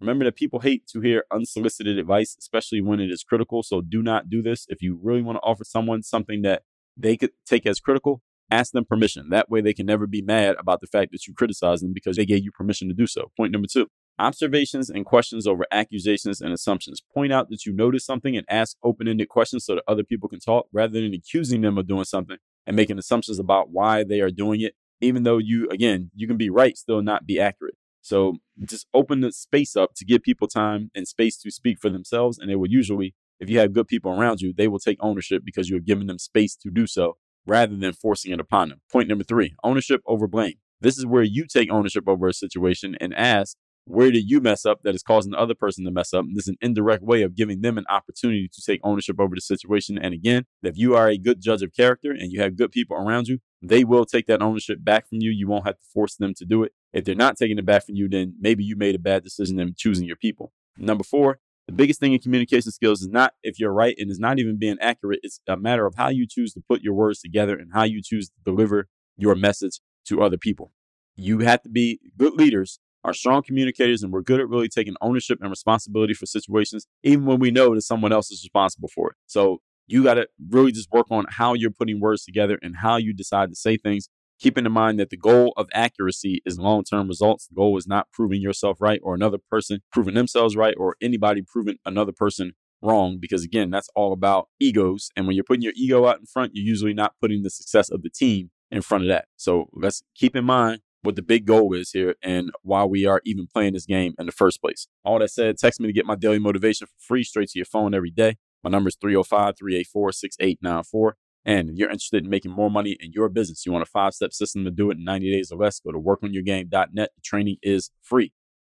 Remember 0.00 0.24
that 0.24 0.36
people 0.36 0.60
hate 0.60 0.86
to 0.88 1.00
hear 1.00 1.24
unsolicited 1.30 1.98
advice, 1.98 2.36
especially 2.38 2.80
when 2.80 3.00
it 3.00 3.10
is 3.10 3.22
critical. 3.22 3.62
So 3.62 3.80
do 3.80 4.02
not 4.02 4.28
do 4.28 4.42
this. 4.42 4.66
If 4.68 4.82
you 4.82 4.98
really 5.02 5.22
want 5.22 5.36
to 5.36 5.42
offer 5.42 5.64
someone 5.64 6.02
something 6.02 6.42
that 6.42 6.62
they 6.96 7.16
could 7.16 7.30
take 7.44 7.66
as 7.66 7.80
critical, 7.80 8.22
ask 8.50 8.72
them 8.72 8.84
permission. 8.84 9.28
That 9.30 9.50
way 9.50 9.60
they 9.60 9.74
can 9.74 9.86
never 9.86 10.06
be 10.06 10.22
mad 10.22 10.56
about 10.58 10.80
the 10.80 10.86
fact 10.86 11.12
that 11.12 11.26
you 11.26 11.34
criticize 11.34 11.80
them 11.80 11.92
because 11.92 12.16
they 12.16 12.26
gave 12.26 12.44
you 12.44 12.52
permission 12.52 12.88
to 12.88 12.94
do 12.94 13.06
so. 13.06 13.30
Point 13.36 13.52
number 13.52 13.68
two 13.70 13.88
observations 14.18 14.88
and 14.88 15.04
questions 15.04 15.46
over 15.46 15.66
accusations 15.70 16.40
and 16.40 16.52
assumptions. 16.52 17.02
Point 17.12 17.32
out 17.32 17.50
that 17.50 17.66
you 17.66 17.72
notice 17.72 18.04
something 18.04 18.36
and 18.36 18.46
ask 18.48 18.76
open 18.82 19.08
ended 19.08 19.28
questions 19.28 19.64
so 19.64 19.74
that 19.74 19.84
other 19.86 20.04
people 20.04 20.28
can 20.28 20.40
talk 20.40 20.66
rather 20.72 21.00
than 21.00 21.12
accusing 21.12 21.60
them 21.60 21.76
of 21.78 21.86
doing 21.86 22.04
something 22.04 22.38
and 22.66 22.76
making 22.76 22.98
assumptions 22.98 23.38
about 23.38 23.70
why 23.70 24.04
they 24.04 24.20
are 24.20 24.30
doing 24.30 24.60
it. 24.60 24.74
Even 25.00 25.24
though 25.24 25.38
you, 25.38 25.68
again, 25.68 26.10
you 26.14 26.26
can 26.26 26.38
be 26.38 26.48
right, 26.48 26.78
still 26.78 27.02
not 27.02 27.26
be 27.26 27.38
accurate. 27.38 27.74
So 28.00 28.36
just 28.64 28.86
open 28.94 29.20
the 29.20 29.32
space 29.32 29.76
up 29.76 29.94
to 29.96 30.04
give 30.04 30.22
people 30.22 30.48
time 30.48 30.90
and 30.94 31.06
space 31.06 31.36
to 31.38 31.50
speak 31.50 31.78
for 31.78 31.90
themselves. 31.90 32.38
And 32.38 32.48
they 32.48 32.56
will 32.56 32.70
usually 32.70 33.14
if 33.40 33.50
you 33.50 33.58
have 33.58 33.72
good 33.72 33.88
people 33.88 34.12
around 34.12 34.40
you, 34.40 34.52
they 34.56 34.68
will 34.68 34.78
take 34.78 34.98
ownership 35.00 35.42
because 35.44 35.68
you 35.68 35.76
have 35.76 35.84
given 35.84 36.06
them 36.06 36.18
space 36.18 36.56
to 36.56 36.70
do 36.70 36.86
so 36.86 37.16
rather 37.46 37.76
than 37.76 37.92
forcing 37.92 38.32
it 38.32 38.40
upon 38.40 38.70
them. 38.70 38.80
Point 38.90 39.08
number 39.08 39.24
three 39.24 39.54
ownership 39.62 40.02
over 40.06 40.26
blame. 40.26 40.54
This 40.80 40.98
is 40.98 41.06
where 41.06 41.22
you 41.22 41.46
take 41.46 41.70
ownership 41.70 42.04
over 42.06 42.28
a 42.28 42.34
situation 42.34 42.96
and 43.00 43.14
ask, 43.14 43.56
where 43.86 44.10
did 44.10 44.28
you 44.28 44.40
mess 44.40 44.66
up 44.66 44.80
that 44.82 44.96
is 44.96 45.02
causing 45.02 45.30
the 45.30 45.38
other 45.38 45.54
person 45.54 45.84
to 45.84 45.92
mess 45.92 46.12
up? 46.12 46.24
And 46.24 46.36
this 46.36 46.44
is 46.44 46.48
an 46.48 46.56
indirect 46.60 47.04
way 47.04 47.22
of 47.22 47.36
giving 47.36 47.60
them 47.60 47.78
an 47.78 47.84
opportunity 47.88 48.48
to 48.52 48.60
take 48.60 48.80
ownership 48.82 49.20
over 49.20 49.34
the 49.34 49.40
situation. 49.40 49.96
And 49.96 50.12
again, 50.12 50.44
if 50.62 50.76
you 50.76 50.96
are 50.96 51.08
a 51.08 51.16
good 51.16 51.40
judge 51.40 51.62
of 51.62 51.72
character 51.72 52.10
and 52.10 52.32
you 52.32 52.40
have 52.40 52.56
good 52.56 52.72
people 52.72 52.96
around 52.96 53.28
you, 53.28 53.38
they 53.62 53.84
will 53.84 54.04
take 54.04 54.26
that 54.26 54.42
ownership 54.42 54.78
back 54.82 55.08
from 55.08 55.18
you. 55.20 55.30
You 55.30 55.46
won't 55.46 55.66
have 55.66 55.76
to 55.76 55.84
force 55.94 56.16
them 56.16 56.34
to 56.34 56.44
do 56.44 56.64
it. 56.64 56.72
If 56.92 57.04
they're 57.04 57.14
not 57.14 57.36
taking 57.36 57.58
it 57.58 57.66
back 57.66 57.86
from 57.86 57.94
you, 57.94 58.08
then 58.08 58.34
maybe 58.40 58.64
you 58.64 58.74
made 58.74 58.96
a 58.96 58.98
bad 58.98 59.22
decision 59.22 59.60
in 59.60 59.74
choosing 59.76 60.06
your 60.06 60.16
people. 60.16 60.52
Number 60.76 61.04
four, 61.04 61.38
the 61.66 61.72
biggest 61.72 62.00
thing 62.00 62.12
in 62.12 62.20
communication 62.20 62.70
skills 62.70 63.02
is 63.02 63.08
not 63.08 63.34
if 63.42 63.58
you're 63.58 63.72
right 63.72 63.96
and 63.98 64.10
is 64.10 64.20
not 64.20 64.38
even 64.38 64.56
being 64.56 64.76
accurate. 64.80 65.20
It's 65.22 65.40
a 65.48 65.56
matter 65.56 65.86
of 65.86 65.94
how 65.96 66.08
you 66.08 66.26
choose 66.28 66.52
to 66.54 66.62
put 66.68 66.82
your 66.82 66.94
words 66.94 67.20
together 67.20 67.56
and 67.56 67.70
how 67.72 67.82
you 67.82 68.00
choose 68.02 68.28
to 68.28 68.34
deliver 68.44 68.88
your 69.16 69.34
message 69.34 69.80
to 70.06 70.22
other 70.22 70.38
people. 70.38 70.72
You 71.16 71.40
have 71.40 71.62
to 71.62 71.68
be 71.68 71.98
good 72.16 72.34
leaders 72.34 72.78
are 73.04 73.14
strong 73.14 73.42
communicators 73.42 74.02
and 74.02 74.12
we're 74.12 74.20
good 74.20 74.40
at 74.40 74.48
really 74.48 74.68
taking 74.68 74.94
ownership 75.00 75.38
and 75.40 75.48
responsibility 75.48 76.12
for 76.12 76.26
situations, 76.26 76.86
even 77.04 77.24
when 77.24 77.38
we 77.38 77.50
know 77.52 77.74
that 77.74 77.82
someone 77.82 78.12
else 78.12 78.30
is 78.30 78.42
responsible 78.42 78.88
for 78.92 79.10
it. 79.10 79.16
So 79.26 79.60
you 79.86 80.02
got 80.02 80.14
to 80.14 80.28
really 80.50 80.72
just 80.72 80.90
work 80.90 81.06
on 81.10 81.24
how 81.28 81.54
you're 81.54 81.70
putting 81.70 82.00
words 82.00 82.24
together 82.24 82.58
and 82.62 82.74
how 82.76 82.96
you 82.96 83.14
decide 83.14 83.50
to 83.50 83.54
say 83.54 83.76
things. 83.76 84.08
Keeping 84.38 84.66
in 84.66 84.72
mind 84.72 84.98
that 84.98 85.10
the 85.10 85.16
goal 85.16 85.52
of 85.56 85.68
accuracy 85.72 86.42
is 86.44 86.58
long 86.58 86.84
term 86.84 87.08
results. 87.08 87.46
The 87.46 87.54
goal 87.54 87.76
is 87.78 87.86
not 87.86 88.10
proving 88.12 88.40
yourself 88.40 88.78
right 88.80 89.00
or 89.02 89.14
another 89.14 89.38
person 89.38 89.80
proving 89.92 90.14
themselves 90.14 90.56
right 90.56 90.74
or 90.78 90.96
anybody 91.00 91.42
proving 91.42 91.76
another 91.84 92.12
person 92.12 92.52
wrong. 92.82 93.18
Because 93.18 93.44
again, 93.44 93.70
that's 93.70 93.88
all 93.94 94.12
about 94.12 94.48
egos. 94.60 95.10
And 95.16 95.26
when 95.26 95.36
you're 95.36 95.44
putting 95.44 95.62
your 95.62 95.72
ego 95.74 96.06
out 96.06 96.20
in 96.20 96.26
front, 96.26 96.52
you're 96.54 96.66
usually 96.66 96.94
not 96.94 97.14
putting 97.20 97.42
the 97.42 97.50
success 97.50 97.90
of 97.90 98.02
the 98.02 98.10
team 98.10 98.50
in 98.70 98.82
front 98.82 99.04
of 99.04 99.08
that. 99.08 99.26
So 99.36 99.70
let's 99.72 100.02
keep 100.14 100.36
in 100.36 100.44
mind 100.44 100.80
what 101.02 101.16
the 101.16 101.22
big 101.22 101.46
goal 101.46 101.72
is 101.72 101.92
here 101.92 102.16
and 102.22 102.50
why 102.62 102.84
we 102.84 103.06
are 103.06 103.22
even 103.24 103.46
playing 103.46 103.72
this 103.72 103.86
game 103.86 104.14
in 104.18 104.26
the 104.26 104.32
first 104.32 104.60
place. 104.60 104.88
All 105.04 105.20
that 105.20 105.30
said, 105.30 105.56
text 105.56 105.80
me 105.80 105.86
to 105.86 105.92
get 105.92 106.04
my 106.04 106.16
daily 106.16 106.40
motivation 106.40 106.86
for 106.86 106.94
free 106.98 107.22
straight 107.22 107.48
to 107.50 107.58
your 107.58 107.66
phone 107.66 107.94
every 107.94 108.10
day. 108.10 108.36
My 108.64 108.70
number 108.70 108.88
is 108.88 108.96
305 109.00 109.56
384 109.56 110.12
6894. 110.12 111.16
And 111.46 111.70
if 111.70 111.76
you're 111.76 111.90
interested 111.90 112.24
in 112.24 112.30
making 112.30 112.50
more 112.50 112.70
money 112.70 112.96
in 113.00 113.12
your 113.12 113.28
business, 113.28 113.64
you 113.64 113.72
want 113.72 113.82
a 113.82 113.86
five 113.86 114.12
step 114.12 114.32
system 114.32 114.64
to 114.64 114.70
do 114.70 114.90
it 114.90 114.98
in 114.98 115.04
90 115.04 115.30
days 115.30 115.52
or 115.52 115.58
less, 115.58 115.78
go 115.78 115.92
to 115.92 115.98
workonyourgame.net. 115.98 116.92
The 117.14 117.22
training 117.22 117.58
is 117.62 117.90
free. 118.02 118.32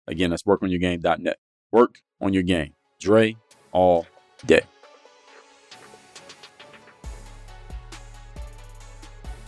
Again, 0.06 0.30
that's 0.30 0.42
workonyourgame.net. 0.42 1.38
Work 1.72 1.96
on 2.20 2.34
your 2.34 2.42
game. 2.42 2.74
Dre 3.00 3.36
all 3.72 4.06
day. 4.46 4.62